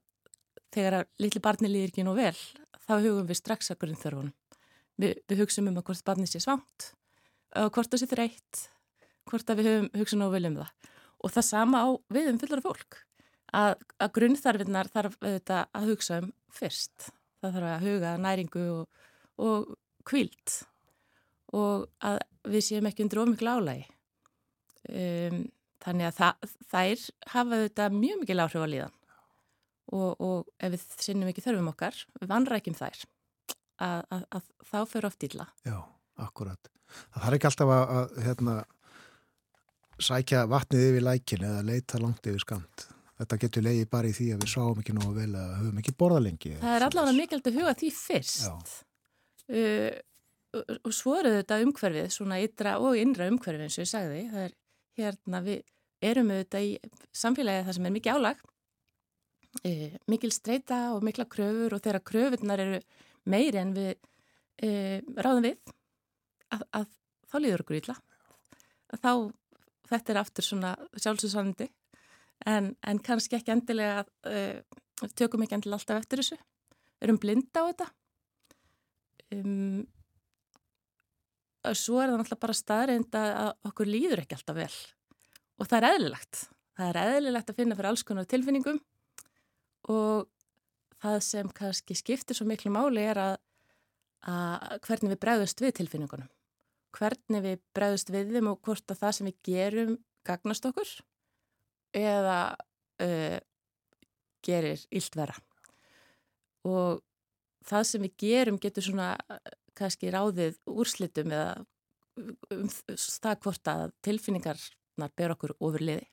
[0.74, 2.36] þegar að litli barni líðir ekki nú vel
[2.84, 4.34] þá hugum við strax að grunnþörfunum.
[5.00, 6.94] Við, við hugsaum um að hvort barni sé svangt
[7.54, 8.62] hvort það sé þreytt
[9.30, 10.92] hvort að við höfum hugsað nú vel um það.
[11.24, 13.00] Og það sama á við um fullara fólk.
[13.54, 17.10] Að, að grunnþarfinnar þarf að hugsa um fyrst.
[17.44, 19.02] Það þarf að huga næringu og,
[19.40, 19.74] og
[20.08, 20.58] kvíld
[21.54, 22.20] og að
[22.50, 23.86] við séum ekki undir ómiklu álægi.
[24.90, 25.44] Um,
[25.84, 28.96] þannig að það, þær hafa þetta mjög mikil áhrif á líðan
[29.94, 33.02] og, og ef við sinnum ekki þörfum okkar, við vanrækjum þær,
[33.84, 35.50] að, að, að þá fyrir oft illa.
[35.68, 35.78] Já,
[36.24, 36.72] akkurat.
[36.94, 38.56] Það þarf ekki alltaf að, að hérna,
[40.04, 42.88] sækja vatnið yfir lækin eða leita langt yfir skand.
[43.22, 45.94] Þetta getur leiði bara í því að við sáum ekki nógu vel að höfum ekki
[46.00, 46.56] borða lengi.
[46.64, 48.74] Það er allavega mikilvægt að huga því fyrst.
[49.54, 49.92] Uh,
[50.54, 54.48] og svo eru þetta umhverfið, svona ytra og innra umhverfið eins og ég sagði, það
[54.48, 54.56] er
[55.00, 55.62] hérna við
[56.04, 56.74] erum auðvitað í
[57.16, 58.42] samfélagi það sem er mikið álag,
[59.64, 59.72] e,
[60.12, 62.82] mikil streyta og mikla kröfur og þegar kröfurnar eru
[63.30, 63.94] meiri en við
[64.64, 65.74] e, ráðum við
[66.54, 66.90] að, að
[67.32, 67.98] þá líður okkur ítla.
[68.94, 69.12] Þá,
[69.90, 71.70] þetta er aftur svona sjálfsögsvandi
[72.50, 74.62] en, en kannski ekki endilega, e,
[75.16, 76.40] tökum ekki endilega alltaf eftir þessu,
[77.04, 77.90] erum blinda á þetta.
[79.34, 79.86] Um,
[81.72, 84.76] svo er það náttúrulega bara staðreind að okkur líður ekki alltaf vel
[85.62, 86.40] og það er eðlilegt.
[86.74, 88.80] Það er eðlilegt að finna fyrir alls konar tilfinningum
[89.94, 90.30] og
[91.04, 93.36] það sem kannski skiptir svo miklu máli er að,
[94.32, 96.30] að hvernig við bregðust við tilfinningunum.
[96.94, 99.96] Hvernig við bregðust við þeim og hvort að það sem við gerum
[100.28, 100.92] gagnast okkur
[101.94, 102.38] eða
[103.04, 103.40] uh,
[104.46, 105.36] gerir illt vera.
[106.68, 107.02] Og
[107.68, 109.14] það sem við gerum getur svona
[109.78, 111.66] kannski ráðið úrslitum eða
[112.54, 116.06] um það hvort að tilfinningarnar ber okkur ofurliði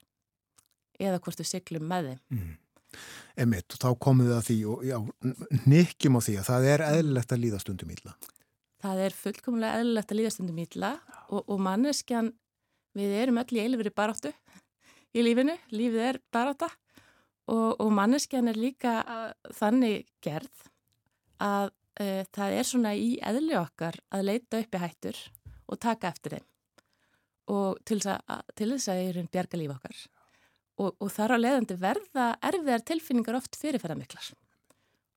[1.01, 2.21] eða hvort við syklum með þeim.
[2.37, 2.59] Mm.
[3.41, 4.97] Emitt, og þá komum við að því og já,
[5.71, 8.15] nikkjum á því að það er eðlilegt að líða stundum ílla.
[8.81, 10.91] Það er fullkomlega eðlilegt að líða stundum ílla
[11.29, 12.33] og, og manneskjan,
[12.99, 14.33] við erum öll í eilveri baráttu
[15.15, 16.69] í lífinu, lífið er baráta
[17.51, 18.95] og, og manneskjan er líka
[19.57, 20.67] þannig gerð
[21.41, 21.71] að
[22.01, 25.21] uh, það er svona í eðli okkar að leita upp í hættur
[25.71, 26.49] og taka eftir þeim
[27.51, 30.03] og til þess að, að er einn bjarga líf okkar
[30.81, 34.31] og, og þar á leðandi verða erfiðar tilfinningar oft fyrirferðarmiklar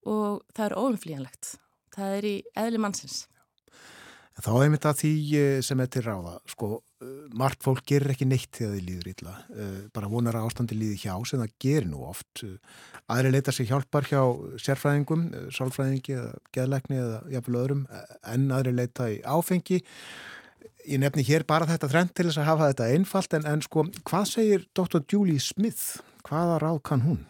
[0.10, 1.54] og það er óumflíjanlegt.
[1.94, 3.20] Það er í eðli mannsins.
[4.44, 6.80] Þá er mitt að því eh, sem er til ráða, sko,
[7.34, 9.34] margt fólk gerir ekki neitt þegar þið líður illa,
[9.96, 12.44] bara vonar að ástandi líði hjá sem það gerir nú oft.
[13.12, 14.22] Aðri leita sér hjálpar hjá
[14.62, 15.26] sérfræðingum,
[15.56, 17.84] sálfræðingi eða geðleikni eða jafnvel öðrum,
[18.34, 19.82] en aðri leita í áfengi.
[20.84, 23.86] Ég nefni hér bara þetta trend til þess að hafa þetta einfalt, en, en sko,
[24.04, 25.06] hvað segir Dr.
[25.08, 26.02] Julie Smith?
[26.28, 27.24] Hvaða ráð kann hún?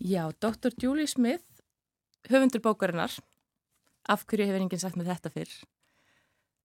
[0.00, 0.72] Já, Dr.
[0.80, 1.44] Julie Smith,
[2.30, 3.12] höfundur bókarinnar,
[4.08, 5.52] af hverju hefur enginn sagt með þetta fyrr?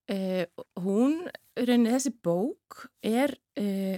[0.06, 0.45] Uh,
[0.84, 1.23] hún,
[1.57, 3.98] rauninni þessi bók, er uh,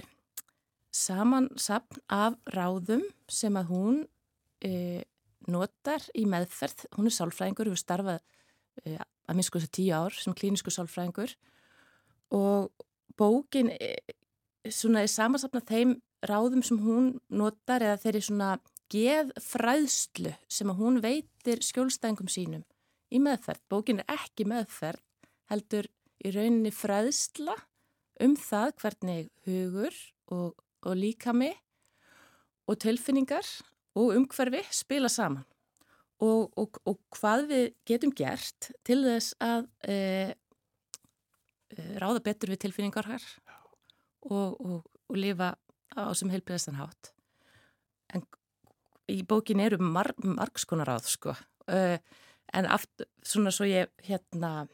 [0.94, 3.98] samansapn af ráðum sem að hún
[4.64, 5.02] uh,
[5.52, 6.86] notar í meðferð.
[6.96, 8.24] Hún er sálfræðingur, hefur starfað
[8.78, 11.32] að minnsko þessu tíu ár sem klínisku sálfræðingur
[12.36, 12.84] og
[13.18, 13.72] bókin
[14.70, 18.50] svona er samansapn af þeim ráðum sem hún notar eða þeirri svona
[18.92, 22.64] geðfræðslu sem að hún veitir skjólstæðingum sínum
[23.10, 23.64] í meðferð.
[23.70, 25.02] Bókin er ekki meðferð,
[25.50, 25.90] heldur
[26.24, 27.54] í rauninni fræðsla
[28.24, 29.94] um það hvernig hugur
[30.34, 31.52] og, og líkami
[32.68, 33.46] og tilfinningar
[33.98, 35.46] og umhverfi spila saman.
[36.18, 39.98] Og, og, og hvað við getum gert til þess að e,
[41.70, 43.26] e, ráða betur við tilfinningar hér
[44.26, 45.52] og, og, og lifa
[45.94, 47.12] á sem heilbriðastan hátt.
[48.10, 48.26] En
[49.08, 51.36] í bókin eru mar, margskonar áð sko.
[51.68, 51.96] Uh,
[52.56, 54.66] en aftur, svona svo ég hérna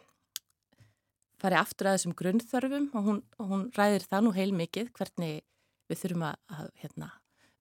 [1.45, 5.43] fari aftur að þessum grunnþörfum og hún, hún ræðir það nú heil mikið hvernig
[5.91, 7.11] við þurfum að, að hérna,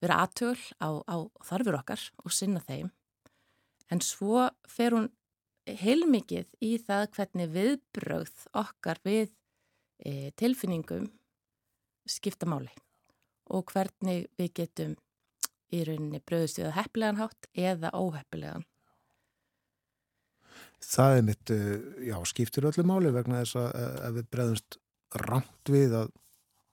[0.04, 2.94] vera aðtöl á, á þarfur okkar og sinna þeim.
[3.92, 5.10] En svo fer hún
[5.68, 9.34] heil mikið í það hvernig viðbröð okkar við
[10.00, 11.10] e, tilfinningum
[12.08, 12.72] skipta máli
[13.52, 14.96] og hvernig við getum
[15.74, 18.64] í rauninni að heppilegan hátt eða óheppilegan.
[20.84, 21.78] Það er mitt, eh,
[22.10, 24.78] já, skiptir öllu máli vegna þess að eh, ef við breðumst
[25.24, 26.12] rámt við að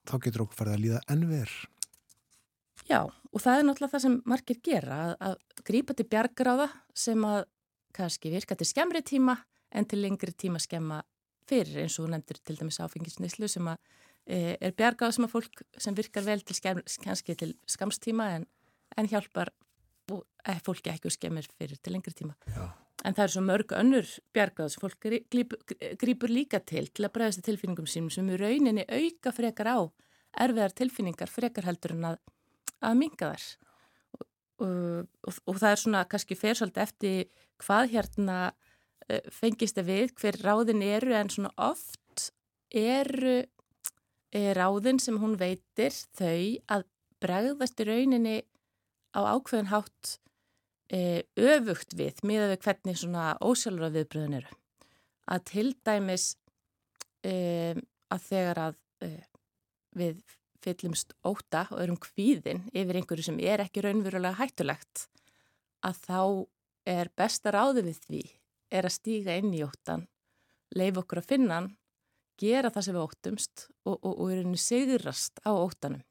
[0.08, 1.54] þá getur okkur farið að líða ennver.
[2.88, 7.24] Já, og það er náttúrulega það sem margir gera, að, að grípa til bjargráða sem
[7.28, 7.40] að
[7.94, 9.36] kannski virka til skemmri tíma
[9.70, 11.00] en til lengri tíma skemma
[11.50, 13.78] fyrir eins og nefndir til dæmis áfengisnislu sem að
[14.26, 18.46] e, er bjargráða sem að fólk sem virkar vel til skemmri, kannski til skamstíma en,
[18.98, 19.52] en hjálpar
[20.66, 22.34] fólki ekki og skemmir fyrir til lengri tíma.
[22.50, 22.70] Já.
[23.04, 25.06] En það er svo mörg önnur bjargráð sem fólk
[26.02, 29.78] grýpur líka til til að bregðast tilfinningum sínum sem í rauninni auka frekar á
[30.44, 32.18] erfiðar tilfinningar frekar heldur en að,
[32.84, 33.46] að minga þær.
[34.20, 34.26] Og,
[35.24, 37.30] og, og, það er svona kannski fersald eftir
[37.64, 42.28] hvað hérna uh, fengist það við, hver ráðin eru en svona oft
[42.70, 43.40] eru
[44.30, 46.84] er ráðin sem hún veitir þau að
[47.20, 48.36] bregðast í rauninni
[49.10, 50.29] á ákveðin hátt e,
[50.90, 54.54] öfugt við, miða við hvernig svona ósjálfra viðbröðin eru.
[55.30, 56.24] Að til dæmis
[57.22, 57.76] e,
[58.10, 59.10] að þegar að e,
[59.94, 60.22] við
[60.60, 65.06] fyllumst óta og erum kvíðin yfir einhverju sem er ekki raunverulega hættulegt,
[65.86, 66.22] að þá
[66.90, 68.22] er besta ráði við því
[68.70, 70.06] er að stíga inn í ótan,
[70.76, 71.70] leif okkur að finna hann,
[72.40, 76.02] gera það sem við óttumst og, og, og er henni sigrast á ótanum.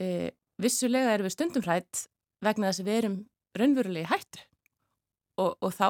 [0.00, 0.30] E,
[0.60, 2.06] vissulega erum við stundum hrætt
[2.44, 3.18] vegna þess að við erum
[3.58, 4.44] raunverulegi hættu
[5.40, 5.88] og, og þá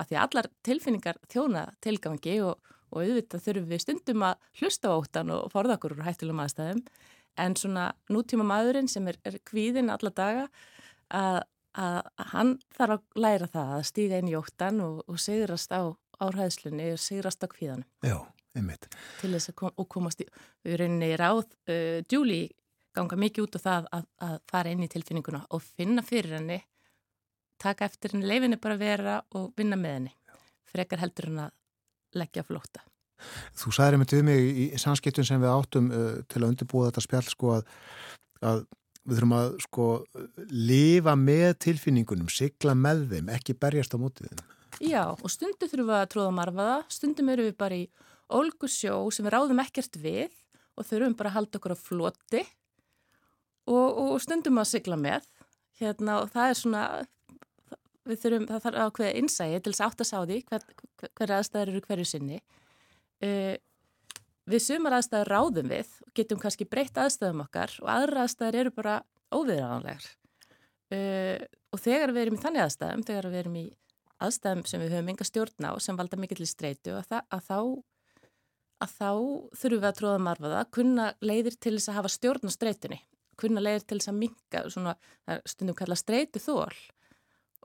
[0.00, 4.92] að því að allar tilfinningar þjóna tilgangi og, og auðvitað þurfum við stundum að hlusta
[4.92, 6.84] á óttan og forða okkur úr hættulegum aðstæðum
[7.42, 10.46] en svona nútíma maðurinn sem er, er kvíðin alla daga
[11.12, 11.42] að,
[11.78, 11.98] að,
[12.32, 15.92] hann þarf að læra það að stíga inn í óttan og, og sigrast á
[16.22, 17.88] áræðslunni og sigrast á kvíðanum.
[18.04, 18.18] Já,
[18.56, 18.88] einmitt.
[19.20, 20.28] Til þess að kom, komast í,
[20.66, 22.52] við rauninni ráð, uh, Julie
[22.92, 26.60] ganga mikið út á það að, að fara inn í tilfinninguna og finna fyrir henni
[27.62, 30.14] taka eftir henni, leifinni bara vera og vinna með henni.
[30.72, 32.84] Frekar heldur henni að leggja flóta.
[33.56, 37.04] Þú sagði einmitt við mig í samskiptun sem við áttum uh, til að undirbúa þetta
[37.04, 37.68] spjall sko að,
[38.42, 38.64] að
[39.02, 39.86] við þurfum að sko
[40.50, 44.42] lifa með tilfinningunum, sigla með þeim, ekki berjast á mótið þeim.
[44.82, 47.86] Já, og stundu þurfum við að tróða marfaða, stundum eru við bara í
[48.32, 50.34] ólgu sjó sem við ráðum ekkert við
[50.78, 52.42] og þurfum bara að halda okkur á floti
[53.68, 55.26] og, og stundum að sigla með.
[55.82, 56.82] Hérna, og það er svona
[58.08, 60.64] við þurfum, það þarf ákveða innsægi til þess átt að sá því hver,
[61.18, 62.40] hver aðstæðar eru hverju sinni.
[63.22, 63.54] Uh,
[64.50, 68.74] við sumar aðstæðar ráðum við og getum kannski breytt aðstæðum okkar og aðra aðstæðar eru
[68.74, 68.96] bara
[69.34, 70.08] óviðræðanlegar.
[70.92, 71.38] Uh,
[71.72, 73.68] og þegar við erum í þannig aðstæðum, þegar við erum í
[74.22, 77.46] aðstæðum sem við höfum enga stjórn á sem valda mikill í streitu að, það, að,
[77.46, 77.58] þá,
[78.84, 79.10] að þá
[79.62, 83.00] þurfum við að tróða marfaða, kunna leiðir til þess að hafa stjórn á streitunni,
[83.40, 84.94] kunna leiðir til þess að minka, svona
[85.48, 86.70] stundum kalla streitu þól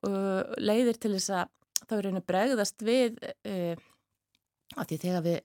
[0.06, 1.54] og leiðir til þess að
[1.88, 3.86] þá er einu bregðast við uh,
[4.78, 5.40] að því þegar við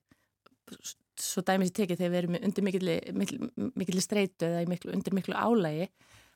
[1.22, 5.88] svo dæmis í tekið þegar við erum undir mikilli streitu eða miklu, undir miklu álægi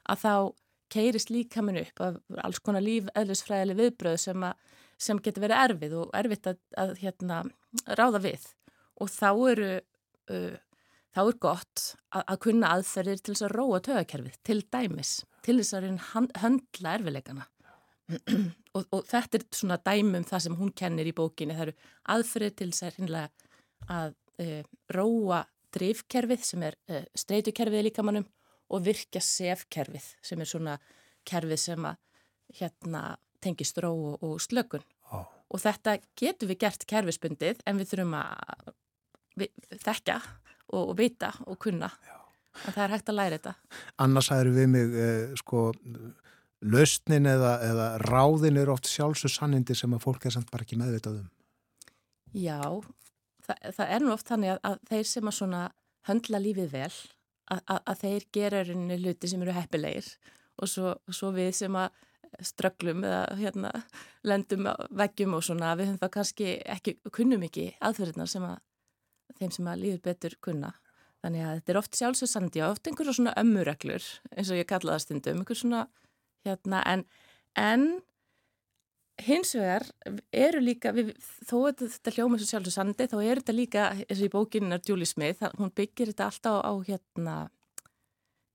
[0.06, 0.32] að þá
[0.92, 5.62] keirist líka minn upp af alls konar líf eðlisfræðileg viðbröð sem, að, sem getur verið
[5.64, 7.40] erfið og erfitt að, að hérna,
[7.98, 8.46] ráða við.
[9.02, 10.54] Og þá eru uh,
[11.16, 11.82] þá er gott
[12.12, 15.90] að, að kunna aðferðir til þess að róa tögakerfið til dæmis, til þess að
[16.44, 17.50] höndla erfiðleikana
[18.76, 21.76] og, og þetta er svona dæmum það sem hún kennir í bókinni, það eru
[22.14, 23.52] aðfrið til þess að hinnlega
[23.92, 24.62] að e,
[24.94, 25.42] róa
[25.76, 28.26] drifkerfið sem er e, streytukerfið í líkamannum
[28.72, 30.76] og virkja sefkerfið sem er svona
[31.26, 32.02] kerfið sem að
[32.60, 33.02] hérna
[33.42, 35.26] tengist ró og, og slökun oh.
[35.26, 38.70] og þetta getur við gert kerfisbundið en við þurfum að
[39.38, 39.50] við,
[39.82, 40.20] þekka
[40.72, 42.16] og, og vita og kunna Já.
[42.64, 45.68] en það er hægt að læra þetta Annars hægur við mig eh, sko
[46.64, 51.20] lausnin eða, eða ráðin eru oft sjálfsögssannindi sem að fólk er samt bara ekki meðvitað
[51.20, 51.28] um.
[52.36, 52.60] Já,
[53.46, 55.62] það, það er nú oft þannig að, að þeir sem að svona
[56.06, 56.96] höndla lífið vel,
[57.52, 60.10] að, að, að þeir gera rauninni hluti sem eru heppilegir
[60.56, 62.02] og svo, svo við sem að
[62.44, 63.70] ströglum eða hérna
[64.26, 68.58] lendum veggjum og svona við höfum það kannski ekki, kunnum ekki aðferðina sem að
[69.38, 70.72] þeim sem að líður betur kunna.
[71.24, 74.94] Þannig að þetta er oft sjálfsögsandi og oft einhverjum svona ömmureglur eins og ég kalla
[74.94, 75.86] það stundum, einhver svona
[76.46, 77.04] hérna en,
[77.58, 77.86] en
[79.26, 79.86] hins vegar
[80.34, 81.14] eru líka, við,
[81.48, 84.82] þó að þetta hljóma svo sjálfsögsandi þá er þetta líka, eins og í bókinu er
[84.86, 87.36] Julie Smith, hún byggir þetta alltaf á, hérna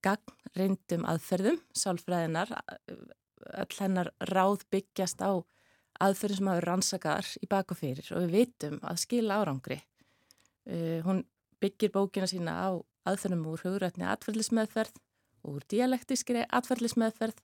[0.06, 2.54] gagnreindum aðferðum, sálfræðinar,
[3.62, 5.42] öll hennar ráð byggjast á
[6.02, 9.82] aðferðum sem hafa rannsakar í bak og fyrir og við vitum að skila árangri.
[10.66, 11.24] Uh, hún
[11.62, 12.70] byggir bókina sína á
[13.10, 14.98] aðferðum úr hugrætni atferðlismeðferð,
[15.50, 17.42] úr dialektískri atferðlismeðferð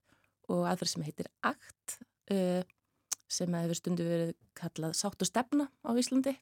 [0.54, 1.98] og aðferð sem heitir ACT
[2.34, 2.64] uh,
[3.28, 6.34] sem hefur stundu verið kallað sátt og stefna á Íslandi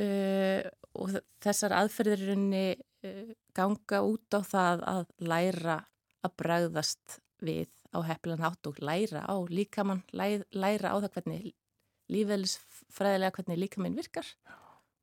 [0.00, 0.62] uh,
[0.94, 5.80] og þessar aðferðirinni uh, ganga út á það að læra
[6.24, 11.52] að bregðast við á heflan hátt og læra á líkamann, læra á það hvernig
[12.10, 14.26] lífælisfræðilega hvernig líkaminn virkar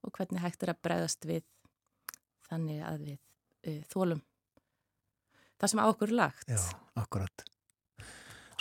[0.02, 1.46] og hvernig hægt er að bregðast við
[2.50, 4.22] þannig að við uh, þólum
[5.62, 6.50] það sem á okkur er lagt.
[6.50, 6.62] Já,
[6.98, 7.46] akkurat.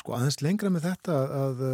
[0.01, 1.64] Sko aðeins lengra með þetta að,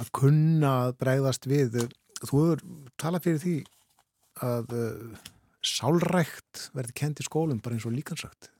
[0.00, 1.82] að kunna að bregðast við,
[2.22, 2.62] þú hefur
[3.00, 3.56] talað fyrir því
[4.48, 5.18] að uh,
[5.64, 8.50] sálrækt verði kent í skólum bara eins og líkansrækt.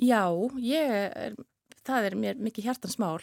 [0.00, 0.24] Já,
[0.58, 1.36] ég er,
[1.86, 3.20] það er mér mikið hjartansmál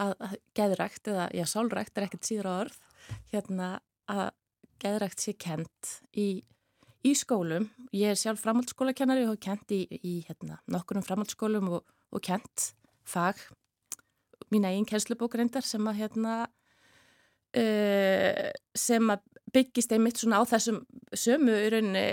[0.00, 2.80] að, að geðrækt eða, já, sálrækt er ekkert síður á orð,
[3.32, 3.70] hérna
[4.10, 4.26] að
[4.82, 6.28] geðrækt sé kent í,
[7.06, 7.68] í skólum.
[7.94, 12.72] Ég er sjálf framhaldsskólakennari og hef kent í, í hérna, nokkurum framhaldsskólum og, og kent
[13.06, 13.40] fag
[14.50, 16.34] mína einn kennslubókrindar sem að hérna
[17.56, 20.84] uh, sem að byggist einmitt svona á þessum
[21.16, 22.06] sömu í rauninni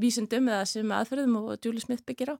[0.00, 2.36] vísindum eða sömu aðferðum og Julie Smith byggir á.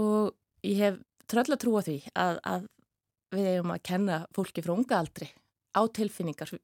[0.00, 0.32] Og
[0.64, 2.68] ég hef tröll að trúa því að, að
[3.36, 5.28] við eigum að kenna fólki frá unga aldri
[5.76, 6.54] á tilfinningar.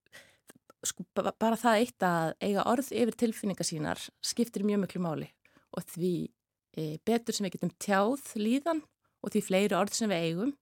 [0.82, 5.28] Sko, bara það eitt að eiga orð yfir tilfinningar sínar skiptir mjög mjög máli
[5.76, 6.14] og því
[6.74, 8.82] e, betur sem við getum tjáð líðan
[9.22, 10.54] og því fleiri orð sem við eigum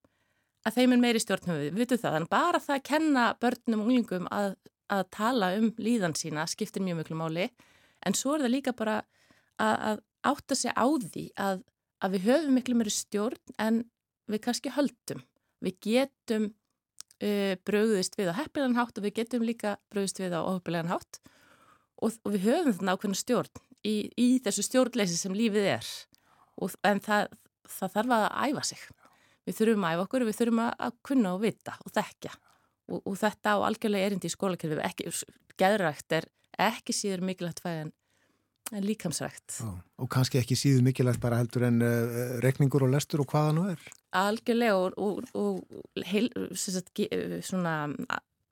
[0.66, 1.78] að þeim er meiri stjórn við, við.
[1.81, 4.55] Vitum það, þannig bara það að kenna börnum og unglingum að,
[4.93, 7.49] að tala um líðan sína skiptir mjög mjög máli.
[8.07, 9.01] En svo er það líka bara
[9.61, 11.65] að, að átta sig á því að,
[12.05, 13.82] að við höfum miklu meiri stjórn en
[14.31, 15.24] við kannski höldum.
[15.65, 20.41] Við getum uh, bröðist við á heppilegan hátt og við getum líka bröðist við á
[20.45, 21.20] óheppilegan hátt.
[22.01, 25.91] Og, og við höfum þarna ákveðna stjórn í, í þessu stjórnleysi sem lífið er.
[26.61, 27.35] Og, en það,
[27.69, 28.87] það þarf að æfa sig.
[29.51, 32.35] Við þurfum að æfa okkur við þurfum að kunna og vita og þekkja
[32.90, 35.14] og, og þetta á algjörlega erindi í skólakerfi ekki,
[35.59, 36.28] geðrækt er
[36.70, 37.90] ekki síður mikilvægt fæðan
[38.70, 39.56] en líkamsrækt.
[39.59, 43.55] Já, og kannski ekki síður mikilvægt bara heldur en uh, rekningur og lestur og hvaða
[43.56, 43.81] nú er?
[44.20, 47.02] Algjörlega og, og, og heil, sagt,
[47.47, 47.74] svona,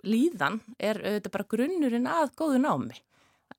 [0.06, 2.98] líðan er auðvitað bara grunnurinn að góðu námi.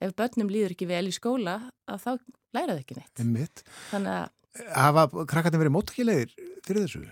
[0.04, 1.56] Ef börnum líður ekki vel í skóla
[1.88, 2.12] þá
[2.56, 3.64] læra þau ekki neitt.
[3.94, 4.36] Þannig að...
[4.76, 6.32] Hafa krakkarnir verið móttakilegir
[6.66, 7.06] fyrir þessu?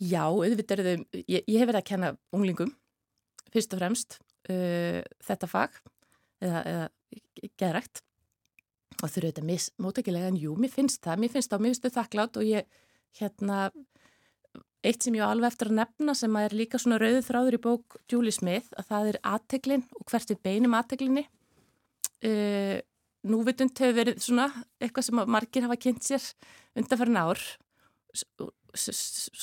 [0.00, 2.70] Já, auðvitað eru þau, ég, ég hef verið að kenna unglingum
[3.52, 4.16] fyrst og fremst
[4.48, 5.76] uh, þetta fag
[6.40, 6.86] eða, eða
[7.60, 8.02] geðrækt.
[9.00, 11.74] Og þau eru auðvitað móttakilega en jú, mér finnst það, mér finnst það og mér
[11.74, 12.80] finnst þau þakklátt og ég
[13.20, 13.60] hérna
[14.86, 17.62] eitt sem ég á alveg eftir að nefna sem er líka svona rauðu þráður í
[17.64, 22.78] bók Julie Smith að það er aðteglin og hvert við beinum aðteglinni uh,
[23.28, 24.46] núvitund hefur verið svona
[24.80, 26.24] eitthvað sem margir hafa kynnt sér
[26.78, 27.42] undanferðin ár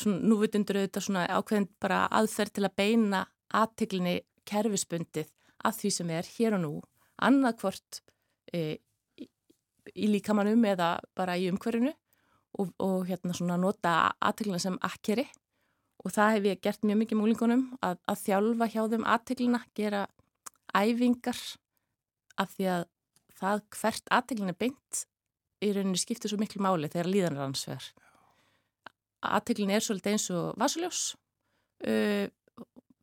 [0.06, 3.24] núvitundur auðvitað svona ákveðin bara aðferð til að beina
[3.56, 4.18] aðteglinni
[4.48, 5.32] kerfispundið
[5.68, 6.74] að því sem er hér og nú
[7.24, 8.02] annað hvort
[8.54, 8.78] e,
[9.96, 11.94] í líkamannum eða bara í umhverfinu
[12.60, 15.26] og, og hérna svona nota aðteglina sem akkeri.
[16.06, 20.04] Og það hef ég gert mjög mikið múlingunum að, að þjálfa hjá þeim aðteglina, gera
[20.78, 21.40] æfingar
[22.38, 22.84] af því að
[23.38, 25.06] það hvert aðteglina beint
[25.64, 27.40] í rauninni skiptir svo miklu máli þegar líðan
[29.26, 31.02] Aðteglina er svolítið eins og vasuljós,
[31.88, 32.28] uh,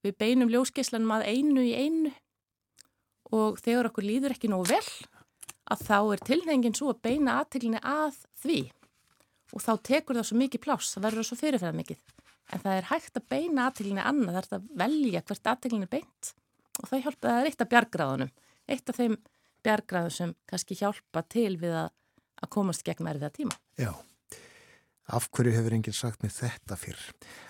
[0.05, 2.13] við beinum ljósgeislanum að einu í einu.
[3.35, 4.87] Og þegar okkur líður ekki nógu vel
[5.73, 8.59] að þá er tilhengin svo að beina aðteglina að því.
[9.55, 12.01] Og þá tekur það svo mikið pláss, það verður svo fyrirferðar mikið.
[12.53, 16.33] En það er hægt að beina aðteglinni annað, það er að velja hvert aðteglinni beint.
[16.83, 18.33] Og það hjálpa, það er eitt af bjargráðunum,
[18.75, 19.15] eitt af þeim
[19.65, 21.93] bjargráðum sem kannski hjálpa til við að,
[22.43, 23.57] að komast gegn erfiða tíma.
[23.81, 23.93] Já,
[25.13, 27.01] af hverju hefur enginn sagt með þetta fyrr?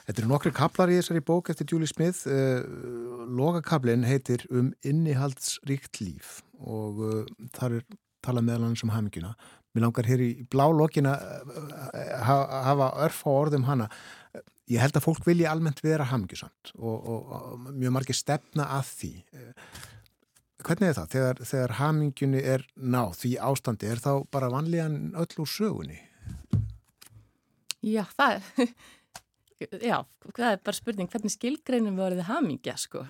[0.07, 2.65] Þetta eru nokkri kaplar í þessari bók eftir Julie Smith, uh,
[3.31, 7.21] lokakablin heitir um innihaldsríkt líf og uh,
[7.55, 7.87] þar er
[8.25, 9.35] talað meðal hann sem um haminguna
[9.75, 13.89] Mér langar hér í blá lokina eh, hafa örf á orðum hana.
[14.71, 18.93] Ég held að fólk vilja almennt vera hamingjusamt og, og, og mjög margir stefna að
[19.01, 19.11] því.
[20.63, 21.11] hvernig er það?
[21.17, 25.99] Þegar, þegar hamingjunni er náð því ástandi, er þá bara vanlíðan öll úr sögunni?
[27.85, 28.47] Já, það
[29.91, 29.99] já,
[30.33, 33.05] það er bara spurning, hvernig skilgreinum við orðið hamingja, sko?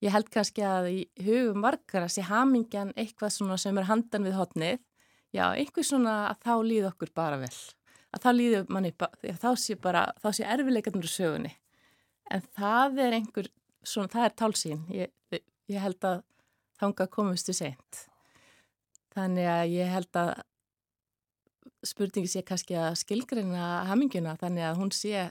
[0.00, 4.26] Ég held kannski að í hugum margar að sé hamingjan eitthvað svona sem er handan
[4.26, 4.80] við hotnið,
[5.36, 7.52] já, einhver svona að þá líð okkur bara vel.
[8.10, 11.52] Að þá líður manni, þá sé bara, þá sé erfileikarnir úr sögunni.
[12.30, 13.50] En það er einhver,
[13.86, 14.80] svona, það er tálsín.
[14.90, 15.12] Ég,
[15.70, 16.24] ég held að
[16.80, 18.06] þanga komustu seint.
[19.14, 20.32] Þannig að ég held að
[21.86, 25.28] spurningi sé kannski að skilgreina haminguna þannig að hún sé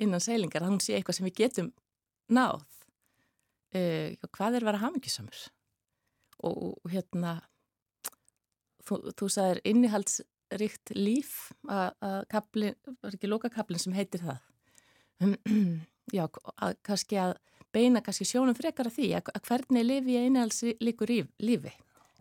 [0.00, 1.70] innan seilingar, að hún sé eitthvað sem við getum
[2.32, 2.64] náð.
[3.70, 5.40] Uh, hvað er að vera hamingisamur?
[6.46, 7.36] Og, og hérna,
[8.86, 14.40] þú, þú sagðir innihaldsrikt líf að, kaplin, var ekki lokakaplin sem heitir það.
[16.16, 16.24] Já,
[16.56, 17.36] að kannski að
[17.74, 21.12] beina kannski sjónum frekar að því að, að hvernig lifi ég innihaldsríkur
[21.44, 21.74] lífi?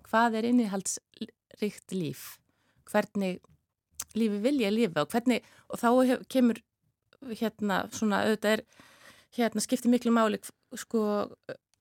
[0.09, 2.27] Hvað er innihaldsrikt líf?
[2.89, 3.39] Hvernig
[4.17, 6.61] lífi vil ég lifa og hvernig, og þá hef, kemur
[7.29, 8.63] hérna svona auðvitað er
[9.35, 10.39] hérna skiptir miklu máli
[10.79, 11.01] sko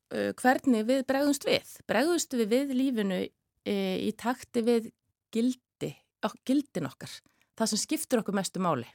[0.09, 1.73] hvernig við bregðumst við.
[1.89, 4.91] Bregðumst við við lífinu e, í takti við
[5.35, 5.93] gildi
[6.25, 7.13] ok, gildin okkar.
[7.59, 8.89] Það sem skiptir okkur mestu máli.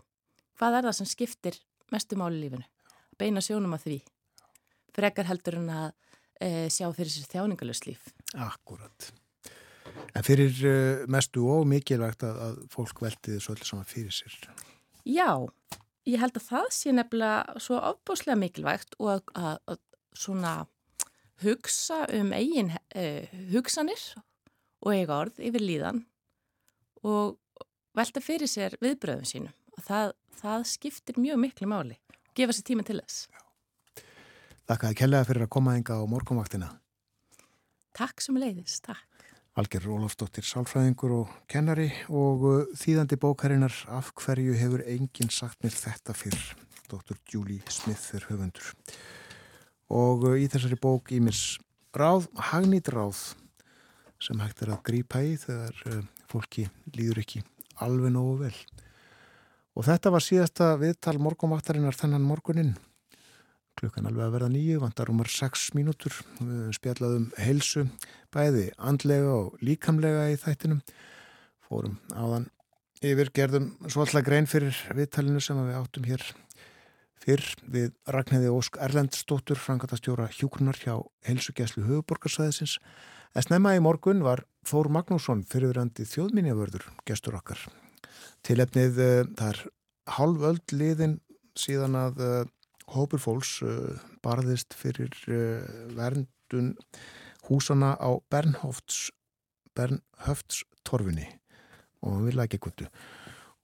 [0.60, 1.60] Hvað er það sem skiptir
[1.94, 2.65] mestu máli lífinu?
[3.19, 3.99] Beina sjónum að því.
[4.94, 5.90] Frekar heldur en að
[6.40, 8.10] e, sjá fyrir sér þjáningalust líf.
[8.34, 9.14] Akkurat
[10.14, 14.36] En fyrir uh, mestu og mikilvægt að, að fólk veldi þessu öllu saman fyrir sér.
[15.10, 15.30] Já,
[16.10, 19.82] ég held að það sé nefnilega svo ofbúslega mikilvægt og að, að, að
[20.26, 20.54] svona
[21.44, 24.04] hugsa um eigin uh, hugsanir
[24.84, 26.04] og eiga orð yfir líðan
[27.04, 27.40] og
[27.98, 29.56] velta fyrir sér viðbröðum sínum.
[29.74, 31.98] Og það, það skiptir mjög miklu máli
[32.38, 33.28] gefa sér tíma til þess.
[34.70, 36.70] Þakkaði kellega fyrir að koma enga á morgunvaktina.
[37.94, 39.12] Takk sem leiðis, takk
[39.54, 45.76] Alger Rólafsdóttir Sálfræðingur og kennari og uh, þýðandi bókarinnar af hverju hefur enginn sagt mér
[45.78, 46.40] þetta fyrr?
[46.90, 47.20] Dr.
[47.30, 48.72] Julie Smith er höfundur.
[49.94, 51.60] Og uh, í þessari bók Ímis
[51.94, 53.20] ráð, hagnít ráð
[54.18, 56.02] sem hægt er að grípa í þegar uh,
[56.34, 56.66] fólki
[56.98, 57.44] líður ekki
[57.86, 58.56] alveg nógu vel.
[59.78, 62.74] Og þetta var síðasta viðtal morgumvaktarinnar þennan morgunin
[63.80, 66.16] klukkan alveg að verða nýju, vantar umar 6 mínútur,
[66.76, 67.88] spjallaðum heilsu,
[68.34, 70.84] bæði andlega og líkamlega í þættinum.
[71.66, 72.50] Fórum áðan
[73.04, 76.24] yfir gerðum svolítið grein fyrir viðtalinu sem við áttum hér
[77.24, 80.95] fyrr við Ragnæði Ósk Erlendstóttur frangatastjóra hjúkrunar hjá
[81.28, 82.78] heilsugjæslu höfuborgarsæðisins
[83.34, 87.60] en snemma í morgun var Þór Magnússon fyrirverandi þjóðminjavörður gestur okkar.
[88.48, 89.62] Tilefnið uh, þar
[90.18, 91.18] halvöld liðin
[91.60, 92.44] síðan að uh,
[92.91, 93.95] hópur fólks uh,
[94.26, 95.64] barðist fyrir uh,
[95.95, 96.73] verndun
[97.47, 99.10] húsana á Bernhofts
[99.77, 101.30] Bernhoftstorfinni
[102.03, 102.89] og við lækja guttu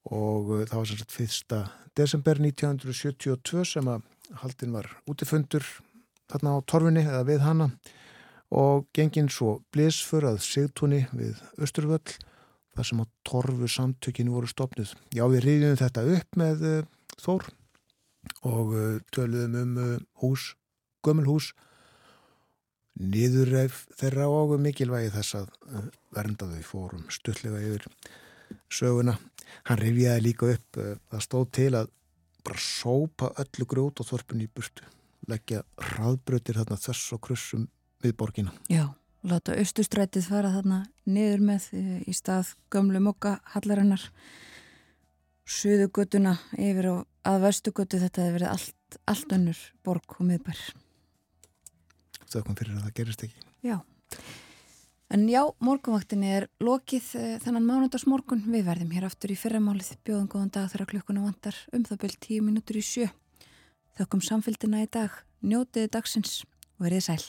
[0.08, 1.60] og uh, það var sem sagt fyrsta
[1.98, 4.06] desember 1972 sem að
[4.40, 5.66] haldin var útifundur
[6.30, 7.70] þarna á torfinni eða við hana.
[8.50, 12.16] Og gengin svo blísfur að sigtúni við Östurvöll
[12.74, 14.90] þar sem á torfu samtökinu voru stopnud.
[15.14, 16.64] Já, við rýðum þetta upp með
[17.20, 17.46] Þór
[18.46, 20.54] og uh, töluðum um uh, hús,
[21.04, 21.52] gömul hús
[23.00, 25.86] niðurreif þeirra og mikilvægi þess að uh,
[26.16, 27.86] vernda þau fórum stullega yfir
[28.70, 29.16] söguna.
[29.66, 31.92] Hann rifjaði líka upp það stóð til að
[32.44, 34.86] bara sópa öllu grjót og þorpun í burtu
[35.30, 37.66] leggja hraðbrötir þarna þess og krussum
[38.02, 38.54] við borgina.
[38.72, 38.92] Já,
[39.26, 41.68] láta austustrætið fara þarna niður með
[42.08, 44.06] í stað gömlu mokka hallarinnar
[45.50, 50.60] suðugötuna yfir og að vestugötu þetta hefur verið allt, allt önnur borg og miðbær.
[52.30, 53.44] Þauðkom fyrir að það gerist ekki.
[53.66, 53.76] Já.
[55.10, 58.44] En já, morgunvaktinni er lokið eh, þennan mánudagsmorgun.
[58.52, 59.96] Við verðum hér aftur í fyrramálið.
[60.06, 63.10] Bjóðum góðan dag þegar klukkuna vantar um það byrj tíu mínútur í sjö.
[63.98, 65.18] Þauðkom samfélgina í dag.
[65.42, 66.44] Njótiði dagsins
[66.78, 67.22] og verið sæl.